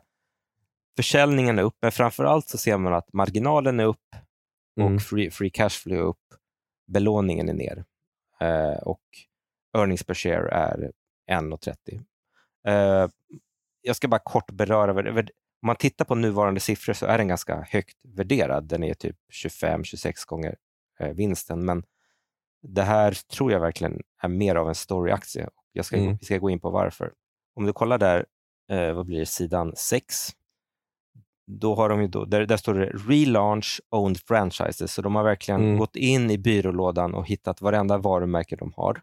försäljningen 0.97 1.59
är 1.59 1.63
upp, 1.63 1.77
men 1.81 1.91
framför 1.91 2.23
allt 2.23 2.47
så 2.47 2.57
ser 2.57 2.77
man 2.77 2.93
att 2.93 3.13
marginalen 3.13 3.79
är 3.79 3.85
upp 3.85 4.15
och 4.75 4.85
Mm. 4.85 4.99
free, 4.99 5.31
free 5.31 5.49
cash 5.49 5.69
flow 5.69 5.97
är 5.99 6.03
upp. 6.03 6.17
Belåningen 6.87 7.49
är 7.49 7.53
ner 7.53 7.85
eh, 8.41 8.77
och 8.83 9.01
earnings 9.77 10.03
per 10.03 10.13
share 10.13 10.49
är 10.51 10.91
1,30. 11.31 12.03
Eh, 12.67 13.09
jag 13.81 13.95
ska 13.95 14.07
bara 14.07 14.21
kort 14.23 14.51
beröra, 14.51 14.93
om 15.61 15.67
man 15.67 15.75
tittar 15.75 16.05
på 16.05 16.15
nuvarande 16.15 16.59
siffror 16.59 16.93
så 16.93 17.05
är 17.05 17.17
den 17.17 17.27
ganska 17.27 17.61
högt 17.69 17.97
värderad. 18.03 18.63
Den 18.63 18.83
är 18.83 18.93
typ 18.93 19.15
25-26 19.43 20.13
gånger 20.27 20.55
eh, 20.99 21.09
vinsten, 21.09 21.65
men 21.65 21.83
det 22.61 22.81
här 22.83 23.11
tror 23.11 23.51
jag 23.51 23.59
verkligen 23.59 24.01
är 24.21 24.27
mer 24.27 24.55
av 24.55 24.67
en 24.69 24.75
storyaktie. 24.75 25.49
Jag 25.73 25.85
ska, 25.85 25.97
Mm. 25.97 26.17
Vi 26.19 26.25
ska 26.25 26.37
gå 26.37 26.49
in 26.49 26.59
på 26.59 26.69
varför. 26.69 27.13
Om 27.55 27.65
du 27.65 27.73
kollar 27.73 27.97
där, 27.97 28.25
eh, 28.71 28.93
vad 28.93 29.05
blir 29.05 29.19
det, 29.19 29.25
sidan 29.25 29.73
6, 29.75 30.15
då 31.47 31.75
har 31.75 31.89
de 31.89 32.01
ju 32.01 32.07
då, 32.07 32.25
där, 32.25 32.45
där 32.45 32.57
står 32.57 32.73
det 32.73 32.85
relaunch 32.85 33.81
owned 33.89 34.17
franchises. 34.17 34.93
Så 34.93 35.01
de 35.01 35.15
har 35.15 35.23
verkligen 35.23 35.61
Mm. 35.61 35.77
gått 35.77 35.95
in 35.95 36.31
i 36.31 36.37
byrålådan 36.37 37.13
och 37.13 37.27
hittat 37.27 37.61
varenda 37.61 37.97
varumärke 37.97 38.55
de 38.55 38.73
har. 38.75 39.01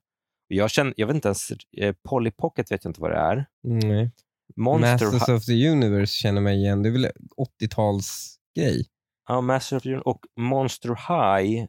Jag, 0.48 0.70
känner, 0.70 0.94
jag 0.96 1.06
vet 1.06 1.14
inte 1.16 1.28
ens, 1.28 1.50
eh, 1.76 1.94
Polly 2.08 2.30
Pocket 2.30 2.72
vet 2.72 2.84
jag 2.84 2.90
inte 2.90 3.00
vad 3.00 3.10
det 3.10 3.16
är. 3.16 3.46
Nej. 3.62 4.10
Monster 4.56 5.06
Masters 5.12 5.28
of 5.28 5.44
the 5.44 5.68
Universe 5.68 6.12
känner 6.12 6.40
mig 6.40 6.56
igen. 6.56 6.82
Det 6.82 6.88
är 6.88 6.92
väl 6.92 7.10
80-talsgrej? 7.60 8.84
Ja, 9.28 9.40
Master 9.40 9.76
of 9.76 9.82
the 9.82 9.88
Universe 9.88 10.08
och 10.10 10.20
Monster 10.40 10.88
High, 10.88 11.60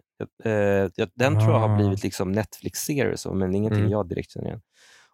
eh, 0.43 0.89
den 1.15 1.33
tror 1.39 1.51
jag 1.51 1.59
har 1.59 1.69
Ah. 1.69 1.75
blivit 1.77 2.03
liksom 2.03 2.31
Netflix-serie, 2.31 3.15
men 3.33 3.55
ingenting 3.55 3.79
Mm. 3.79 3.91
jag 3.91 4.09
direkt 4.09 4.31
känner 4.31 4.47
igen. 4.47 4.61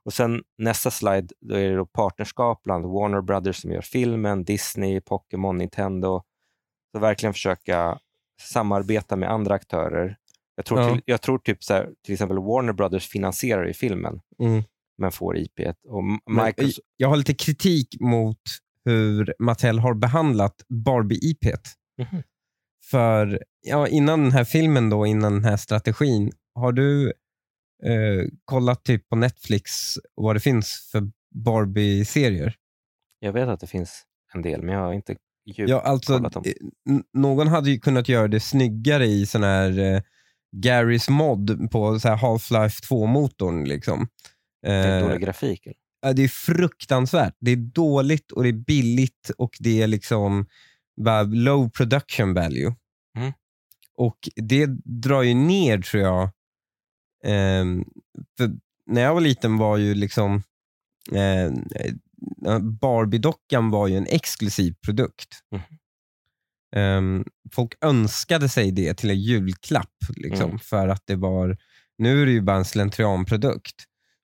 Och 0.05 0.13
sen 0.13 0.43
nästa 0.57 0.91
slide, 0.91 1.27
då 1.41 1.55
är 1.55 1.69
det 1.69 1.75
då 1.75 1.85
partnerskap 1.85 2.63
bland 2.63 2.85
Warner 2.85 3.21
Brothers 3.21 3.61
som 3.61 3.71
gör 3.71 3.81
filmen, 3.81 4.43
Disney, 4.43 5.01
Pokémon, 5.01 5.57
Nintendo. 5.57 6.23
Så 6.91 6.99
verkligen 6.99 7.33
försöka 7.33 7.99
samarbeta 8.41 9.15
med 9.15 9.31
andra 9.31 9.55
aktörer. 9.55 10.17
Jag 10.55 10.65
tror, 10.65 10.79
Ja. 10.81 10.89
till, 10.89 11.01
jag 11.05 11.21
tror 11.21 11.37
typ 11.39 11.63
så 11.63 11.73
här, 11.73 11.89
till 12.05 12.13
exempel 12.13 12.37
Warner 12.37 12.73
Brothers 12.73 13.07
finansierar 13.09 13.65
ju 13.65 13.73
filmen, 13.73 14.21
Mm. 14.39 14.63
Men 14.97 15.11
får 15.11 15.37
IP. 15.37 15.59
Och 15.87 16.03
Microsoft, 16.31 16.79
Jag 16.97 17.09
har 17.09 17.17
lite 17.17 17.33
kritik 17.33 17.87
mot 17.99 18.37
hur 18.85 19.33
Mattel 19.39 19.79
har 19.79 19.93
behandlat 19.93 20.55
Barbie-IP. 20.69 21.45
Mhm. 22.01 22.23
För 22.91 23.43
ja, 23.61 23.87
innan 23.87 24.21
den 24.23 24.31
här 24.31 24.43
filmen, 24.43 24.89
då, 24.89 25.05
innan 25.05 25.33
den 25.33 25.43
här 25.43 25.57
strategin, 25.57 26.31
har 26.55 26.71
du 26.71 27.07
eh, 27.85 28.25
kollat 28.45 28.83
typ 28.83 29.09
på 29.09 29.15
Netflix 29.15 29.71
vad 30.15 30.35
det 30.35 30.39
finns 30.39 30.89
för 30.91 31.11
Barbie-serier? 31.35 32.55
jag 33.19 33.33
vet 33.33 33.47
att 33.49 33.59
det 33.59 33.67
finns 33.67 34.03
en 34.33 34.41
del, 34.41 34.61
men 34.61 34.75
jag 34.75 34.81
har 34.81 34.93
inte 34.93 35.15
djupt 35.45 35.69
Ja, 35.69 35.79
alltså, 35.81 36.17
kollat 36.17 36.33
dem. 36.33 36.43
eh, 36.45 36.99
någon 37.13 37.47
hade 37.47 37.69
ju 37.69 37.79
kunnat 37.79 38.09
göra 38.09 38.27
det 38.27 38.39
snyggare 38.39 39.05
i 39.05 39.25
sån 39.25 39.43
här 39.43 39.79
eh, 39.79 40.01
Garys 40.55 41.09
mod 41.09 41.71
på 41.71 41.97
Half-Life 41.97 42.83
2-motorn. 42.89 43.63
Liksom. 43.67 44.07
Det 44.63 44.69
är 44.71 45.01
Eh, 45.01 45.07
dålig 45.07 45.21
grafik. 45.21 45.65
eller? 45.65 46.13
Det 46.13 46.23
är 46.23 46.27
fruktansvärt. 46.27 47.35
Det 47.39 47.51
är 47.51 47.55
dåligt 47.55 48.31
och 48.31 48.43
det 48.43 48.49
är 48.49 48.53
billigt 48.53 49.31
och 49.37 49.57
det 49.59 49.81
är 49.81 49.87
liksom 49.87 50.45
bara 51.01 51.23
low 51.23 51.69
production 51.69 52.33
value. 52.33 52.75
Mm. 53.17 53.33
Och 53.97 54.17
det 54.35 54.65
drar 54.85 55.21
ju 55.21 55.33
ner 55.33 55.81
tror 55.81 56.03
jag. 56.03 56.29
Ehm, 57.25 57.85
när 58.85 59.01
jag 59.01 59.13
var 59.13 59.21
liten 59.21 59.57
var 59.57 59.77
ju 59.77 59.93
liksom 59.95 60.43
eh, 61.11 61.51
Barbie-dockan 62.61 63.69
var 63.71 63.87
ju 63.87 63.97
en 63.97 64.07
exklusiv 64.07 64.75
produkt. 64.85 65.29
Mhm. 65.51 65.61
Ehm, 66.75 67.25
folk 67.51 67.73
önskade 67.81 68.49
sig 68.49 68.71
det 68.71 68.93
till 68.93 69.09
en 69.09 69.19
julklapp 69.21 69.95
liksom, 70.15 70.45
Mm. 70.49 70.59
för 70.59 70.87
att 70.87 71.03
det 71.05 71.15
var, 71.15 71.57
nu 71.97 72.21
är 72.21 72.25
det 72.25 72.31
ju 72.31 72.41
bara 72.41 72.57
en 72.57 72.65
slentrianprodukt. 72.65 73.75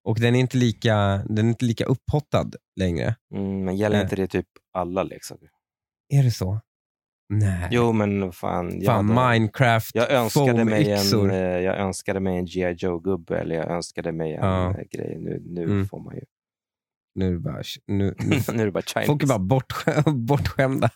Och 0.09 0.19
den 0.19 0.35
är 0.35 0.39
inte 0.39 0.57
lika, 0.57 0.95
den 1.29 1.45
är 1.45 1.49
inte 1.49 1.65
lika 1.65 1.85
upphottad 1.85 2.45
längre. 2.79 3.15
Mm, 3.35 3.65
men 3.65 3.77
gäller 3.77 3.95
Eh. 3.97 4.01
inte 4.01 4.15
det 4.15 4.27
typ 4.27 4.47
alla 4.73 5.03
leksaker? 5.03 5.49
Är 6.13 6.23
det 6.23 6.31
så? 6.31 6.59
Nej. 7.33 7.67
Jo, 7.71 7.91
men 7.91 8.31
fan. 8.31 8.81
Fan, 8.85 9.05
Minecraft, 9.05 9.95
jag 9.95 10.11
önskade, 10.11 10.65
mig 10.65 10.91
en, 10.91 11.29
eh, 11.31 11.37
jag 11.37 11.77
önskade 11.79 12.19
mig 12.19 12.37
en 12.37 12.45
G.I. 12.45 12.73
Joe-gubbe 12.73 13.37
eller 13.39 13.55
jag 13.55 13.71
önskade 13.71 14.11
mig 14.11 14.33
en 14.35 14.45
Ja. 14.45 14.69
eh, 14.69 14.85
grej. 14.91 15.17
Nu, 15.19 15.41
nu 15.45 15.63
Mm. 15.63 15.87
får 15.87 15.99
man 15.99 16.15
ju. 16.15 16.21
Nu 17.15 17.27
är 17.27 17.31
det 17.31 17.39
bara, 17.39 17.61
nu, 17.87 18.15
nu, 18.19 18.39
nu 18.53 18.63
är 18.67 18.71
bara 18.71 18.81
Chinese. 18.83 19.07
Folk 19.07 19.23
är 19.23 19.27
bara 19.27 19.37
bortskä- 19.39 20.11
bortskämda. 20.25 20.89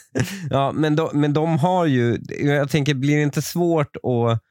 ja, 0.50 0.72
men, 0.72 0.96
de, 0.96 1.10
men 1.14 1.32
de 1.32 1.58
har 1.58 1.86
ju, 1.86 2.18
jag 2.40 2.70
tänker, 2.70 2.94
blir 2.94 3.16
det 3.16 3.22
inte 3.22 3.42
svårt 3.42 3.96
att, 3.96 4.42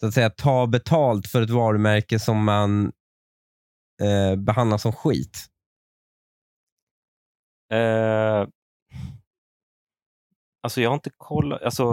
så 0.00 0.06
att 0.06 0.14
säga, 0.14 0.30
ta 0.30 0.66
betalt 0.66 1.26
för 1.26 1.42
ett 1.42 1.50
varumärke 1.50 2.18
som 2.18 2.44
man 2.44 2.92
eh, 4.02 4.36
behandlar 4.36 4.78
som 4.78 4.92
skit? 4.92 5.46
Eh, 7.72 8.48
alltså 10.62 10.80
jag 10.80 10.90
har 10.90 10.94
inte 10.94 11.10
kollat. 11.16 11.62
Alltså, 11.62 11.84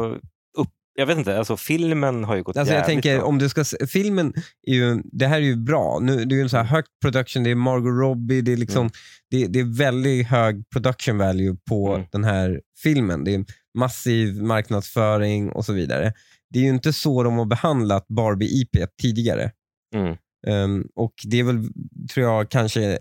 upp, 0.57 0.69
jag 0.95 1.05
vet 1.05 1.17
inte, 1.17 1.37
alltså 1.37 1.57
filmen 1.57 2.23
har 2.23 2.35
ju 2.35 2.43
gått 2.43 2.57
Alltså 2.57 2.73
jag 2.73 2.85
tänker, 2.85 3.17
bra. 3.17 3.25
om 3.27 3.37
du 3.39 3.49
ska, 3.49 3.63
se- 3.63 3.87
filmen, 3.87 4.33
är 4.67 4.73
ju, 4.73 5.01
det 5.11 5.27
här 5.27 5.37
är 5.37 5.45
ju 5.45 5.55
bra. 5.55 5.99
Nu, 6.01 6.25
det 6.25 6.35
är 6.35 6.37
ju 6.37 6.41
en 6.41 6.49
så 6.49 6.57
här 6.57 6.63
högt 6.63 6.89
production, 7.01 7.43
det 7.43 7.51
är 7.51 7.55
Margot 7.55 7.99
Robbie, 8.01 8.41
det 8.41 8.53
är, 8.53 8.57
liksom, 8.57 8.81
Mm. 8.81 8.91
det, 9.29 9.47
det 9.47 9.59
är 9.59 9.77
väldigt 9.77 10.27
hög 10.27 10.63
production 10.69 11.17
value 11.17 11.57
på 11.69 11.93
Mm. 11.93 12.07
den 12.11 12.23
här 12.23 12.61
filmen. 12.83 13.23
Det 13.23 13.35
är 13.35 13.45
massiv 13.77 14.41
marknadsföring 14.43 15.51
och 15.51 15.65
så 15.65 15.73
vidare. 15.73 16.13
Det 16.49 16.59
är 16.59 16.63
ju 16.63 16.69
inte 16.69 16.93
så 16.93 17.23
de 17.23 17.37
har 17.37 17.45
behandlat 17.45 18.05
Barbie-IP 18.07 18.87
tidigare. 19.01 19.51
Mm. 19.95 20.17
Ehm, 20.47 20.87
och 20.95 21.13
det 21.23 21.39
är 21.39 21.43
väl, 21.43 21.69
tror 22.13 22.25
jag, 22.25 22.49
kanske 22.49 22.99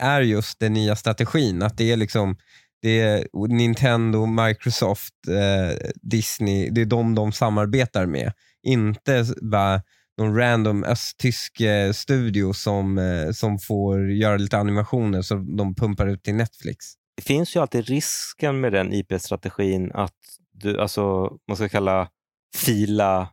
är 0.00 0.20
just 0.20 0.60
den 0.60 0.72
nya 0.72 0.96
strategin. 0.96 1.62
Att 1.62 1.76
det 1.76 1.92
är 1.92 1.96
liksom 1.96 2.36
det 2.82 3.00
är 3.00 3.26
Nintendo, 3.48 4.26
Microsoft, 4.26 5.14
eh, 5.28 5.90
Disney, 6.02 6.70
det 6.70 6.80
är 6.80 6.86
de 6.86 7.14
de 7.14 7.32
samarbetar 7.32 8.06
med. 8.06 8.32
Inte 8.62 9.24
bara 9.42 9.82
någon 10.18 10.36
random 10.36 10.84
östtysk 10.84 11.60
eh, 11.60 11.92
studio 11.92 12.52
som, 12.52 12.98
eh, 12.98 13.30
som 13.30 13.58
får 13.58 14.10
göra 14.10 14.36
lite 14.36 14.58
animationer 14.58 15.22
som 15.22 15.56
de 15.56 15.74
pumpar 15.74 16.06
ut 16.06 16.22
till 16.22 16.34
Netflix. 16.34 16.86
Det 17.16 17.22
finns 17.22 17.56
ju 17.56 17.60
alltid 17.60 17.88
risken 17.88 18.60
med 18.60 18.72
den 18.72 18.92
IP-strategin 18.92 19.92
att 19.94 20.14
du, 20.52 20.80
alltså, 20.80 21.32
man 21.48 21.56
ska 21.56 21.68
kalla 21.68 22.08
Fila, 22.56 23.28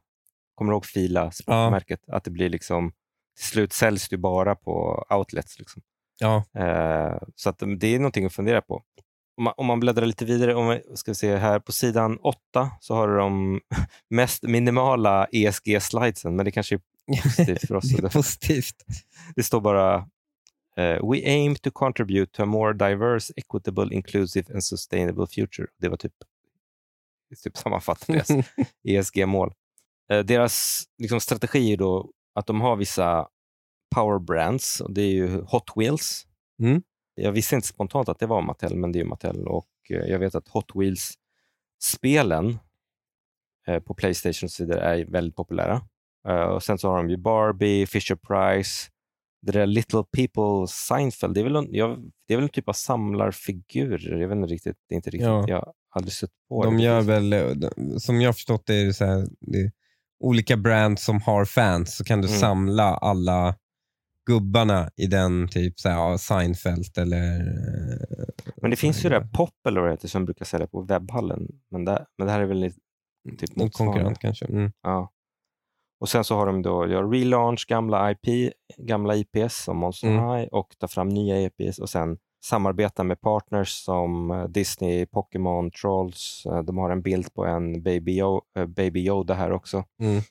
kommer 0.56 0.72
du 0.72 0.76
ihåg 0.76 0.86
Fila, 0.86 1.32
sportmärket? 1.32 2.00
Att 2.08 2.24
det 2.24 2.32
blir 2.32 2.50
liksom, 2.50 2.92
till 3.38 3.46
slut 3.46 3.74
säljs 3.74 4.10
det 4.10 4.18
bara 4.18 4.56
på 4.56 5.06
outlets. 5.10 5.60
Liksom. 5.60 5.82
Ja. 6.20 6.44
Eh, 6.56 7.18
så 7.36 7.50
att 7.50 7.64
det 7.78 7.88
är 7.88 8.00
någonting 8.00 8.26
att 8.26 8.34
fundera 8.34 8.62
på. 8.62 8.84
Om 9.38 9.44
man, 9.44 9.54
om 9.58 9.66
man 9.66 9.80
bläddrar 9.80 10.06
lite 10.06 10.26
vidare, 10.26 10.56
om 10.56 10.70
vi 10.70 10.82
ska 10.96 11.12
vi 11.12 11.16
se 11.16 11.36
här 11.36 11.60
på 11.60 11.72
sidan 11.72 12.18
8 12.22 12.72
så 12.80 12.96
har 12.96 13.08
du 13.08 13.18
de 13.18 13.62
mest 14.10 14.44
minimala 14.44 15.28
ESG-slidesen, 15.32 16.36
men 16.36 16.46
det 16.46 16.52
kanske 16.52 16.76
är 16.76 16.82
positivt 17.24 17.68
för 17.68 17.76
oss. 17.76 17.90
det 17.90 18.10
positivt. 18.10 18.76
Det 19.36 19.44
står 19.44 19.62
bara 19.62 19.96
eh, 20.78 21.10
We 21.10 21.22
aim 21.26 21.56
to 21.56 21.72
contribute 21.72 22.32
to 22.32 22.44
a 22.44 22.46
more 22.46 22.74
diverse, 22.74 23.34
equitable, 23.36 23.96
inclusive 23.96 24.54
and 24.54 24.64
sustainable 24.64 25.28
future. 25.28 25.68
Det 25.78 25.90
var 25.90 25.98
typ, 25.98 26.14
typ 27.44 27.58
sammanfattat 27.58 28.08
deras 28.08 28.30
ESG-mål. 28.84 29.54
Eh, 30.12 30.20
deras 30.20 30.84
liksom, 30.98 31.20
strategi 31.20 31.74
är 31.74 31.78
då 31.78 32.12
att 32.38 32.46
de 32.46 32.62
har 32.62 32.76
vissa 32.76 33.28
power 33.96 34.20
brands 34.20 34.82
och 34.82 34.94
det 34.94 35.02
är 35.02 35.12
ju 35.12 35.42
Hot 35.42 35.72
Wheels. 35.76 36.28
Mm. 36.62 36.82
Jag 37.16 37.32
visste 37.32 37.56
inte 37.56 37.68
spontant 37.68 38.10
att 38.10 38.20
det 38.20 38.26
var 38.26 38.42
Mattel, 38.42 38.76
men 38.76 38.92
det 38.92 39.00
är 39.00 39.04
ju 39.04 39.10
Mattel 39.10 39.48
och 39.48 39.68
eh, 39.90 40.06
jag 40.06 40.20
vet 40.20 40.36
att 40.36 40.48
Hot 40.48 40.72
Wheels-spelen 40.76 42.58
eh, 43.68 43.80
på 43.80 43.94
Playstation 43.94 44.50
sidor 44.50 44.78
är 44.78 45.06
väldigt 45.06 45.36
populära. 45.36 45.82
Eh, 46.28 46.42
och 46.42 46.64
Sen 46.64 46.78
så 46.78 46.90
har 46.90 46.98
de 46.98 47.10
ju 47.10 47.18
Barbie, 47.18 47.86
Fisher 47.86 48.16
Price, 48.16 48.90
det 49.42 49.52
där 49.52 49.66
Little 49.66 50.04
People 50.12 50.68
Seinfeld. 50.68 51.34
Det 51.34 51.40
är 51.40 51.44
väl 51.44 51.56
en, 51.56 51.68
jag, 51.74 52.12
det 52.28 52.34
är 52.34 52.38
väl 52.38 52.44
en 52.44 52.50
typ 52.50 52.70
av 52.70 52.74
samlarfigurer. 52.74 54.20
Jag 54.20 54.28
vet 54.28 54.36
inte 54.36 54.54
riktigt. 54.54 54.78
Det 54.90 54.94
är 54.94 54.96
inte 54.96 55.10
riktigt. 55.10 55.28
Ja. 55.28 55.46
Jag 55.48 55.56
har 55.56 55.74
aldrig 55.90 56.14
sett 56.14 56.32
på 56.50 56.64
De 56.64 56.78
det. 56.78 56.84
gör 56.84 57.02
väl, 57.02 57.70
som 58.00 58.22
jag 58.22 58.28
har 58.28 58.34
förstått 58.34 58.66
det, 58.66 58.76
är 58.76 58.86
det, 58.86 58.94
så 58.94 59.06
här, 59.06 59.28
det 59.40 59.72
olika 60.20 60.58
brands 60.58 61.04
som 61.06 61.22
har 61.22 61.46
fans, 61.46 61.98
så 61.98 62.04
kan 62.04 62.22
du 62.22 62.28
Mm. 62.28 62.40
samla 62.40 62.84
alla 62.98 63.56
gubbarna 64.26 64.90
i 64.96 65.08
den, 65.08 65.48
typ 65.48 65.80
så 65.80 65.90
här, 65.90 66.18
Seinfeld 66.18 66.98
eller... 66.98 67.40
eh, 67.40 68.26
Men 68.62 68.72
det 68.72 68.78
finns 68.78 69.06
ju 69.06 69.10
det 69.10 69.20
där 69.20 69.28
Pop 69.34 69.54
eller 69.68 69.82
vad 69.82 69.90
det 69.90 69.94
heter 69.94 70.08
som 70.08 70.26
brukar 70.26 70.46
sälja 70.46 70.68
på 70.68 70.82
webbhallen. 70.82 71.48
Men 71.72 71.86
det, 71.86 72.06
men 72.18 72.28
det 72.28 72.34
här 72.34 72.40
är 72.42 72.46
väl 72.46 72.58
lite 72.60 72.76
typ 73.38 73.56
motsvarande. 73.56 73.70
konkurrent 73.94 74.20
kanske. 74.20 74.46
Mm. 74.46 74.72
Ja. 74.84 75.12
Och 76.00 76.10
sen 76.10 76.24
så 76.24 76.36
har 76.36 76.46
de 76.46 76.62
då 76.62 76.88
ja, 76.88 77.02
relaunch 77.02 77.66
gamla 77.68 78.12
IP, 78.12 78.54
gamla 78.78 79.16
IPs 79.16 79.64
som 79.64 79.78
Monster 79.78 80.08
Mm. 80.08 80.30
High 80.30 80.48
och 80.52 80.68
ta 80.80 80.88
fram 80.88 81.10
nya 81.10 81.42
IPs 81.42 81.80
och 81.80 81.90
sen 81.90 82.18
samarbeta 82.48 83.04
med 83.04 83.22
partners 83.22 83.70
som 83.72 84.32
eh, 84.32 84.44
Disney, 84.48 85.06
Pokémon, 85.06 85.72
Trolls. 85.72 86.46
Eh, 86.46 86.60
De 86.64 86.78
har 86.78 86.90
en 86.90 87.02
bild 87.02 87.34
på 87.34 87.46
en 87.46 87.84
Baby, 87.84 88.22
Yo- 88.22 88.42
eh, 88.58 88.66
Baby 88.66 89.00
Yoda 89.08 89.34
här 89.34 89.52
också. 89.52 89.84
Mm. 90.02 90.22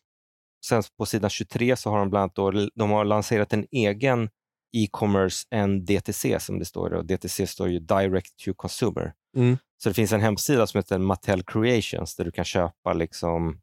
Sen 0.67 0.83
på 0.99 1.07
sidan 1.07 1.31
23 1.31 1.77
så 1.77 1.91
har 1.91 1.99
de 1.99 2.11
bland 2.11 2.23
annat 2.23 2.35
då, 2.35 2.69
de 2.75 2.91
har 2.91 3.05
lanserat 3.05 3.53
en 3.53 3.67
egen 3.71 4.29
e-commerce, 4.77 5.47
en 5.51 5.85
DTC 5.85 6.41
som 6.41 6.59
det 6.59 6.65
står. 6.65 6.93
Och 6.93 7.05
DTC 7.07 7.47
står 7.47 7.69
ju 7.69 7.79
Direct 7.79 8.37
to 8.45 8.55
Consumer. 8.55 9.13
Mm. 9.37 9.57
Så 9.83 9.89
det 9.89 9.95
finns 9.95 10.13
en 10.13 10.21
hemsida 10.21 10.67
som 10.67 10.79
heter 10.79 10.99
Mattel 10.99 11.43
Creations 11.43 12.17
där 12.17 12.25
du 12.25 12.31
kan 12.33 12.45
köpa 12.45 12.93
liksom 12.93 13.61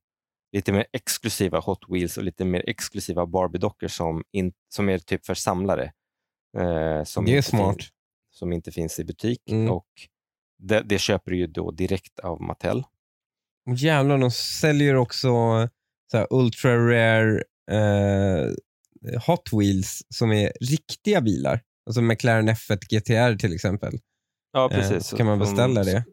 lite 0.51 0.72
mer 0.72 0.86
exklusiva 0.93 1.60
Hot 1.60 1.80
Wheels 1.89 2.18
och 2.18 2.24
lite 2.24 2.45
mer 2.45 2.64
exklusiva 2.70 3.26
Barbie-dockor 3.26 3.88
som, 3.88 4.24
in, 4.32 4.54
som 4.76 4.89
är 4.89 4.97
typ 4.97 5.26
för 5.26 5.34
samlare. 5.34 5.91
Eh, 6.58 7.04
som 7.04 7.26
Det 7.26 7.38
är 7.38 7.41
smart. 7.41 7.76
Fin, 7.84 7.89
som 8.34 8.54
inte 8.54 8.72
finns 8.72 9.00
i 9.00 9.04
butik. 9.06 9.42
Mm. 9.52 9.72
Och 9.72 9.88
det, 10.58 10.82
det 10.82 11.00
köper 11.00 11.32
du 11.32 11.38
ju 11.38 11.48
då 11.48 11.72
direkt 11.72 12.20
av 12.20 12.42
Mattel. 12.42 12.84
Jävlar, 13.78 14.18
de 14.18 14.32
säljer 14.32 14.96
också 14.96 15.28
så 16.12 16.28
ultra 16.30 16.78
rare 16.78 17.44
eh, 17.72 18.52
Hot 19.28 19.50
Wheels 19.54 20.02
som 20.10 20.32
är 20.32 20.52
riktiga 20.62 21.22
bilar. 21.22 21.62
Alltså 21.86 22.02
McLaren 22.02 22.50
F1 22.50 22.78
GTR 22.90 23.38
till 23.38 23.54
exempel. 23.54 24.00
Ja, 24.54 24.70
Eh, 24.72 24.78
precis. 24.78 25.08
så 25.08 25.18
kan 25.18 25.26
man 25.26 25.40
De- 25.40 25.46
beställa 25.46 25.84
det. 25.84 26.04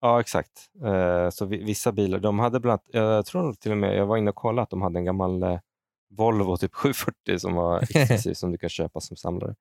Ja, 0.00 0.20
exakt. 0.20 0.50
Eh, 0.84 1.30
så 1.30 1.46
vi- 1.46 1.64
vissa 1.64 1.92
bilar, 1.92 2.18
de 2.18 2.38
hade 2.38 2.60
bland 2.60 2.80
jag 2.86 3.26
tror 3.26 3.54
till 3.54 3.70
och 3.70 3.78
med, 3.78 3.96
jag 3.96 4.06
var 4.06 4.16
inne 4.16 4.30
och 4.30 4.36
kollade 4.36 4.62
att 4.62 4.70
de 4.70 4.82
hade 4.82 4.98
en 4.98 5.04
gammal 5.04 5.42
eh, 5.42 5.58
Volvo 6.10 6.56
typ 6.56 6.74
740 6.74 7.38
som 7.38 7.54
var 7.54 7.82
exklusiv 7.96 8.34
som 8.34 8.52
du 8.52 8.58
kan 8.58 8.68
köpa 8.70 9.00
som 9.00 9.16
samlare. 9.16 9.54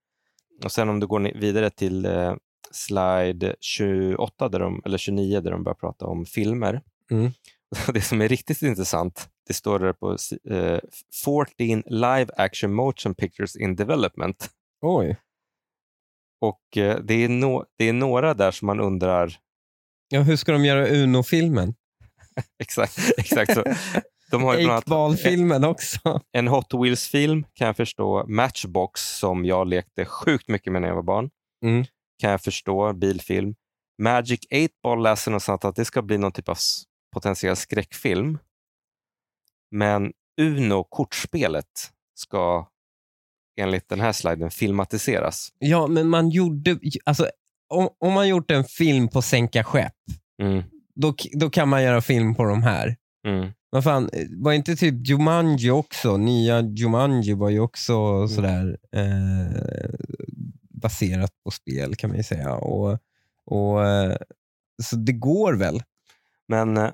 Och 0.63 0.71
sen 0.71 0.89
om 0.89 0.99
du 0.99 1.07
går 1.07 1.39
vidare 1.39 1.69
till 1.69 2.05
eh, 2.05 2.35
slide 2.71 3.55
28 3.59 4.49
där 4.49 4.59
de, 4.59 4.81
eller 4.85 4.97
29 4.97 5.41
där 5.41 5.51
de 5.51 5.63
börjar 5.63 5.75
prata 5.75 6.05
om 6.05 6.25
filmer. 6.25 6.81
Mm. 7.11 7.31
Det 7.93 8.01
som 8.01 8.21
är 8.21 8.27
riktigt 8.27 8.61
intressant, 8.61 9.29
det 9.47 9.53
står 9.53 9.79
där 9.79 9.93
på 9.93 10.17
eh, 10.55 10.79
14 11.23 11.83
live 11.85 12.27
action 12.37 12.73
motion 12.73 13.15
pictures 13.15 13.55
in 13.55 13.75
development. 13.75 14.49
Oj. 14.81 15.17
Och 16.41 16.77
eh, 16.77 16.99
det, 16.99 17.13
är 17.13 17.29
no, 17.29 17.65
det 17.77 17.89
är 17.89 17.93
några 17.93 18.33
där 18.33 18.51
som 18.51 18.65
man 18.65 18.79
undrar, 18.79 19.37
Ja, 20.13 20.21
hur 20.21 20.35
ska 20.35 20.51
de 20.51 20.65
göra 20.65 20.87
Uno-filmen? 20.87 21.75
exakt, 22.59 22.99
exakt 23.17 23.53
så. 23.53 23.63
De 24.31 24.43
har 24.43 24.53
ju 24.53 24.57
bland 24.57 24.71
annat- 24.71 24.83
Eight-ball-filmen 24.87 25.63
också. 25.63 26.21
En 26.31 26.47
Hot 26.47 26.73
Wheels-film 26.73 27.45
kan 27.53 27.67
jag 27.67 27.77
förstå. 27.77 28.25
Matchbox 28.27 29.01
som 29.17 29.45
jag 29.45 29.67
lekte 29.67 30.05
sjukt 30.05 30.47
mycket 30.47 30.73
med 30.73 30.81
när 30.81 30.89
jag 30.89 30.95
var 30.95 31.03
barn. 31.03 31.29
Mm. 31.65 31.85
Kan 32.21 32.31
jag 32.31 32.41
förstå. 32.41 32.93
Bilfilm. 32.93 33.55
Magic 34.01 34.39
8-Ball 34.51 35.03
läser 35.03 35.31
någonstans 35.31 35.65
att 35.65 35.75
det 35.75 35.85
ska 35.85 36.01
bli 36.01 36.17
någon 36.17 36.31
typ 36.31 36.49
av 36.49 36.57
potentiell 37.13 37.55
skräckfilm. 37.55 38.37
Men 39.71 40.11
Uno, 40.41 40.83
kortspelet, 40.89 41.91
ska 42.15 42.67
enligt 43.61 43.89
den 43.89 43.99
här 43.99 44.11
sliden 44.11 44.51
filmatiseras. 44.51 45.49
Ja, 45.59 45.87
men 45.87 46.07
man 46.09 46.29
gjorde... 46.29 46.79
Alltså, 47.05 47.29
om, 47.73 47.89
om 47.99 48.13
man 48.13 48.27
gjort 48.27 48.51
en 48.51 48.63
film 48.63 49.07
på 49.07 49.21
sänka 49.21 49.63
skepp, 49.63 49.93
Mm. 50.41 50.63
då, 50.95 51.15
då 51.33 51.49
kan 51.49 51.69
man 51.69 51.83
göra 51.83 52.01
film 52.01 52.35
på 52.35 52.43
de 52.43 52.63
här. 52.63 52.95
Mm. 53.27 53.51
Vad 53.73 53.83
fan, 53.83 54.09
var 54.29 54.53
inte 54.53 54.75
typ 54.75 55.07
Jumanji 55.07 55.71
också? 55.71 56.17
Nya 56.17 56.61
Jumanji 56.61 57.33
var 57.33 57.49
ju 57.49 57.59
också 57.59 58.27
sådär 58.27 58.77
eh, 58.91 59.89
baserat 60.69 61.31
på 61.43 61.51
spel 61.51 61.95
kan 61.95 62.09
man 62.09 62.17
ju 62.17 62.23
säga. 62.23 62.53
Och, 62.55 62.97
och, 63.45 63.85
eh, 63.85 64.17
så 64.83 64.95
det 64.95 65.13
går 65.13 65.53
väl? 65.53 65.83
Men 66.47 66.77
eh, 66.77 66.89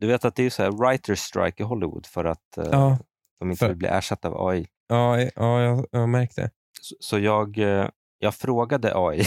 du 0.00 0.06
vet 0.06 0.24
att 0.24 0.36
det 0.36 0.42
är 0.46 0.50
så 0.50 0.62
här 0.62 0.70
writer 0.70 1.14
strike 1.14 1.62
i 1.62 1.66
Hollywood 1.66 2.06
för 2.06 2.24
att 2.24 2.58
eh, 2.58 2.68
Ja. 2.72 2.98
de 3.40 3.50
inte 3.50 3.58
För- 3.58 3.68
vill 3.68 3.76
bli 3.76 3.88
ersatta 3.88 4.28
av 4.28 4.48
AI. 4.48 4.66
Ja, 4.88 5.20
ja 5.20 5.60
jag, 5.62 5.86
jag 5.90 6.00
har 6.00 6.06
märkt 6.06 6.36
det. 6.36 6.50
Så, 6.80 6.94
så 7.00 7.18
jag, 7.18 7.58
eh, 7.58 7.88
jag 8.18 8.34
frågade 8.34 8.92
AI 8.96 9.22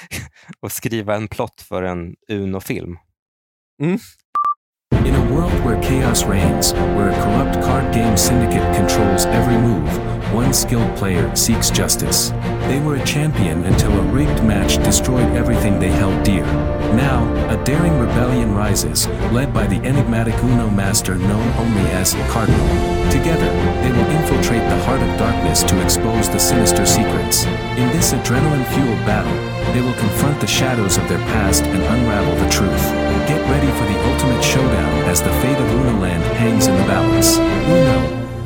att 0.60 0.72
skriva 0.72 1.16
en 1.16 1.28
plott 1.28 1.60
för 1.60 1.82
en 1.82 2.16
Uno-film. 2.28 2.96
In 5.04 5.14
a 5.14 5.32
world 5.34 5.52
where 5.62 5.80
chaos 5.82 6.24
reigns, 6.24 6.72
where 6.72 7.10
a 7.10 7.22
corrupt 7.22 7.62
card 7.62 7.92
game 7.92 8.16
syndicate 8.16 8.74
controls 8.74 9.26
every 9.26 9.58
move, 9.58 9.86
one 10.32 10.54
skilled 10.54 10.96
player 10.96 11.34
seeks 11.36 11.68
justice. 11.68 12.30
They 12.68 12.80
were 12.80 12.96
a 12.96 13.04
champion 13.04 13.64
until 13.64 13.92
a 13.92 14.02
rigged 14.04 14.42
match 14.42 14.82
destroyed 14.82 15.36
everything 15.36 15.78
they 15.78 15.90
held 15.90 16.24
dear. 16.24 16.44
Now, 16.96 17.22
a 17.50 17.62
daring 17.64 17.98
rebellion 17.98 18.54
rises, 18.54 19.06
led 19.30 19.52
by 19.52 19.66
the 19.66 19.76
enigmatic 19.86 20.42
Uno 20.42 20.70
master 20.70 21.16
known 21.16 21.48
only 21.58 21.90
as 21.90 22.14
Cardinal. 22.30 22.66
Together, 23.12 23.50
they 23.82 23.92
will 23.92 24.10
infiltrate 24.10 24.66
the 24.70 24.82
heart 24.84 25.02
of 25.02 25.18
darkness 25.18 25.62
to 25.64 25.82
expose 25.82 26.30
the 26.30 26.38
sinister 26.38 26.86
secrets. 26.86 27.44
In 27.44 27.88
this 27.92 28.14
adrenaline 28.14 28.66
fueled 28.72 29.04
battle, 29.04 29.34
they 29.74 29.82
will 29.82 29.98
confront 30.00 30.40
the 30.40 30.46
shadows 30.46 30.96
of 30.96 31.06
their 31.10 31.18
past 31.18 31.62
and 31.62 31.82
unravel 31.82 32.34
the 32.42 32.50
truth. 32.50 33.03
Get 33.28 33.40
ready 33.50 33.66
for 33.78 33.86
the 33.92 33.98
ultimate 34.12 34.42
showdown 34.44 35.10
as 35.10 35.22
the 35.22 35.30
fate 35.30 35.58
of 35.64 35.68
Unoland 35.70 36.22
hangs 36.22 36.66
in 36.68 36.74
the 36.76 36.82
balance. 36.86 37.38
Uno, 37.38 37.96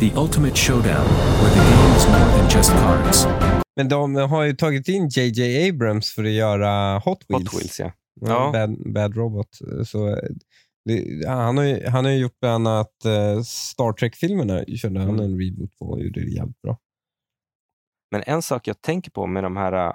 the 0.00 0.12
ultimate 0.16 0.56
showdown, 0.56 1.06
where 1.40 1.50
the 1.56 1.62
game 1.70 1.96
is 1.96 2.06
more 2.06 2.38
than 2.38 2.48
just 2.50 2.70
cards. 2.70 3.26
Men 3.76 3.88
de 3.88 4.14
har 4.14 4.42
ju 4.44 4.56
tagit 4.56 4.88
in 4.88 5.08
JJ 5.08 5.68
Abrams 5.68 6.10
för 6.14 6.24
att 6.24 6.30
göra 6.30 6.98
Hot 6.98 7.24
Wheels. 7.28 7.44
Hot 7.44 7.60
Wheels 7.60 7.80
ja. 7.80 7.92
Ja. 8.20 8.50
Bad, 8.52 8.92
Bad 8.92 9.16
Robot. 9.16 9.48
Så, 9.86 10.08
eh, 10.08 10.16
det, 10.84 11.28
han, 11.28 11.56
har 11.56 11.64
ju, 11.64 11.86
han 11.86 12.04
har 12.04 12.12
ju 12.12 12.18
gjort 12.18 12.40
bland 12.40 12.68
annat 12.68 13.04
eh, 13.04 13.42
Star 13.42 13.92
Trek-filmerna. 13.92 14.64
körde 14.76 15.00
han 15.00 15.08
Mm. 15.08 15.20
en 15.24 15.40
reboot 15.40 15.78
på 15.78 15.84
och 15.84 16.00
gjorde 16.00 16.20
det 16.20 16.30
jävligt 16.30 16.62
bra. 16.62 16.78
Men 18.10 18.22
en 18.26 18.42
sak 18.42 18.66
jag 18.66 18.80
tänker 18.82 19.10
på 19.10 19.26
med 19.26 19.42
de 19.44 19.56
här 19.56 19.72
äh, 19.88 19.92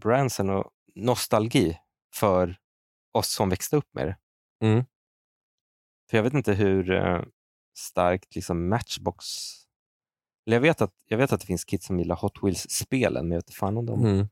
brandsen 0.00 0.50
och 0.50 0.64
nostalgi 0.94 1.76
för 2.14 2.56
oss 3.18 3.30
som 3.32 3.48
växte 3.48 3.76
upp 3.76 3.88
med 3.94 4.06
det. 4.06 4.16
Mm. 4.66 4.84
För 6.10 6.16
jag 6.18 6.22
vet 6.24 6.34
inte 6.34 6.52
hur 6.52 6.90
eh, 6.90 7.22
starkt 7.78 8.34
liksom 8.34 8.68
Matchbox... 8.68 9.24
Eller 10.46 10.56
jag, 10.56 10.60
vet 10.62 10.80
att, 10.80 10.94
jag 11.06 11.18
vet 11.18 11.32
att 11.32 11.40
det 11.40 11.46
finns 11.46 11.64
kids 11.64 11.86
som 11.86 11.98
gillar 11.98 12.16
Hot 12.16 12.42
Wheels-spelen, 12.42 13.28
men 13.28 13.30
jag 13.30 13.38
vet 13.38 13.54
fan 13.54 13.76
om 13.76 13.86
dem. 13.86 14.04
Mm. 14.06 14.28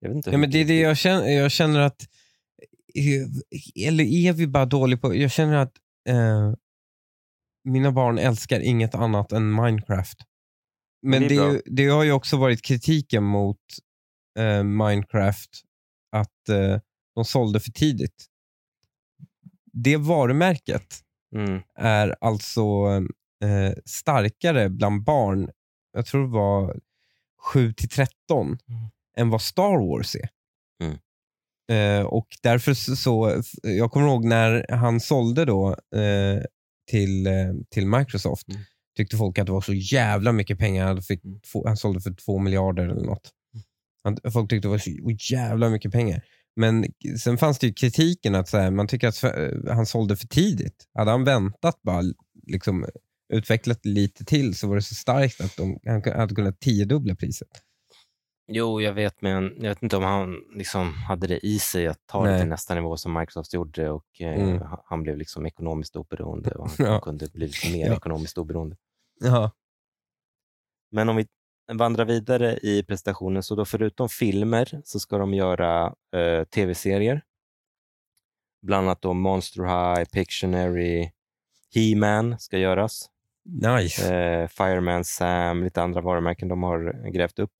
Jag 0.00 0.08
vet 0.08 0.16
inte 0.16 0.30
Ja, 0.30 0.38
men 0.38 0.50
det 0.50 0.58
är 0.58 0.64
det 0.64 0.80
jag 0.80 0.96
känner, 0.96 1.28
jag 1.28 1.50
känner 1.50 1.80
att, 1.80 2.02
eller 3.86 4.04
är 4.04 4.32
vi 4.32 4.46
bara 4.46 4.66
dåliga 4.66 4.98
på, 5.00 5.14
jag 5.14 5.30
känner 5.30 5.56
att 5.56 5.76
eh, 6.08 6.54
mina 7.64 7.92
barn 7.92 8.18
älskar 8.18 8.60
inget 8.60 8.94
annat 8.94 9.32
än 9.32 9.54
Minecraft. 9.54 10.18
Men 11.02 11.20
det 11.22 11.26
är 11.26 11.28
det, 11.28 11.52
ju- 11.52 11.62
det 11.66 11.86
har 11.86 12.04
ju 12.04 12.12
också 12.12 12.36
varit 12.36 12.62
kritiken 12.62 13.24
mot 13.24 13.60
eh, 14.38 14.62
Minecraft, 14.62 15.50
att 16.16 16.48
eh, 16.48 16.80
de 17.14 17.24
sålde 17.24 17.60
för 17.60 17.70
tidigt. 17.70 18.26
Det 19.72 19.96
varumärket 19.96 21.00
Mm. 21.36 21.60
är 21.74 22.16
alltså 22.20 22.60
eh, 23.44 23.72
starkare 23.84 24.68
bland 24.68 25.04
barn, 25.04 25.50
jag 25.92 26.06
tror 26.06 26.22
det 26.22 26.32
var 26.32 26.80
7 27.52 27.72
till 27.72 27.88
13, 27.88 28.58
än 29.16 29.30
vad 29.30 29.42
Star 29.42 29.88
Wars 29.88 30.16
är. 30.16 30.28
Mm. 30.82 30.98
Eh, 32.00 32.06
och 32.06 32.26
därför 32.42 32.74
så, 32.74 32.96
så, 32.96 33.42
jag 33.62 33.92
kommer 33.92 34.06
ihåg 34.06 34.24
när 34.24 34.66
han 34.72 35.00
sålde 35.00 35.44
då 35.44 35.68
eh, 35.70 36.42
till, 36.90 37.26
eh, 37.26 37.52
till 37.70 37.86
Microsoft, 37.86 38.48
Mm. 38.48 38.60
tyckte 38.96 39.16
folk 39.16 39.38
att 39.38 39.46
det 39.46 39.52
var 39.52 39.60
så 39.60 39.74
jävla 39.74 40.32
mycket 40.32 40.58
pengar. 40.58 40.86
Han, 40.86 41.02
fick 41.02 41.22
två, 41.52 41.66
han 41.66 41.76
sålde 41.76 42.00
för 42.00 42.14
två 42.14 42.38
miljarder 42.38 42.88
eller 42.88 43.04
något. 43.06 43.30
Han, 44.04 44.18
folk 44.32 44.50
tyckte 44.50 44.68
det 44.68 44.72
var 44.72 44.78
så 44.78 45.34
jävla 45.34 45.68
mycket 45.68 45.92
pengar. 45.92 46.22
Men 46.60 46.84
sen 47.22 47.38
fanns 47.38 47.58
det 47.58 47.66
ju 47.66 47.72
kritiken 47.72 48.34
att 48.34 48.48
så 48.48 48.58
här, 48.58 48.70
man 48.70 48.86
tycker 48.88 49.08
att 49.08 49.24
eh, 49.24 49.74
han 49.74 49.86
sålde 49.86 50.16
för 50.16 50.26
tidigt. 50.26 50.84
Hade 50.94 51.10
han 51.10 51.24
väntat 51.24 51.82
bara 51.82 52.02
liksom, 52.46 52.86
utvecklat 53.32 53.86
lite 53.86 54.24
till 54.24 54.54
så 54.54 54.68
var 54.68 54.76
det 54.76 54.82
så 54.82 54.94
starkt 54.94 55.40
att 55.40 55.56
de, 55.56 55.78
han 55.86 56.02
hade 56.20 56.34
kunnat 56.34 56.60
tiodubbla 56.60 57.14
priset. 57.14 57.48
Jo, 58.52 58.80
jag 58.80 58.92
vet, 58.92 59.22
men 59.22 59.42
jag 59.56 59.68
vet 59.68 59.82
inte 59.82 59.96
om 59.96 60.02
han 60.02 60.36
liksom 60.56 60.94
hade 60.94 61.26
det 61.26 61.46
i 61.46 61.58
sig 61.58 61.86
att 61.86 61.98
ta 62.06 62.24
det 62.24 62.30
Nej. 62.30 62.40
till 62.40 62.48
nästa 62.48 62.74
nivå 62.74 62.96
som 62.96 63.12
Microsoft 63.18 63.54
gjorde 63.54 63.90
och 63.90 64.20
eh, 64.20 64.40
Mm. 64.42 64.62
han- 64.84 65.02
blev 65.02 65.16
liksom 65.16 65.46
ekonomiskt 65.46 65.96
oberoende 65.96 66.50
och 66.50 66.70
han 66.70 66.76
Ja. 66.86 67.00
kunde 67.00 67.28
bli 67.32 67.50
mer 67.72 67.86
Ja. 67.86 67.96
ekonomiskt 67.96 68.38
oberoende. 68.38 68.76
Ja. 69.20 69.50
Men 70.92 71.08
om 71.08 71.16
vi 71.16 71.26
vandrar 71.76 72.04
vidare 72.04 72.58
i 72.62 72.82
presentationen, 72.82 73.42
så 73.42 73.54
då 73.54 73.64
förutom 73.64 74.08
filmer 74.08 74.80
så 74.84 75.00
ska 75.00 75.18
de 75.18 75.34
göra 75.34 75.86
eh, 76.16 76.44
tv-serier. 76.44 77.22
Bland 78.62 78.86
annat 78.86 79.02
då 79.02 79.12
Monster 79.14 79.62
High, 79.62 80.04
Pictionary, 80.10 81.10
He-Man 81.74 82.38
ska 82.38 82.58
göras. 82.58 83.06
Nice. 83.44 84.14
Eh, 84.14 84.48
Fireman 84.48 85.04
Sam, 85.04 85.64
lite 85.64 85.82
andra 85.82 86.00
varumärken 86.00 86.48
de 86.48 86.62
har 86.62 87.10
grävt 87.12 87.38
upp. 87.38 87.52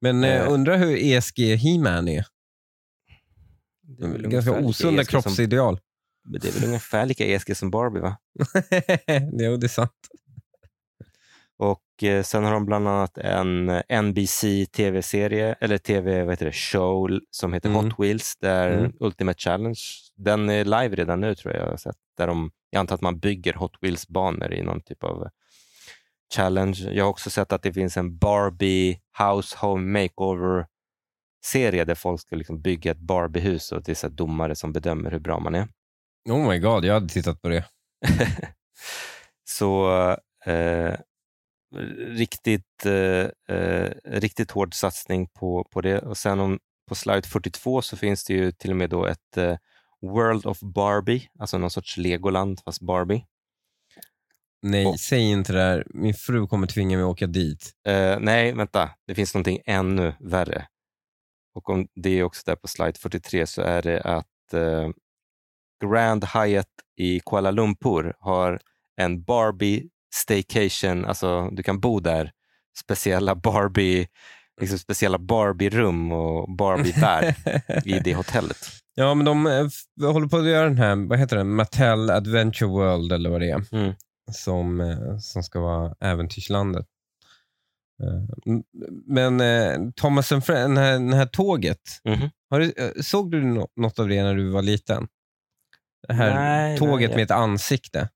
Men 0.00 0.24
eh, 0.24 0.30
Eh. 0.42 0.52
undrar 0.52 0.76
hur 0.78 0.96
ESG 0.96 1.56
He-Man 1.56 2.08
är? 2.08 2.26
Det 3.98 4.04
är 4.04 4.18
Ganska 4.18 4.52
osunda 4.60 5.02
ESG 5.02 5.10
som- 5.12 5.22
kroppsideal. 5.22 5.80
Men 6.28 6.40
Det 6.40 6.48
är 6.48 6.52
väl 6.52 6.64
ungefär 6.64 7.06
lika 7.06 7.24
ESG 7.26 7.54
som 7.56 7.70
Barbie 7.70 8.00
va? 8.00 8.16
jo, 9.32 9.56
det 9.56 9.66
är 9.66 9.68
sant. 9.68 9.92
Och 11.58 12.02
eh, 12.02 12.22
sen 12.22 12.44
har 12.44 12.52
de 12.52 12.66
bland 12.66 12.88
annat 12.88 13.18
en 13.18 13.68
eh, 13.68 14.02
NBC 14.02 14.44
tv-serie, 14.72 15.54
eller 15.60 15.78
tv, 15.78 16.22
vad 16.24 16.32
heter 16.32 16.46
det, 16.46 16.52
show 16.52 17.20
som 17.30 17.52
heter 17.52 17.68
Mm. 17.68 17.84
Hot 17.84 17.98
Wheels, 17.98 18.36
där 18.36 18.70
Mm. 18.78 18.92
Ultimate 19.00 19.38
Challenge, 19.38 19.80
den 20.16 20.50
är 20.50 20.64
live 20.64 20.96
redan 20.96 21.20
nu 21.20 21.34
tror 21.34 21.54
jag 21.54 21.62
jag 21.62 21.70
har 21.70 21.76
sett. 21.76 21.96
Där 22.16 22.26
de, 22.26 22.50
jag 22.70 22.80
antar 22.80 22.94
att 22.94 23.00
man 23.00 23.18
bygger 23.18 23.52
Hot 23.52 23.76
Wheels-banor 23.80 24.52
i 24.52 24.62
någon 24.62 24.80
typ 24.80 25.04
av 25.04 25.28
challenge. 26.34 26.78
Jag 26.92 27.04
har 27.04 27.10
också 27.10 27.30
sett 27.30 27.52
att 27.52 27.62
det 27.62 27.72
finns 27.72 27.96
en 27.96 28.18
Barbie 28.18 28.98
House 29.18 29.56
Home 29.60 30.00
Makeover-serie 30.02 31.84
där 31.84 31.94
folk 31.94 32.20
ska 32.20 32.36
liksom 32.36 32.62
bygga 32.62 32.90
ett 32.90 32.98
Barbie-hus 32.98 33.72
och 33.72 33.82
det 33.82 34.04
är 34.04 34.08
domare 34.08 34.54
som 34.56 34.72
bedömer 34.72 35.10
hur 35.10 35.18
bra 35.18 35.40
man 35.40 35.54
är. 35.54 35.68
Oh 36.28 36.48
my 36.48 36.58
god, 36.58 36.84
jag 36.84 36.94
hade 36.94 37.08
tittat 37.08 37.42
på 37.42 37.48
det. 37.48 37.64
Så 39.44 39.90
eh, 40.46 40.94
riktigt, 41.96 42.86
eh, 42.86 43.56
eh, 43.56 43.90
riktigt 44.04 44.50
hård 44.50 44.74
satsning 44.74 45.28
på, 45.28 45.64
på 45.70 45.80
det. 45.80 45.98
Och 45.98 46.16
sen 46.16 46.40
om, 46.40 46.58
på 46.88 46.94
slide 46.94 47.22
42 47.22 47.82
så 47.82 47.96
finns 47.96 48.24
det 48.24 48.34
ju 48.34 48.52
till 48.52 48.70
och 48.70 48.76
med 48.76 48.90
då 48.90 49.06
ett 49.06 49.36
eh, 49.36 49.56
World 50.02 50.46
of 50.46 50.60
Barbie, 50.60 51.28
alltså 51.38 51.58
någon 51.58 51.70
sorts 51.70 51.96
Legoland 51.96 52.60
fast 52.64 52.80
Barbie. 52.80 53.24
Nej, 54.62 54.98
säg 54.98 55.30
inte 55.30 55.52
det 55.52 55.58
där. 55.58 55.86
Min 55.90 56.14
fru 56.14 56.46
kommer 56.46 56.66
tvinga 56.66 56.96
mig 56.96 57.04
att 57.04 57.10
åka 57.10 57.26
dit. 57.26 57.72
Eh, 57.88 58.18
nej, 58.20 58.52
vänta, 58.52 58.90
det 59.06 59.14
finns 59.14 59.34
någonting 59.34 59.60
ännu 59.66 60.14
värre. 60.20 60.66
Och 61.54 61.70
om 61.70 61.88
det 61.94 62.18
är 62.18 62.22
också 62.22 62.42
där 62.46 62.56
på 62.56 62.68
slide 62.68 62.98
43 62.98 63.46
så 63.46 63.62
är 63.62 63.82
det 63.82 64.00
att 64.00 64.54
eh, 64.54 64.88
Grand 65.84 66.24
Hyatt 66.24 66.68
i 66.96 67.20
Kuala 67.20 67.50
Lumpur 67.50 68.14
har 68.18 68.60
en 68.96 69.22
Barbie 69.22 69.88
staycation, 70.14 71.04
alltså 71.04 71.48
du 71.50 71.62
kan 71.62 71.80
bo 71.80 72.00
där, 72.00 72.30
speciella 72.78 73.34
Barbie 73.34 74.06
liksom 74.60 74.78
speciella 74.78 75.18
Barbie-rum 75.18 76.12
och 76.12 76.56
Barbie-värld 76.56 77.34
i 77.84 77.98
det 77.98 78.14
hotellet. 78.14 78.56
Ja, 78.94 79.14
men 79.14 79.24
de 79.26 79.46
eh, 79.46 80.12
håller 80.12 80.26
på 80.26 80.36
att 80.36 80.46
göra 80.46 80.64
den 80.68 80.78
här, 80.78 81.08
vad 81.08 81.18
heter 81.18 81.36
den, 81.36 81.50
Mattel 81.54 82.10
Adventure 82.10 82.68
World 82.70 83.12
eller 83.12 83.30
vad 83.30 83.40
det 83.40 83.50
är. 83.50 83.64
Mm. 83.72 83.94
Som, 84.32 84.80
eh, 84.80 85.18
som 85.18 85.42
ska 85.42 85.60
vara 85.60 85.94
äventyrslandet. 86.00 86.86
Eh, 88.02 88.58
Men 89.06 89.92
Thomas 89.92 90.32
and 90.32 90.44
Friends, 90.44 90.66
den 90.68 90.76
här, 90.76 90.92
den 90.92 91.12
här 91.12 91.26
tåget, 91.26 91.80
har 92.50 92.60
du, 92.60 92.74
såg 93.02 93.30
du 93.30 93.44
nå- 93.44 93.68
något 93.76 93.98
av 93.98 94.08
det 94.08 94.22
när 94.22 94.34
du 94.34 94.48
var 94.50 94.62
liten? 94.62 95.08
Det 96.08 96.14
här 96.14 96.34
Nej, 96.34 96.78
tåget 96.78 97.10
nej, 97.10 97.16
med 97.16 97.24
ett 97.24 97.30
ansikte. 97.30 98.08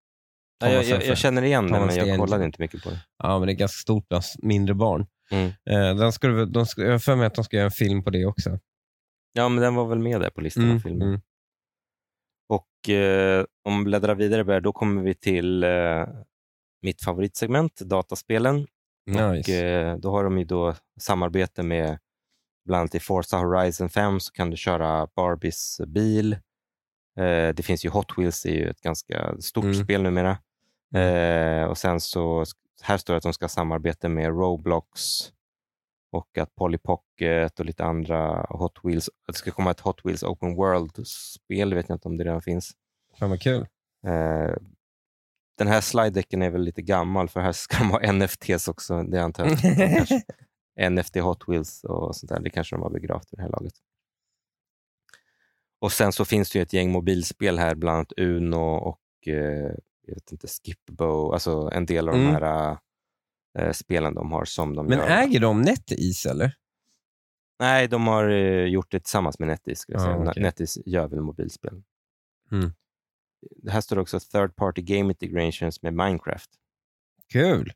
Ja, 0.61 0.69
jag, 0.71 0.85
jag, 0.85 1.05
jag 1.07 1.19
känner 1.19 1.43
igen 1.43 1.69
Thomas 1.69 1.97
men 1.97 2.07
jag 2.09 2.19
kollade 2.19 2.45
inte 2.45 2.61
mycket 2.63 2.83
på 2.83 2.91
det. 2.91 3.01
Ja, 3.19 3.39
men 3.39 3.47
det 3.47 3.53
är 3.53 3.57
ganska 3.57 3.77
stort 3.81 4.09
bland 4.09 4.23
s- 4.25 4.35
mindre 4.39 4.75
barn. 4.75 5.07
Mm. 5.31 5.47
Eh, 5.47 5.97
den 5.97 6.13
väl- 6.37 6.53
de 6.53 6.67
jag 6.77 6.91
har 6.91 6.99
för 6.99 7.17
mig 7.17 7.27
att 7.27 7.35
de 7.35 7.45
ska 7.45 7.57
göra 7.57 7.65
en 7.65 7.71
film 7.71 8.05
på 8.05 8.11
det 8.11 8.27
också. 8.27 8.59
Ja, 9.33 9.49
men 9.49 9.63
den 9.63 9.75
var 9.75 9.87
väl 9.87 9.99
med 9.99 10.21
där 10.21 10.31
på 10.31 10.41
listan 10.41 10.63
av 10.65 10.71
Mm, 10.71 10.81
filmer. 10.83 11.07
mm. 11.07 11.21
Och 12.49 12.89
eh, 12.91 13.45
om 13.65 13.79
vi 13.79 13.85
bläddrar 13.85 14.15
vidare, 14.15 14.45
Bär, 14.45 14.61
då 14.61 14.73
kommer 14.73 15.03
vi 15.03 15.15
till 15.15 15.65
eh, 15.65 16.07
mitt 16.83 17.03
favoritsegment, 17.05 17.81
dataspelen. 17.81 18.67
Och 19.11 19.35
Nice. 19.35 19.67
eh, 19.67 19.97
då 19.97 20.11
har 20.11 20.25
de 20.25 20.39
ju 20.39 20.45
då 20.45 20.75
samarbete 21.01 21.63
med, 21.63 21.99
bland 22.65 22.81
annat 22.81 22.95
i 22.95 23.01
Forza 23.01 23.37
Horizon 23.37 23.89
5 23.91 24.21
så 24.21 24.33
kan 24.33 24.51
du 24.51 24.57
köra 24.57 25.09
Barbies 25.17 25.81
bil. 25.87 26.33
Eh, 27.19 27.49
det 27.55 27.63
finns 27.65 27.85
ju 27.85 27.89
Hot 27.89 28.19
Wheels, 28.19 28.43
det 28.43 28.49
är 28.51 28.55
ju 28.55 28.69
ett 28.71 28.81
ganska 28.81 29.41
stort 29.41 29.65
Mm. 29.65 29.85
spel 29.85 30.03
numera. 30.03 30.39
Eh, 30.95 31.65
och 31.65 31.79
sen 31.79 32.01
så, 32.01 32.45
här 32.83 32.97
står 32.97 33.15
det 33.15 33.19
att 33.19 33.23
de 33.23 33.33
ska 33.33 33.49
samarbeta 33.49 34.09
med 34.09 34.27
Roblox 34.27 35.01
och 36.13 36.39
att 36.39 36.55
Polly 36.55 36.79
Pocket 36.79 37.61
och 37.61 37.67
lite 37.67 37.85
andra 37.85 38.47
Hot 38.49 38.79
Wheels, 38.83 39.09
att 39.09 39.35
det 39.35 39.39
ska 39.39 39.51
komma 39.51 39.71
ett 39.71 39.81
Hot 39.81 40.01
Wheels 40.05 40.23
Open 40.23 40.55
World-spel, 40.55 41.75
vet 41.75 41.89
jag 41.89 41.97
inte 41.97 42.09
om 42.09 42.17
det 42.17 42.25
redan 42.25 42.43
finns. 42.43 42.73
Fan 43.19 43.31
vad 43.31 43.41
kul. 43.41 43.67
Eh, 44.07 44.55
den 45.59 45.67
här 45.67 45.81
slide-decken 45.81 46.43
är 46.43 46.51
väl 46.51 46.63
lite 46.63 46.83
gammal 46.83 47.29
för 47.29 47.41
här 47.41 47.53
ska 47.53 47.79
de 47.79 47.91
ha 47.91 48.13
NFTs 48.13 48.69
också. 48.69 49.03
Det 49.03 49.23
antar 49.23 49.47
jag. 50.77 50.93
NFT 50.93 51.17
Hot 51.21 51.49
Wheels 51.49 51.85
och 51.85 52.17
sånt 52.17 52.31
där. 52.31 52.41
Det 52.41 52.51
kanske 52.51 52.77
de 52.77 52.83
har 52.83 52.91
begravt 52.91 53.33
i 53.33 53.37
det 53.37 53.43
här 53.43 53.51
laget. 53.51 53.75
Och 55.81 55.93
sen 55.93 56.13
så 56.13 56.25
finns 56.25 56.51
det 56.51 56.59
ju 56.59 56.63
ett 56.63 56.73
gäng 56.73 56.93
mobilspel 56.93 57.59
här, 57.59 57.75
bland 57.75 57.97
annat 57.97 58.13
Uno 58.17 58.77
och 58.77 59.29
eh, 59.29 59.75
jag 60.09 60.15
vet 60.15 60.33
inte, 60.33 60.47
Skipbo, 60.49 61.33
alltså 61.33 61.71
en 61.73 61.87
del 61.87 62.09
av 62.09 62.15
Mm. 62.15 62.27
de 62.27 62.33
här 62.33 62.77
eh, 63.59 63.73
spelen 63.73 64.15
de 64.15 64.33
har 64.33 64.45
som 64.45 64.75
de 64.77 64.87
Men 64.87 64.99
gör. 64.99 65.07
äger 65.09 65.41
de 65.41 65.63
NetEase 65.63 66.31
eller? 66.31 66.55
Nej, 67.61 67.89
de 67.89 68.07
har 68.07 68.29
eh, 68.29 68.65
gjort 68.65 68.91
det 68.91 69.01
tillsammans 69.01 69.39
med 69.39 69.49
NetEase. 69.49 69.85
Ah, 69.99 70.17
okej. 70.17 70.43
NetEase 70.43 70.81
gör 70.87 71.09
väl 71.09 71.21
mobilspel. 71.21 71.83
Mm. 72.53 72.73
Det 73.57 73.71
här 73.71 73.81
står 73.81 73.99
också 73.99 74.21
third 74.21 74.57
party 74.57 74.83
game 74.83 75.09
integrations 75.13 75.83
med 75.83 75.95
Minecraft. 75.95 76.51
Kul. 77.33 77.73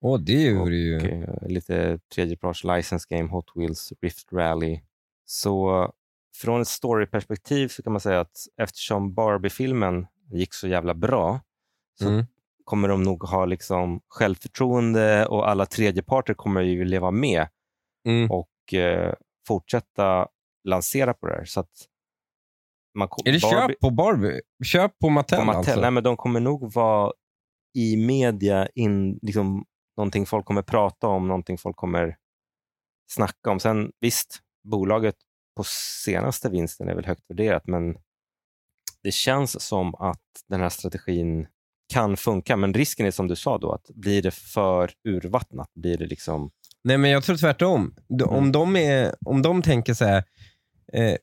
Åh, 0.00 0.20
det 0.20 0.52
Och, 0.52 0.58
vore 0.58 0.76
ju... 0.76 0.96
eh, 0.98 1.48
lite 1.48 1.98
tredjeparts 2.14 2.64
license 2.64 3.06
game, 3.10 3.28
Hot 3.30 3.50
Wheels, 3.54 3.92
Rift 4.02 4.32
Rally. 4.32 4.80
Så 5.24 5.92
från 6.34 6.60
ett 6.60 6.68
storyperspektiv 6.68 7.68
så 7.68 7.82
kan 7.82 7.92
man 7.92 8.00
säga 8.00 8.20
att 8.20 8.36
eftersom 8.56 9.14
Barbie-filmen 9.14 10.06
gick 10.32 10.54
så 10.54 10.68
jävla 10.68 10.94
bra 10.94 11.40
så 11.98 12.08
Mm. 12.08 12.26
kommer 12.64 12.88
de 12.88 13.02
nog 13.02 13.22
ha 13.22 13.44
liksom 13.44 14.00
självförtroende 14.08 15.26
och 15.26 15.48
alla 15.48 15.66
tredjeparter 15.66 16.34
kommer 16.34 16.60
ju 16.60 16.84
leva 16.84 17.10
med 17.10 17.48
Mm. 18.08 18.30
och 18.30 18.74
eh, 18.74 19.14
fortsätta 19.48 20.28
lansera 20.64 21.14
på 21.14 21.26
det 21.26 21.34
här. 21.34 21.44
Så 21.44 21.60
att 21.60 21.70
man 22.98 23.08
kom- 23.08 23.22
Är 23.26 23.32
det 23.32 23.38
Barbie- 23.42 23.68
köp 23.68 23.80
på 23.80 23.90
Barbie? 23.90 24.40
Köp 24.64 24.98
på 24.98 25.08
Mattel, 25.10 25.38
på 25.38 25.44
Mattel. 25.44 25.58
alltså? 25.58 25.80
Nej, 25.80 25.90
men 25.90 26.02
de 26.02 26.16
kommer 26.16 26.40
nog 26.40 26.72
vara 26.74 27.12
i 27.74 27.96
media, 28.06 28.68
in, 28.74 29.18
liksom, 29.22 29.64
någonting 29.96 30.26
folk 30.26 30.46
kommer 30.46 30.62
prata 30.62 31.08
om, 31.08 31.28
någonting 31.28 31.58
folk 31.58 31.76
kommer 31.76 32.16
snacka 33.10 33.50
om. 33.50 33.60
Sen 33.60 33.92
visst, 34.00 34.40
bolaget 34.64 35.16
på 35.56 35.64
senaste 36.04 36.48
vinsten 36.50 36.88
är 36.88 36.94
väl 36.94 37.04
högt 37.06 37.24
värderat, 37.30 37.66
men 37.66 37.96
det 39.02 39.12
känns 39.12 39.60
som 39.62 39.94
att 39.94 40.22
den 40.48 40.60
här 40.60 40.68
strategin 40.68 41.46
kan 41.92 42.16
funka. 42.16 42.56
Men 42.56 42.74
risken 42.74 43.06
är 43.06 43.10
som 43.10 43.28
du 43.28 43.36
sa 43.36 43.58
då, 43.58 43.72
att 43.72 43.86
blir 43.94 44.22
det 44.22 44.30
för 44.34 44.90
urvattnat, 45.08 45.70
blir 45.74 45.98
det 45.98 46.06
liksom... 46.06 46.50
Nej, 46.84 46.98
men 46.98 47.10
jag 47.10 47.24
tror 47.24 47.36
tvärtom. 47.36 47.94
De- 48.08 48.24
Mm. 48.28 48.34
Om, 48.38 48.52
de 48.52 48.76
är, 48.76 49.14
om 49.26 49.42
de 49.42 49.62
tänker 49.62 49.94
så 49.94 50.04
här, 50.04 50.24
eh, 50.92 51.14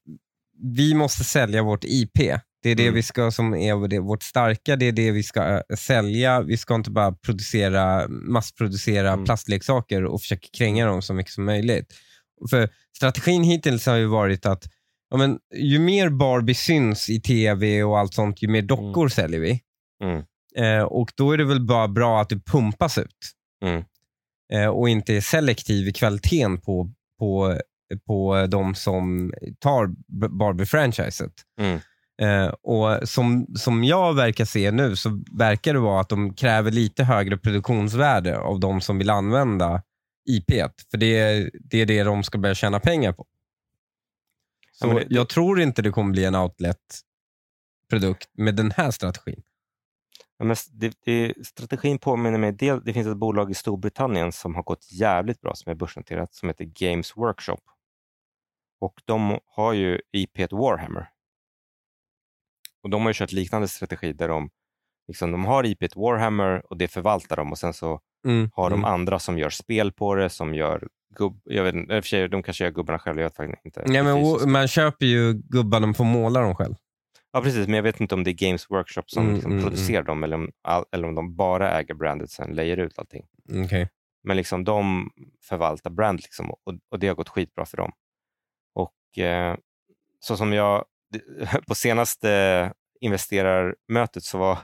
vi 0.76 0.93
måste 0.93 1.24
sälja 1.24 1.64
vårt 1.64 1.84
IP. 1.84 2.18
Det 2.64 2.70
är 2.70 2.76
det 2.76 2.84
Mm. 2.84 2.93
vi 2.95 3.03
ska 3.03 3.32
som 3.32 3.53
är 3.55 3.99
vårt 3.99 4.24
starka, 4.24 4.76
det 4.76 4.86
är 4.86 4.91
det 4.91 5.11
vi 5.11 5.24
ska 5.24 5.41
eh, 5.49 5.76
sälja. 5.78 6.41
Vi 6.41 6.57
ska 6.57 6.76
inte 6.76 6.91
bara 6.91 7.11
producera, 7.11 8.07
massproducera 8.07 9.11
Mm. 9.14 9.26
plastleksaker 9.26 10.05
och 10.05 10.22
försöka 10.22 10.47
kränga 10.57 10.86
dem 10.86 11.01
så 11.01 11.14
mycket 11.14 11.34
som 11.34 11.45
möjligt. 11.45 11.93
För 12.49 12.70
strategin 12.95 13.43
hittills 13.43 13.86
har 13.86 13.95
ju 13.95 14.05
varit 14.05 14.45
att 14.45 14.64
ja, 15.09 15.18
men, 15.18 15.39
ju 15.55 15.80
mer 15.80 16.09
Barbie 16.09 16.53
syns 16.55 17.09
i 17.09 17.22
tv 17.22 17.84
och 17.84 17.99
allt 17.99 18.14
sånt, 18.14 18.41
ju 18.41 18.47
mer 18.47 18.61
dockor 18.61 19.07
säljer 19.07 19.39
vi. 19.39 19.59
Mm. 20.03 20.24
Eh, 20.55 20.83
och 20.83 21.11
då 21.15 21.31
är 21.31 21.37
det 21.37 21.45
väl 21.45 21.61
bara 21.65 21.87
bra 21.87 22.21
att 22.21 22.29
det 22.29 22.39
pumpas 22.45 22.97
ut 22.97 23.31
Mm. 23.65 23.83
eh, 24.53 24.67
och 24.69 24.89
inte 24.89 25.13
är 25.13 25.21
selektiv 25.21 25.87
i 25.87 25.93
kvaliteten 25.93 26.61
på, 26.61 26.91
på, 27.19 27.59
på 28.07 28.47
de 28.49 28.75
som 28.75 29.33
tar 29.59 29.87
Barbie-franchiset. 30.29 31.31
Mm. 31.59 31.79
Eh, 32.21 32.47
och 32.47 33.09
som, 33.09 33.47
som 33.55 33.83
jag 33.83 34.13
verkar 34.15 34.45
se 34.45 34.71
nu 34.71 34.95
så 34.95 35.23
verkar 35.31 35.73
det 35.73 35.79
vara 35.79 36.01
att 36.01 36.09
de 36.09 36.33
kräver 36.33 36.71
lite 36.71 37.03
högre 37.03 37.37
produktionsvärde 37.37 38.37
av 38.39 38.59
de 38.59 38.81
som 38.81 38.97
vill 38.97 39.09
använda 39.09 39.81
IP. 40.29 40.51
För 40.91 40.97
det 40.97 41.17
är, 41.19 41.51
det 41.53 41.77
är 41.81 41.85
det 41.85 42.03
de 42.03 42.23
ska 42.23 42.37
börja 42.37 42.55
tjäna 42.55 42.79
pengar 42.79 43.13
på. 43.13 43.25
Så 44.71 44.87
Ja, 44.87 44.93
det- 44.93 45.05
jag 45.09 45.29
tror 45.29 45.61
inte 45.61 45.81
det 45.81 45.89
kommer 45.91 46.11
bli 46.11 46.25
en 46.25 46.35
outlet-produkt 46.35 48.29
med 48.37 48.55
den 48.55 48.71
här 48.71 48.91
strategin. 48.91 49.41
Ja, 50.38 50.45
men 50.45 50.55
det, 50.71 50.97
det, 51.05 51.47
strategin 51.47 51.99
påminner 51.99 52.38
mig, 52.38 52.51
del, 52.51 52.84
det 52.84 52.93
finns 52.93 53.07
ett 53.07 53.17
bolag 53.17 53.51
i 53.51 53.53
Storbritannien 53.53 54.31
som 54.31 54.55
har 54.55 54.63
gått 54.63 54.91
jävligt 54.91 55.41
bra, 55.41 55.55
som 55.55 55.71
är 55.71 55.75
börsnoterat, 55.75 56.34
som 56.34 56.49
heter 56.49 56.65
Games 56.65 57.17
Workshop. 57.17 57.61
Och 58.81 59.01
de 59.05 59.39
har 59.45 59.73
ju 59.73 59.99
IP 60.11 60.51
Warhammer. 60.51 61.09
Och 62.84 62.89
de 62.89 63.01
har 63.01 63.09
ju 63.09 63.13
kört 63.13 63.31
liknande 63.31 63.67
strategi 63.67 64.13
där 64.13 64.27
de, 64.27 64.49
liksom, 65.07 65.31
de 65.31 65.45
har 65.45 65.65
IP 65.65 65.95
Warhammer 65.95 66.71
och 66.71 66.77
det 66.77 66.88
förvaltar 66.88 67.36
de 67.36 67.51
och 67.51 67.57
sen 67.57 67.73
så 67.73 68.01
Mm, 68.25 68.49
har 68.53 68.69
de 68.69 68.79
mm. 68.79 68.93
andra 68.93 69.19
som 69.19 69.38
gör 69.38 69.49
spel 69.49 69.91
på 69.91 70.15
det, 70.15 70.29
som 70.29 70.53
gör 70.53 70.88
gubb... 71.15 71.41
Jag 71.43 71.63
vet, 71.63 71.75
inte, 71.75 72.27
de 72.27 72.43
kanske 72.43 72.63
gör 72.63 72.71
gubbarna 72.71 72.99
själva, 72.99 73.21
jag 73.21 73.29
vet 73.29 73.36
faktiskt 73.36 73.65
inte. 73.65 73.84
Nej, 73.86 74.03
men, 74.03 74.51
man 74.51 74.67
köper 74.67 75.05
ju 75.05 75.34
gubbarna 75.34 75.89
och 75.89 75.97
får 75.97 76.03
måla 76.03 76.41
dem 76.41 76.55
själv. 76.55 76.75
Ja, 77.34 77.41
precis, 77.41 77.67
men 77.67 77.75
jag 77.75 77.84
vet 77.84 77.99
inte 78.01 78.15
om 78.15 78.23
det 78.23 78.31
är 78.31 78.47
Games 78.47 78.69
Workshop 78.69 79.03
som 79.07 79.23
Mm, 79.23 79.36
liksom 79.36 79.51
mm, 79.51 79.63
producerar 79.63 80.03
dem 80.03 80.23
eller 80.23 80.36
om, 80.38 80.51
eller 80.91 81.07
om 81.07 81.15
de 81.15 81.36
bara 81.36 81.79
äger 81.79 81.93
brandet 81.93 82.29
sen 82.31 82.55
lejer 82.55 82.77
ut 82.77 82.99
allting. 82.99 83.25
Okej. 83.65 83.89
Men 84.23 84.38
liksom 84.38 84.63
de 84.63 85.09
förvaltar 85.43 85.89
brand 85.89 86.21
liksom, 86.21 86.49
och, 86.51 86.59
och 86.91 86.99
det 86.99 87.07
har 87.07 87.15
gått 87.15 87.29
skitbra 87.29 87.65
för 87.65 87.77
dem. 87.77 87.91
Och 88.75 89.17
eh, 89.23 89.55
så 90.19 90.38
som 90.38 90.53
jag 90.53 90.86
på 91.67 91.75
senaste 91.75 92.71
investerarmötet 93.01 94.23
så 94.23 94.38
var 94.38 94.57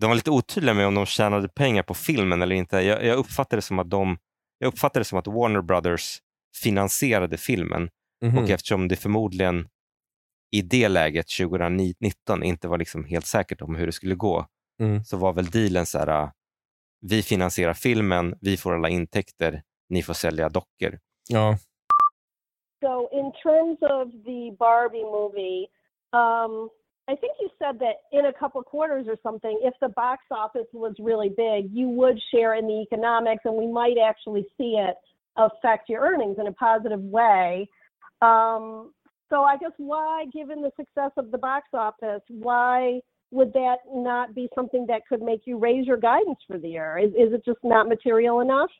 de 0.00 0.06
var 0.06 0.14
lite 0.14 0.30
otydliga 0.30 0.74
med 0.74 0.86
om 0.86 0.94
de 0.94 1.06
tjänade 1.06 1.48
pengar 1.48 1.82
på 1.82 1.94
filmen 1.94 2.42
eller 2.42 2.56
inte. 2.56 2.76
Jag, 2.76 3.04
jag 3.04 3.16
uppfattade 3.18 3.56
det 3.56 3.62
som 3.62 3.78
att 3.78 3.90
de 3.90 4.18
jag 4.58 4.68
uppfattade 4.68 5.04
som 5.04 5.18
att 5.18 5.26
Warner 5.26 5.62
Brothers 5.62 6.18
finansierade 6.62 7.36
filmen 7.36 7.90
Mhm. 8.22 8.38
och 8.38 8.50
eftersom 8.50 8.88
det 8.88 8.96
förmodligen 8.96 9.68
i 10.54 10.62
det 10.62 10.88
läget 10.88 11.26
2019 11.28 12.42
inte 12.42 12.68
var 12.68 12.78
liksom 12.78 13.04
helt 13.04 13.26
säkert 13.26 13.62
om 13.62 13.74
hur 13.76 13.86
det 13.86 13.92
skulle 13.92 14.14
gå 14.14 14.46
Mm. 14.80 15.04
så 15.04 15.16
var 15.16 15.32
väl 15.32 15.44
dealen 15.50 15.86
så 15.86 15.98
här, 15.98 16.22
äh, 16.22 16.28
vi 17.00 17.22
finansierar 17.22 17.74
filmen, 17.74 18.34
vi 18.40 18.56
får 18.56 18.74
alla 18.74 18.88
intäkter, 18.88 19.62
ni 19.88 20.02
får 20.02 20.14
sälja 20.14 20.48
dockor. 20.48 20.98
Ja. 21.28 21.56
So, 22.80 23.08
in 23.12 23.32
terms 23.32 23.78
of 23.82 24.24
the 24.24 24.56
Barbie 24.58 25.04
movie, 25.04 25.66
um, 26.12 26.70
I 27.12 27.16
think 27.20 27.32
you 27.42 27.48
said 27.58 27.78
that 27.78 27.96
in 28.12 28.24
a 28.26 28.32
couple 28.32 28.62
quarters 28.62 29.06
or 29.08 29.16
something, 29.22 29.58
if 29.62 29.74
the 29.80 29.88
box 29.88 30.20
office 30.30 30.70
was 30.72 30.94
really 30.98 31.30
big, 31.30 31.60
you 31.78 31.88
would 32.00 32.18
share 32.30 32.58
in 32.58 32.66
the 32.66 32.80
economics, 32.86 33.42
and 33.44 33.56
we 33.56 33.68
might 33.80 33.98
actually 34.10 34.46
see 34.56 34.72
it 34.88 34.96
affect 35.36 35.88
your 35.88 36.00
earnings 36.08 36.36
in 36.38 36.46
a 36.46 36.52
positive 36.52 37.02
way. 37.18 37.68
Um, 38.20 38.92
so, 39.34 39.42
I 39.42 39.56
guess 39.56 39.72
why, 39.78 40.26
given 40.32 40.62
the 40.62 40.70
success 40.76 41.10
of 41.16 41.32
the 41.32 41.38
box 41.38 41.66
office, 41.74 42.22
why 42.28 43.00
would 43.32 43.52
that 43.54 43.78
not 43.92 44.32
be 44.32 44.48
something 44.54 44.86
that 44.86 45.02
could 45.08 45.22
make 45.22 45.40
you 45.44 45.58
raise 45.58 45.86
your 45.86 45.96
guidance 45.96 46.38
for 46.46 46.56
the 46.56 46.68
year? 46.68 46.98
Is, 46.98 47.10
is 47.10 47.32
it 47.32 47.44
just 47.44 47.58
not 47.64 47.88
material 47.88 48.40
enough? 48.40 48.70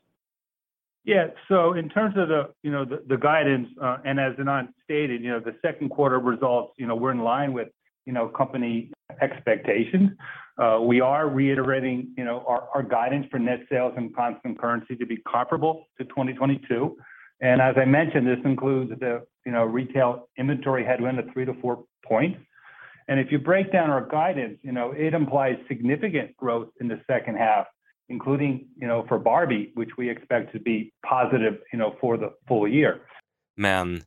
Yeah. 1.05 1.27
So 1.49 1.73
in 1.73 1.89
terms 1.89 2.15
of 2.17 2.29
the, 2.29 2.51
you 2.63 2.71
know, 2.71 2.85
the, 2.85 3.03
the 3.09 3.17
guidance, 3.17 3.69
uh, 3.83 3.97
and 4.05 4.21
as 4.21 4.35
Anand 4.37 4.69
stated, 4.85 5.23
you 5.23 5.31
know, 5.31 5.41
the 5.41 5.57
second 5.61 5.89
quarter 5.89 6.21
results, 6.21 6.75
you 6.79 6.87
know, 6.87 6.95
we're 6.95 7.11
in 7.11 7.21
line 7.21 7.53
with, 7.53 7.69
you 8.07 8.13
know, 8.13 8.29
company 8.29 8.93
expectations. 9.21 10.11
Uh, 10.57 10.79
we 10.81 11.01
are 11.01 11.29
reiterating, 11.29 12.15
you 12.17 12.25
know, 12.25 12.45
our, 12.47 12.69
our 12.75 12.83
guidance 12.85 13.27
for 13.29 13.41
net 13.41 13.61
sales 13.69 13.93
and 13.97 14.15
constant 14.15 14.57
currency 14.57 14.95
to 14.95 15.05
be 15.05 15.17
comparable 15.29 15.89
to 15.99 16.05
2022. 16.05 16.97
And 17.41 17.61
as 17.61 17.77
I 17.77 17.85
mentioned, 17.85 18.27
this 18.27 18.45
includes 18.45 18.91
the, 19.01 19.21
you 19.47 19.53
know, 19.53 19.65
retail 19.65 20.29
inventory 20.39 20.85
headwind 20.85 21.19
of 21.19 21.27
three 21.33 21.45
to 21.47 21.55
four 21.61 21.85
points. 22.09 22.39
And 23.09 23.21
if 23.21 23.31
you 23.33 23.39
break 23.39 23.73
down 23.73 23.91
our 23.91 24.07
guidance, 24.09 24.59
you 24.63 24.73
know, 24.73 24.93
it 25.07 25.15
implies 25.15 25.57
significant 25.69 26.37
growth 26.37 26.69
in 26.81 26.89
the 26.89 26.99
second 27.07 27.37
half, 27.37 27.67
including, 28.09 28.53
you 28.81 28.87
know, 28.89 29.05
for 29.09 29.19
Barbie, 29.19 29.73
which 29.75 29.91
we 29.99 30.11
expect 30.11 30.53
to 30.53 30.59
be 30.59 30.93
positive, 31.11 31.55
you 31.73 31.79
know, 31.79 31.93
for 32.01 32.17
the 32.19 32.31
full 32.49 32.69
year. 32.69 32.95
Men 33.57 34.01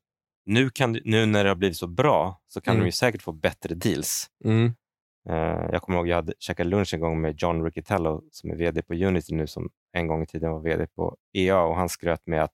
nu, 0.46 0.70
kan, 0.70 0.98
nu 1.06 1.26
när 1.26 1.44
det 1.44 1.50
har 1.50 1.56
blivit 1.56 1.78
så 1.78 1.88
bra 1.88 2.42
så 2.48 2.62
kan 2.62 2.72
Mm. 2.74 2.80
de 2.82 2.86
ju 2.86 2.92
säkert 2.92 3.22
få 3.22 3.32
bättre 3.32 3.76
deals. 3.76 4.28
Mm. 4.46 4.66
Eh, 5.30 5.66
jag 5.72 5.82
kommer 5.82 5.98
ihåg 5.98 6.08
jag 6.08 6.16
hade 6.16 6.34
käkat 6.40 6.68
lunch 6.68 6.94
en 6.94 7.00
gång 7.00 7.22
med 7.22 7.36
John 7.42 7.64
Riccitello 7.64 8.22
som 8.32 8.52
är 8.52 8.56
vd 8.56 8.82
på 8.82 8.94
Unity 8.94 9.36
nu, 9.36 9.48
som 9.48 9.70
en 9.94 10.08
gång 10.08 10.24
i 10.24 10.26
tiden 10.26 10.52
var 10.52 10.60
vd 10.60 10.88
på 10.96 11.16
EA 11.34 11.62
och 11.62 11.76
han 11.76 11.90
skröt 11.90 12.28
med 12.28 12.44
att 12.44 12.54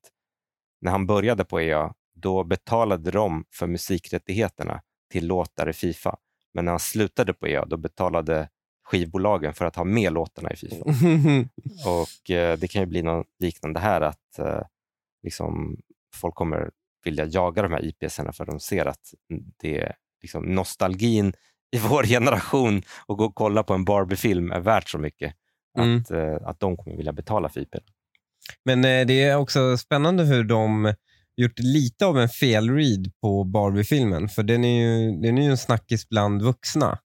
när 0.84 0.92
han 0.92 1.06
började 1.06 1.46
på 1.46 1.62
EA, 1.62 1.94
då 2.16 2.44
betalade 2.44 3.12
de 3.12 3.46
för 3.54 3.68
musikrättigheterna 3.68 4.82
till 5.12 5.28
låtar 5.28 5.70
i 5.70 5.74
Fifa. 5.74 6.18
Men 6.54 6.66
när 6.66 6.72
han 6.72 6.80
slutade 6.80 7.34
på 7.34 7.48
EA, 7.48 7.66
då 7.66 7.78
betalade 7.78 8.50
skivbolagen 8.86 9.54
för 9.54 9.66
att 9.66 9.76
ha 9.76 9.84
med 9.84 10.14
låtarna 10.14 10.52
i 10.52 10.56
Fifa. 10.56 10.86
Och 11.90 12.32
eh, 12.32 12.58
Det 12.58 12.68
kan 12.68 12.82
ju 12.82 12.86
bli 12.86 13.02
något 13.02 13.28
liknande 13.40 13.80
här, 13.80 14.02
att 14.02 14.40
eh, 14.40 14.62
liksom, 15.24 15.78
folk 16.16 16.36
kommer 16.36 16.72
vilja 17.04 17.26
jaga 17.26 17.62
de 17.62 17.72
här 17.72 17.86
IPsarna 17.86 18.32
för 18.32 18.46
de 18.46 18.60
ser 18.60 18.86
att 18.86 19.14
det 19.62 19.78
är 19.80 19.96
liksom, 20.22 20.44
nostalgin 20.44 21.34
i 21.72 21.80
vår 21.80 22.04
generation 22.04 22.82
och 23.06 23.18
gå 23.18 23.26
och 23.26 23.36
kolla 23.36 23.64
på 23.64 23.74
en 23.74 23.86
Barbie-film 23.86 24.52
är 24.52 24.60
värt 24.60 24.90
så 24.90 24.98
mycket 24.98 25.34
Mm. 25.78 25.98
att, 25.98 26.12
eh, 26.12 26.36
att 26.50 26.60
de 26.60 26.78
kommer 26.78 26.98
vilja 26.98 27.12
betala 27.14 27.50
för 27.50 27.62
IP. 27.62 27.76
Men 28.66 28.86
eh, 28.86 29.06
det 29.08 29.24
är 29.24 29.36
också 29.36 29.78
spännande 29.78 30.24
hur 30.24 30.44
de 30.44 30.94
gjort 31.36 31.60
lite 31.60 32.06
av 32.06 32.20
en 32.20 32.30
felread 32.30 33.12
på 33.22 33.44
Barbie-filmen. 33.44 34.30
För 34.30 34.44
den 34.44 34.64
är 34.66 34.82
ju, 34.82 35.12
den 35.22 35.38
är 35.38 35.42
ju 35.44 35.50
en 35.50 35.58
snackis 35.58 36.10
bland 36.10 36.42
vuxna. 36.42 37.00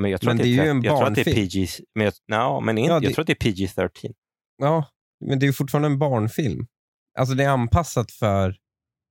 Men 0.00 0.10
jag 0.10 0.20
tror, 0.20 0.30
Men 0.30 0.36
att, 0.36 0.42
det 0.42 0.48
det 0.48 0.58
är 0.60 0.64
ju 0.64 0.70
en 0.70 0.82
jag 0.82 0.98
tror 0.98 1.08
att 1.08 1.14
det 1.14 1.20
är. 1.20 1.34
PG, 1.34 1.68
men 1.94 2.04
jag, 2.04 2.14
no, 2.28 2.60
men 2.60 2.78
inte, 2.78 2.92
Ja, 2.92 3.00
det- 3.00 3.06
jag 3.06 3.14
tror 3.14 3.22
att 3.22 3.26
det 3.26 3.32
är 3.44 3.50
PG-13. 3.52 4.12
Ja, 4.58 4.84
men 5.24 5.38
det 5.38 5.46
är 5.46 5.52
fortfarande 5.52 5.88
en 5.88 5.98
barnfilm. 5.98 6.66
Alltså 7.18 7.34
det 7.34 7.44
är 7.44 7.48
anpassat 7.48 8.10
för 8.12 8.56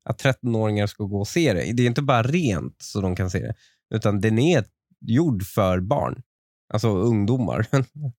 att 0.09 0.23
13-åringar 0.23 0.87
ska 0.87 1.03
gå 1.03 1.19
och 1.19 1.27
se 1.27 1.53
det. 1.53 1.73
Det 1.73 1.83
är 1.83 1.87
inte 1.87 2.01
bara 2.01 2.23
rent 2.23 2.75
så 2.81 3.01
de 3.01 3.15
kan 3.15 3.29
se 3.29 3.39
det, 3.39 3.53
utan 3.95 4.21
den 4.21 4.39
är 4.39 4.65
gjord 5.05 5.43
för 5.43 5.79
barn. 5.79 6.21
Alltså 6.73 6.89
ungdomar 6.89 7.67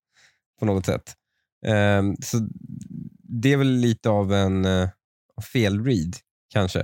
på 0.59 0.65
något 0.65 0.85
sätt. 0.85 1.15
Ehm, 1.65 2.15
så 2.21 2.37
det 3.29 3.53
är 3.53 3.57
väl 3.57 3.67
lite 3.67 4.09
av 4.09 4.31
en 4.31 4.65
uh, 4.65 4.89
felread 5.53 6.15
kanske. 6.53 6.79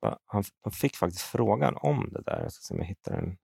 Va? 0.00 0.18
Han, 0.26 0.42
han 0.62 0.72
fick 0.72 0.96
faktiskt 0.96 1.22
frågan 1.22 1.76
om 1.76 2.08
det 2.12 2.22
där. 2.26 2.40
Jag 2.42 2.52
ska 2.52 2.62
se 2.62 2.74
om 2.74 2.80
jag 2.80 2.86
hittar 2.86 3.12
den. 3.12 3.36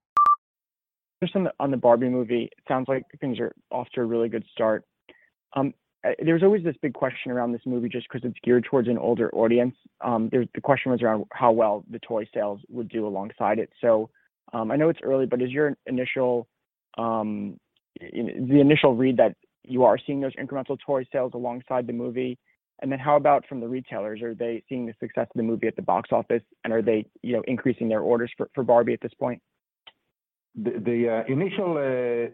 just 1.21 1.35
on 1.35 1.43
the, 1.43 1.51
on 1.59 1.71
the 1.71 1.77
Barbie 1.77 2.09
movie, 2.09 2.43
it 2.45 2.63
sounds 2.67 2.87
like 2.87 3.03
things 3.19 3.39
are 3.39 3.53
off 3.69 3.87
to 3.93 4.01
a 4.01 4.05
really 4.05 4.27
good 4.27 4.43
start. 4.51 4.83
Um, 5.55 5.73
there's 6.23 6.41
always 6.41 6.63
this 6.63 6.75
big 6.81 6.93
question 6.93 7.31
around 7.31 7.51
this 7.51 7.61
movie 7.65 7.89
just 7.89 8.07
because 8.11 8.27
it's 8.27 8.39
geared 8.43 8.65
towards 8.65 8.87
an 8.87 8.97
older 8.97 9.33
audience. 9.35 9.75
Um, 10.03 10.29
there's, 10.31 10.47
the 10.55 10.61
question 10.61 10.91
was 10.91 11.01
around 11.03 11.25
how 11.31 11.51
well 11.51 11.85
the 11.89 11.99
toy 11.99 12.27
sales 12.33 12.59
would 12.69 12.89
do 12.89 13.05
alongside 13.05 13.59
it. 13.59 13.69
So 13.79 14.09
um, 14.51 14.71
I 14.71 14.77
know 14.77 14.89
it's 14.89 14.99
early, 15.03 15.27
but 15.27 15.41
is 15.41 15.51
your 15.51 15.77
initial 15.85 16.47
um, 16.97 17.59
in- 17.99 18.47
the 18.49 18.59
initial 18.59 18.95
read 18.95 19.17
that 19.17 19.35
you 19.63 19.83
are 19.83 19.97
seeing 19.97 20.21
those 20.21 20.35
incremental 20.35 20.77
toy 20.85 21.05
sales 21.11 21.31
alongside 21.33 21.87
the 21.87 21.93
movie? 21.93 22.37
And 22.81 22.91
then 22.91 22.99
how 22.99 23.15
about 23.15 23.45
from 23.47 23.59
the 23.59 23.67
retailers? 23.67 24.21
Are 24.21 24.33
they 24.33 24.63
seeing 24.67 24.87
the 24.87 24.93
success 24.99 25.27
of 25.27 25.35
the 25.35 25.43
movie 25.43 25.67
at 25.67 25.75
the 25.75 25.83
box 25.83 26.09
office, 26.11 26.41
and 26.63 26.73
are 26.73 26.81
they 26.81 27.05
you 27.21 27.33
know 27.33 27.43
increasing 27.47 27.89
their 27.89 28.01
orders 28.01 28.31
for, 28.37 28.63
Barbie 28.63 28.93
at 28.93 29.01
this 29.01 29.13
point? 29.19 29.41
the, 30.55 31.23
uh, 31.27 31.31
initial 31.31 31.77
uh, 31.77 32.29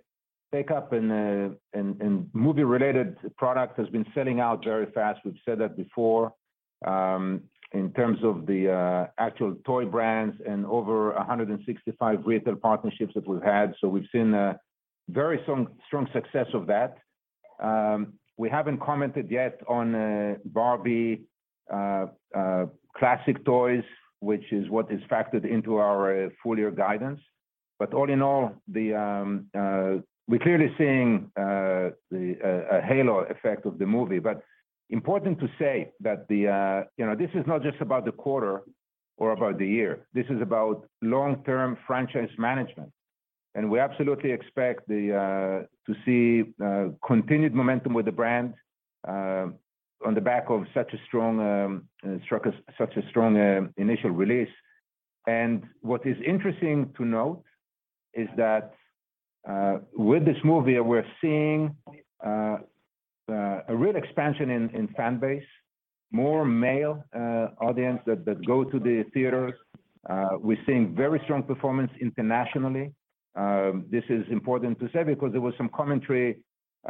take 0.55 0.71
up 0.71 0.93
in, 0.93 1.11
uh, 1.11 1.49
in, 1.77 1.97
in 2.01 2.29
movie 2.33 2.63
related 2.63 3.17
product 3.37 3.77
has 3.77 3.87
been 3.89 4.05
selling 4.15 4.39
out 4.39 4.63
very 4.63 4.87
fast. 4.91 5.19
We've 5.25 5.35
said 5.45 5.59
that 5.59 5.77
before. 5.77 6.33
Um, 6.85 7.43
in 7.73 7.91
terms 7.93 8.19
of 8.23 8.45
the 8.45 8.71
uh, 8.71 9.07
actual 9.17 9.55
toy 9.65 9.85
brands 9.85 10.35
and 10.47 10.65
over 10.65 11.11
165 11.13 12.19
retail 12.25 12.55
partnerships 12.55 13.13
that 13.13 13.27
we've 13.27 13.41
had. 13.41 13.73
So 13.81 13.89
we've 13.89 14.07
seen 14.11 14.33
a 14.33 14.57
very 15.09 15.41
strong 15.43 16.07
success 16.13 16.47
of 16.53 16.67
that. 16.67 16.97
Um, 17.59 18.13
we 18.37 18.49
haven't 18.49 18.79
commented 18.79 19.31
yet 19.31 19.59
on 19.67 19.95
uh, 19.95 20.35
Barbie 20.45 21.23
uh, 21.71 22.07
uh, 22.35 22.65
classic 22.95 23.43
toys, 23.45 23.83
which 24.19 24.51
is 24.51 24.69
what 24.69 24.91
is 24.91 25.01
factored 25.09 25.45
into 25.45 25.77
our 25.77 26.29
full 26.41 26.57
year 26.57 26.71
guidance. 26.71 27.19
But 27.79 27.93
all 27.93 28.09
in 28.09 28.21
all, 28.21 28.53
um, 28.75 29.47
we're 30.27 30.39
clearly 30.41 30.73
seeing 30.77 31.31
the 31.35 31.93
a 32.71 32.81
halo 32.81 33.19
effect 33.19 33.65
of 33.65 33.77
the 33.77 33.85
movie. 33.85 34.19
But 34.19 34.41
important 34.89 35.39
to 35.39 35.47
say 35.59 35.91
that 35.99 36.25
you 36.29 37.05
know 37.05 37.15
this 37.15 37.29
is 37.35 37.45
not 37.45 37.61
just 37.61 37.79
about 37.81 38.05
the 38.05 38.11
quarter 38.11 38.63
or 39.17 39.31
about 39.31 39.57
the 39.57 39.67
year. 39.67 40.07
This 40.13 40.25
is 40.29 40.41
about 40.41 40.87
long-term 41.01 41.77
franchise 41.85 42.29
management, 42.37 42.91
and 43.57 43.71
we 43.71 43.79
absolutely 43.79 44.31
expect 44.31 44.83
uh, 44.89 44.93
to 45.87 45.93
see 46.05 46.53
uh, 46.63 46.89
continued 47.05 47.55
momentum 47.55 47.91
with 47.91 48.05
the 48.05 48.11
brand 48.11 48.53
uh, 49.07 49.47
on 50.05 50.13
the 50.13 50.21
back 50.21 50.45
of 50.49 50.61
such 50.75 50.93
a 50.93 50.97
strong 51.07 51.33
um, 51.39 51.89
such 52.77 52.95
a 52.95 53.09
strong 53.09 53.33
initial 53.77 54.11
release. 54.11 54.53
And 55.25 55.63
what 55.81 56.05
is 56.05 56.15
interesting 56.25 56.93
to 56.97 57.03
note 57.03 57.43
is 58.13 58.29
that 58.37 58.75
with 59.93 60.23
this 60.23 60.37
movie, 60.43 60.79
we're 60.79 61.11
seeing 61.19 61.75
a 62.23 63.75
real 63.83 63.95
expansion 63.95 64.51
in, 64.51 64.87
fan 64.95 65.19
base, 65.19 65.49
more 66.11 66.45
male 66.45 67.03
audience 67.59 67.99
that, 68.05 68.19
go 68.45 68.63
to 68.63 68.77
the 68.79 69.03
theaters. 69.13 69.55
We're 70.45 70.63
seeing 70.67 70.95
very 70.95 71.19
strong 71.25 71.41
performance 71.43 71.91
internationally. 71.99 72.93
Um, 73.37 73.85
this 73.91 74.03
is 74.09 74.23
important 74.31 74.79
to 74.79 74.87
say 74.93 75.03
because 75.03 75.31
there 75.31 75.41
was 75.41 75.53
some 75.57 75.69
commentary 75.69 76.37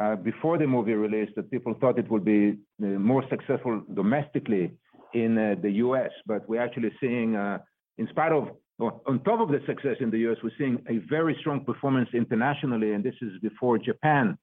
uh, 0.00 0.16
before 0.16 0.56
the 0.58 0.66
movie 0.66 0.94
release 0.94 1.30
that 1.36 1.50
people 1.50 1.74
thought 1.80 1.98
it 1.98 2.10
would 2.10 2.24
be 2.24 2.42
uh, 2.82 2.86
more 2.86 3.22
successful 3.28 3.82
domestically 3.94 4.70
in 5.14 5.36
uh, 5.36 5.54
the 5.62 5.72
US, 5.86 6.10
but 6.26 6.48
we're 6.48 6.62
actually 6.62 6.92
seeing, 7.00 7.36
uh, 7.36 7.58
in 7.98 8.06
spite 8.08 8.32
of, 8.32 8.44
well, 8.78 9.02
on 9.06 9.22
top 9.24 9.40
of 9.40 9.48
the 9.48 9.60
success 9.66 9.96
in 10.00 10.10
the 10.10 10.18
US, 10.28 10.38
we're 10.42 10.58
seeing 10.58 10.78
a 10.88 10.98
very 11.08 11.36
strong 11.40 11.64
performance 11.64 12.08
internationally, 12.14 12.92
and 12.94 13.04
this 13.04 13.16
is 13.20 13.32
before 13.42 13.78
Japan. 13.78 14.36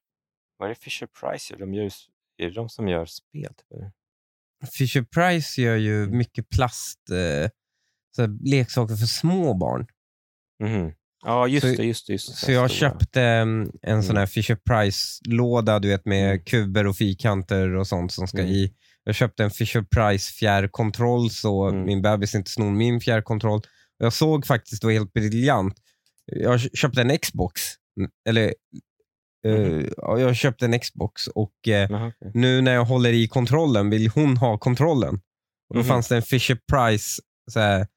Vad 0.57 0.69
är 0.69 0.73
det 0.73 0.79
Fisher 0.79 1.07
Price? 1.07 1.55
De 1.57 1.73
gör, 1.73 1.85
är 2.37 2.49
det 2.49 2.55
de 2.55 2.69
som 2.69 2.87
gör 2.87 3.05
spel? 3.05 3.53
Typ? 3.53 3.71
eller? 3.71 3.91
Fisher 4.77 5.01
Price 5.01 5.61
gör 5.61 5.75
ju 5.75 6.07
mycket 6.07 6.49
plast, 6.49 7.09
eh, 7.09 7.49
så 8.15 8.27
leksaker 8.51 8.95
för 8.95 9.05
små 9.05 9.53
barn. 9.53 9.87
Mhm. 10.59 10.91
Ja, 11.23 11.47
just 11.47 11.61
Så- 11.67 11.75
det. 11.75 11.83
Just 11.83 12.07
det, 12.07 12.13
just 12.13 12.27
det. 12.29 12.33
Så 12.35 12.51
jag 12.51 12.71
Stora. 12.71 12.89
köpte 12.91 13.21
mm, 13.21 13.71
en 13.81 14.03
sån 14.03 14.17
här 14.17 14.25
Fisher 14.25 14.55
Price-låda 14.69 15.79
du 15.79 15.87
vet, 15.87 16.05
med 16.05 16.29
Mm. 16.31 16.43
kuber 16.45 16.87
och 16.87 16.97
fyrkanter 16.97 17.75
och 17.75 17.87
sånt 17.87 18.11
som 18.11 18.27
ska 18.27 18.37
Mm. 18.39 18.51
i. 18.51 18.73
Jag 19.03 19.15
köpte 19.15 19.43
en 19.43 19.51
Fisher 19.51 19.81
Price 19.81 20.31
fjärrkontroll 20.33 21.29
så 21.29 21.67
Mm. 21.69 21.85
min 21.85 22.01
bebis 22.01 22.35
inte 22.35 22.51
snor 22.51 22.71
min 22.71 23.01
fjärrkontroll. 23.01 23.61
Jag 23.97 24.13
såg 24.13 24.45
faktiskt, 24.45 24.81
det 24.81 24.87
var 24.87 24.91
helt 24.93 25.13
briljant. 25.13 25.77
Jag 26.25 26.59
köpte 26.61 27.01
en 27.01 27.17
Xbox. 27.17 27.61
Mm, 27.99 28.11
Eller, 28.29 28.53
eh, 29.47 29.85
ja, 29.97 30.19
jag 30.19 30.35
köpte 30.35 30.65
en 30.65 30.79
Xbox 30.79 31.27
och 31.27 31.53
eh, 31.67 31.87
Jaha, 31.89 32.07
okej. 32.07 32.31
nu 32.33 32.61
när 32.61 32.73
jag 32.73 32.85
håller 32.85 33.13
i 33.13 33.27
kontrollen 33.27 33.89
vill 33.89 34.09
hon 34.09 34.37
ha 34.37 34.57
kontrollen. 34.57 35.15
Och 35.69 35.75
då 35.75 35.79
Mhm. 35.81 35.87
fanns 35.87 36.07
det 36.07 36.15
en 36.15 36.21
Fisher 36.21 36.57
Price 36.71 37.21
så 37.51 37.59
här, 37.59 37.87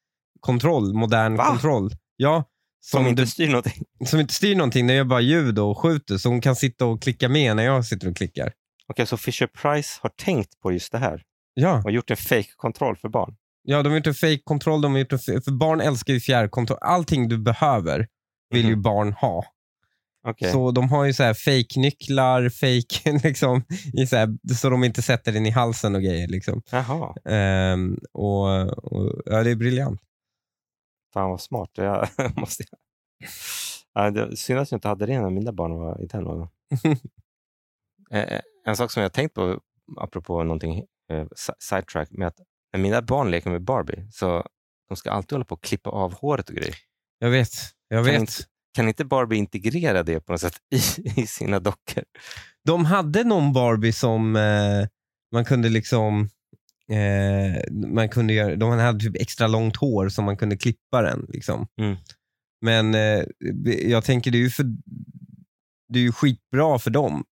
kontroll, 0.40 0.94
modern 0.94 1.36
Va? 1.36 1.46
kontroll. 1.46 1.92
Ja, 2.16 2.44
Som 2.80 3.06
inte 3.06 3.22
du- 3.22 3.26
styr 3.26 3.46
någonting. 3.48 3.84
som 4.06 4.20
inte 4.20 4.34
styr 4.34 4.56
någonting, 4.56 4.86
den 4.86 4.96
gör 4.96 5.04
bara 5.04 5.20
ljud 5.20 5.58
och 5.58 5.78
skjuter. 5.78 6.18
Så 6.18 6.28
hon 6.28 6.40
kan 6.40 6.56
sitta 6.56 6.84
och 6.86 7.02
klicka 7.02 7.28
med 7.28 7.56
när 7.56 7.62
jag 7.64 7.84
sitter 7.84 8.08
och 8.10 8.16
klickar. 8.16 8.52
Okej, 8.88 9.06
så 9.06 9.16
Fisher 9.16 9.46
Price 9.46 9.98
har 10.02 10.10
tänkt 10.10 10.60
på 10.60 10.72
just 10.72 10.92
det 10.92 10.98
här 10.98 11.22
Ja, 11.54 11.82
och 11.84 11.90
gjort 11.90 12.10
en 12.10 12.16
fake-kontroll 12.16 12.96
för 12.96 13.08
barn. 13.08 13.36
ja 13.62 13.82
de 13.82 13.88
har 13.88 13.96
gjort 13.96 14.06
en 14.06 14.14
fake-kontroll, 14.14 14.80
de 14.80 14.92
har 14.92 14.98
gjort 14.98 15.12
en 15.12 15.18
f- 15.28 15.44
för 15.44 15.52
barn 15.52 15.80
älskar 15.80 16.12
ju 16.14 16.20
fjärrkontroll. 16.20 16.78
Allting 16.80 17.28
du 17.28 17.38
behöver 17.38 18.06
vill 18.50 18.64
ju 18.66 18.72
Mhm. 18.72 18.82
barn 18.82 19.12
ha. 19.12 19.44
Okej. 20.28 20.52
Så 20.52 20.70
de 20.70 20.88
har 20.90 21.04
ju 21.04 21.12
så 21.12 21.22
här 21.22 21.34
fake-nycklar, 21.34 22.48
fake, 22.60 23.28
liksom, 23.28 23.62
så, 24.08 24.16
här, 24.16 24.54
så 24.54 24.70
de 24.70 24.84
inte 24.84 25.02
sätter 25.02 25.32
den 25.32 25.46
i 25.46 25.50
halsen 25.50 25.94
och 25.94 26.02
grejer. 26.02 26.28
Liksom. 26.28 26.62
Jaha, 26.70 27.14
Ehm, 27.28 27.98
och, 28.12 28.68
och, 28.92 29.22
ja, 29.26 29.42
det 29.42 29.50
är 29.50 29.56
briljant. 29.56 30.00
Fan 31.14 31.30
vad 31.30 31.40
smart. 31.40 31.70
Jag 31.74 32.08
måste... 32.36 32.64
Ja, 33.94 34.10
det, 34.10 34.36
synd 34.36 34.58
att 34.58 34.70
jag 34.70 34.76
inte 34.76 34.88
hade 34.88 35.06
det 35.06 35.20
när 35.20 35.30
mina 35.30 35.52
barn 35.52 35.74
var 35.74 36.02
i 36.02 36.06
den 36.06 36.26
åldern. 36.26 36.48
Eh, 38.10 38.40
En 38.64 38.76
sak 38.76 38.90
som 38.90 39.02
jag 39.02 39.12
tänkt 39.12 39.34
på, 39.34 39.60
apropå 39.96 40.42
någonting 40.42 40.78
eh, 41.12 41.26
si- 41.36 41.52
sidetrack, 41.58 42.08
med 42.10 42.28
att 42.28 42.36
när 42.72 42.80
mina 42.80 43.02
barn 43.02 43.30
leker 43.30 43.50
med 43.50 43.62
Barbie, 43.62 44.08
så 44.12 44.46
de 44.88 44.96
ska 44.96 45.10
alltid 45.10 45.32
hålla 45.32 45.44
på 45.44 45.54
och 45.54 45.62
klippa 45.62 45.90
av 45.90 46.14
håret 46.14 46.48
och 46.48 46.54
grejer. 46.56 46.74
Jag 47.18 47.30
vet. 47.30 47.48
Jag 47.88 48.04
Kan 48.04 48.12
vet. 48.12 48.20
inte, 48.20 48.32
kan 48.74 48.88
inte 48.88 49.04
Barbie 49.04 49.36
integrera 49.36 50.02
det 50.02 50.20
på 50.20 50.32
något 50.32 50.40
sätt 50.40 50.56
i, 50.74 50.76
i 51.20 51.26
sina 51.26 51.60
dockor? 51.60 52.04
De 52.64 52.84
hade 52.84 53.24
någon 53.24 53.52
Barbie 53.52 53.92
som 53.92 54.36
eh, 54.36 54.86
man 55.32 55.44
kunde 55.44 55.68
liksom 55.68 56.28
eh, 56.92 57.74
man 57.88 58.08
kunde 58.08 58.32
göra, 58.32 58.56
de 58.56 58.70
hade 58.70 59.00
typ 59.00 59.16
extra 59.16 59.46
långt 59.46 59.76
hår 59.76 60.08
som 60.08 60.24
man 60.24 60.36
kunde 60.36 60.56
klippa 60.56 61.02
den. 61.02 61.26
Liksom. 61.28 61.66
Mm. 61.80 61.96
Men 62.60 62.94
eh, 62.94 63.24
jag 63.90 64.04
tänker 64.04 64.30
det 64.30 64.38
är 64.38 64.42
ju 64.42 64.50
för, 64.50 64.64
det 65.88 65.98
är 65.98 66.02
ju 66.02 66.12
skitbra 66.12 66.78
för 66.78 66.90
dem. 66.90 67.24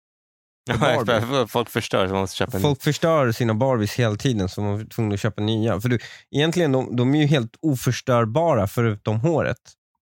För. 0.79 1.47
Folk 1.47 1.69
förstör 1.69 2.07
så 2.07 2.13
man 2.13 2.21
måste 2.21 2.35
köpa 2.37 2.59
Folk 2.59 2.83
förstör 2.83 3.31
sina 3.31 3.53
Barbies 3.53 3.93
hela 3.93 4.15
tiden 4.15 4.49
så 4.49 4.61
man 4.61 4.77
var 4.77 4.85
tvungen 4.85 5.13
att 5.13 5.19
köpa 5.19 5.41
nya. 5.41 5.81
För 5.81 5.89
du, 5.89 5.99
egentligen 6.31 6.71
de, 6.71 6.95
de 6.95 7.15
är 7.15 7.19
ju 7.19 7.25
helt 7.25 7.55
oförstörbara 7.61 8.67
förutom 8.67 9.19
håret. 9.19 9.57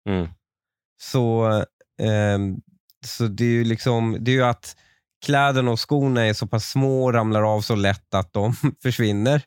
Mm. 0.10 0.28
Så, 1.02 1.48
ehm, 2.02 2.58
så 3.06 3.28
det 3.28 3.44
är 3.44 3.50
ju 3.50 3.64
liksom, 3.64 4.18
det 4.20 4.32
är 4.32 4.36
ju 4.36 4.44
att 4.44 4.76
kläderna 5.26 5.72
och 5.72 5.90
skorna 5.90 6.26
är 6.26 6.34
så 6.34 6.48
pass 6.48 6.66
små 6.70 7.04
och 7.04 7.14
ramlar 7.14 7.56
av 7.56 7.62
så 7.62 7.76
lätt 7.76 8.14
att 8.14 8.34
de 8.34 8.54
försvinner. 8.84 9.42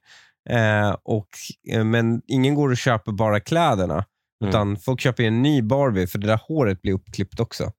Eh, 0.50 0.96
och, 1.02 1.28
eh, 1.70 1.84
men 1.84 2.22
ingen 2.26 2.54
går 2.54 2.68
och 2.70 2.76
köper 2.76 3.12
bara 3.12 3.40
kläderna. 3.40 3.94
Mm. 3.94 4.48
Utan 4.48 4.76
folk 4.76 5.00
köper 5.00 5.22
en 5.22 5.42
ny 5.42 5.62
Barbie 5.62 6.06
för 6.06 6.18
det 6.18 6.26
där 6.26 6.40
håret 6.48 6.82
blir 6.82 6.92
uppklippt 6.92 7.40
också. 7.40 7.72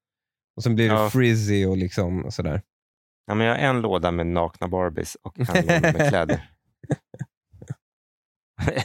Och 0.58 0.64
sen 0.64 0.76
blir 0.76 0.90
det 0.90 0.96
Ja. 0.96 1.10
frizzy 1.10 1.66
och 1.66 1.78
liksom 1.78 2.32
sådär. 2.32 2.62
Ja, 3.28 3.34
men 3.36 3.48
jag 3.48 3.54
har 3.56 3.60
en 3.62 3.82
låda 3.82 4.12
med 4.12 4.28
nakna 4.28 4.68
Barbies 4.68 5.18
och 5.22 5.40
en 5.40 5.46
låda 5.46 5.80
med 5.82 6.10
kläder. 6.10 6.50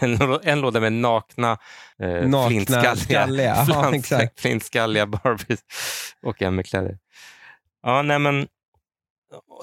En, 0.01 0.39
en 0.43 0.61
låda 0.61 0.81
med 0.81 0.93
nakna, 0.93 1.59
eh, 1.99 2.09
Nakna, 2.09 2.49
flintskalliga, 2.49 2.97
skalliga. 2.97 3.65
Ja, 3.69 4.29
flintskalliga 4.37 5.07
Barbies 5.07 5.61
och 6.23 6.43
en 6.43 6.55
med 6.55 6.67
kläder. 6.67 6.99
Ja, 7.83 8.03
nej 8.03 8.19
men, 8.19 8.49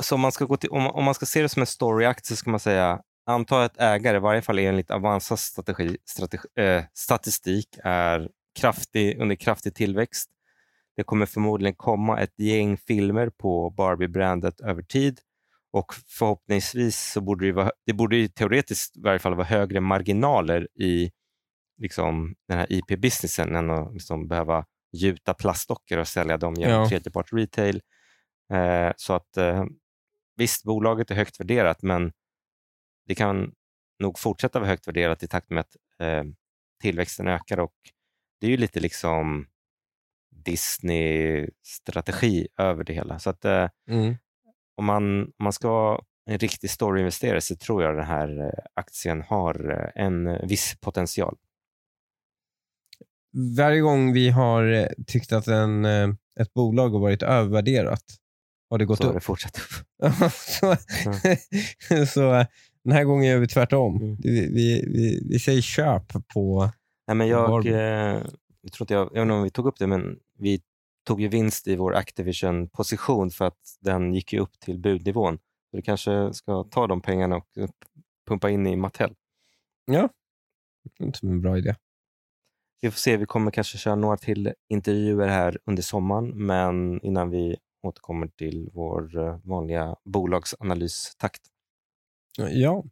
så 0.01 0.15
om, 0.15 0.21
man 0.21 0.31
ska 0.31 0.45
gå 0.45 0.57
till, 0.57 0.69
om, 0.69 0.87
om 0.87 1.03
man 1.03 1.13
ska 1.13 1.25
se 1.25 1.41
det 1.41 1.49
som 1.49 1.61
en 1.61 1.65
storyakt 1.67 2.25
så 2.25 2.35
ska 2.35 2.49
man 2.49 2.59
säga 2.59 3.01
anta 3.25 3.63
att 3.63 3.77
ägare, 3.77 4.17
i 4.17 4.19
varje 4.19 4.41
fall 4.41 4.59
enligt 4.59 4.91
Avanzas 4.91 5.41
strategi, 5.41 5.97
strategi, 6.05 6.47
eh, 6.59 6.83
statistik, 6.93 7.67
är 7.83 8.29
kraftig, 8.59 9.21
under 9.21 9.35
kraftig 9.35 9.75
tillväxt. 9.75 10.29
Det 10.95 11.03
kommer 11.03 11.25
förmodligen 11.25 11.75
komma 11.75 12.19
ett 12.19 12.39
gäng 12.39 12.77
filmer 12.77 13.29
på 13.29 13.69
Barbie-brandet 13.69 14.59
över 14.59 14.81
tid 14.81 15.19
och 15.73 15.93
förhoppningsvis 16.07 17.11
så 17.13 17.21
borde 17.21 17.45
det, 17.45 17.51
vara, 17.51 17.71
det 17.85 17.93
borde 17.93 18.17
ju 18.17 18.27
teoretiskt 18.27 18.97
i 18.97 19.01
varje 19.01 19.19
fall 19.19 19.35
vara 19.35 19.47
högre 19.47 19.79
marginaler 19.79 20.67
i 20.81 21.11
liksom, 21.81 22.35
den 22.47 22.57
här 22.57 22.67
IP-businessen 22.69 23.55
än 23.55 23.69
att 23.69 23.93
liksom 23.93 24.27
behöva 24.27 24.65
gjuta 24.93 25.33
plastdockor 25.33 25.97
och 25.97 26.07
sälja 26.07 26.37
dem 26.37 26.53
genom 26.53 26.81
Ja. 26.81 26.89
tredjepart 26.89 27.33
retail. 27.33 27.81
Eh, 28.53 28.91
så 28.97 29.13
att 29.13 29.37
eh, 29.37 29.65
visst, 30.35 30.63
bolaget 30.63 31.11
är 31.11 31.15
högt 31.15 31.39
värderat, 31.39 31.81
men 31.81 32.11
det 33.07 33.15
kan 33.15 33.53
nog 33.99 34.19
fortsätta 34.19 34.59
vara 34.59 34.69
högt 34.69 34.87
värderat 34.87 35.23
i 35.23 35.27
takt 35.27 35.49
med 35.49 35.59
att 35.59 35.75
eh, 35.99 36.23
tillväxten 36.81 37.27
ökar 37.27 37.59
och 37.59 37.73
det 38.41 38.47
är 38.47 38.51
ju 38.51 38.57
lite 38.57 38.79
liksom 38.79 39.47
Disney-strategi 40.35 42.47
över 42.57 42.83
det 42.83 42.93
hela. 42.93 43.19
Så 43.19 43.29
att 43.29 43.45
eh, 43.45 43.69
Mm. 43.89 44.15
om, 44.77 44.85
man, 44.85 45.23
om 45.23 45.33
man 45.43 45.53
ska 45.53 45.69
vara 45.69 46.01
en 46.25 46.37
riktig 46.37 46.69
storyinvesterare 46.69 47.41
så 47.41 47.55
tror 47.55 47.83
jag 47.83 47.95
den 47.95 48.05
här 48.05 48.39
eh, 48.45 48.51
aktien 48.73 49.21
har 49.21 49.71
eh, 49.71 50.03
en 50.03 50.47
viss 50.47 50.75
potential. 50.81 51.37
Varje 53.57 53.81
gång 53.81 54.13
vi 54.13 54.29
har 54.29 54.89
tyckt 55.07 55.31
att 55.31 55.47
en, 55.47 55.85
ett 56.39 56.53
bolag 56.53 56.89
har 56.89 56.99
varit 56.99 57.23
övervärderat 57.23 58.03
har 58.69 58.77
det 58.77 58.85
gått 58.85 58.97
Så 58.97 59.03
har 59.03 59.09
upp. 59.09 59.15
det 59.15 59.21
fortsatt 59.21 59.57
upp. 59.57 60.03
så, 60.31 60.75
så 62.07 62.45
den 62.83 62.93
här 62.93 63.03
gången 63.03 63.29
gör 63.29 63.39
vi 63.39 63.47
tvärtom. 63.47 63.95
Mm. 63.95 64.17
Vi, 64.19 64.41
vi, 64.41 64.85
vi, 64.87 65.27
vi 65.29 65.39
säger 65.39 65.61
köp 65.61 66.13
på 66.33 66.71
Nej, 67.07 67.15
men 67.15 67.27
jag, 67.27 67.67
eh, 67.67 68.23
jag, 68.61 68.71
tror 68.73 68.83
inte 68.83 68.93
jag, 68.93 69.09
jag 69.13 69.13
vet 69.13 69.21
inte 69.21 69.33
om 69.33 69.43
vi 69.43 69.49
tog 69.49 69.67
upp 69.67 69.79
det, 69.79 69.87
men 69.87 70.19
vi 70.37 70.61
tog 71.07 71.21
ju 71.21 71.27
vinst 71.27 71.67
i 71.67 71.75
vår 71.75 71.95
Activision-position 71.95 73.29
för 73.31 73.45
att 73.45 73.77
den 73.79 74.13
gick 74.13 74.33
ju 74.33 74.39
upp 74.39 74.59
till 74.59 74.79
budnivån. 74.79 75.37
Så 75.71 75.77
vi 75.77 75.81
kanske 75.81 76.33
ska 76.33 76.63
ta 76.63 76.87
de 76.87 77.01
pengarna 77.01 77.35
och 77.35 77.47
pumpa 78.27 78.49
in 78.49 78.67
i 78.67 78.75
Mattel. 78.75 79.13
Ja, 79.85 80.09
det 80.83 81.05
låter 81.05 81.19
som 81.19 81.29
en 81.29 81.41
bra 81.41 81.57
idé. 81.57 81.75
Vi 82.81 82.91
får 82.91 82.97
se, 82.97 83.17
vi 83.17 83.25
kommer 83.25 83.51
kanske 83.51 83.77
köra 83.77 83.95
några 83.95 84.17
till 84.17 84.53
intervjuer 84.69 85.27
här 85.27 85.57
under 85.65 85.83
sommaren, 85.83 86.45
men 86.45 87.01
innan 87.01 87.29
vi 87.29 87.57
återkommer 87.87 88.27
till 88.27 88.69
vår 88.73 89.17
eh, 89.17 89.39
vanliga 89.43 89.95
bolagsanalystakt. 90.05 91.41
Ja, 92.37 92.83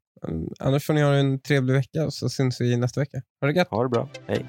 annars 0.60 0.86
får 0.86 0.94
ni 0.94 1.02
ha 1.02 1.14
en 1.14 1.40
trevlig 1.40 1.74
vecka 1.74 2.12
så 2.12 2.30
syns 2.30 2.62
vi 2.62 2.78
nästa 2.78 3.00
vecka. 3.00 3.22
Ha 3.42 3.48
det 3.48 3.54
gött! 3.54 3.68
Ha 3.70 3.84
det 3.84 3.90
bra, 3.90 4.10
hej! 4.28 4.46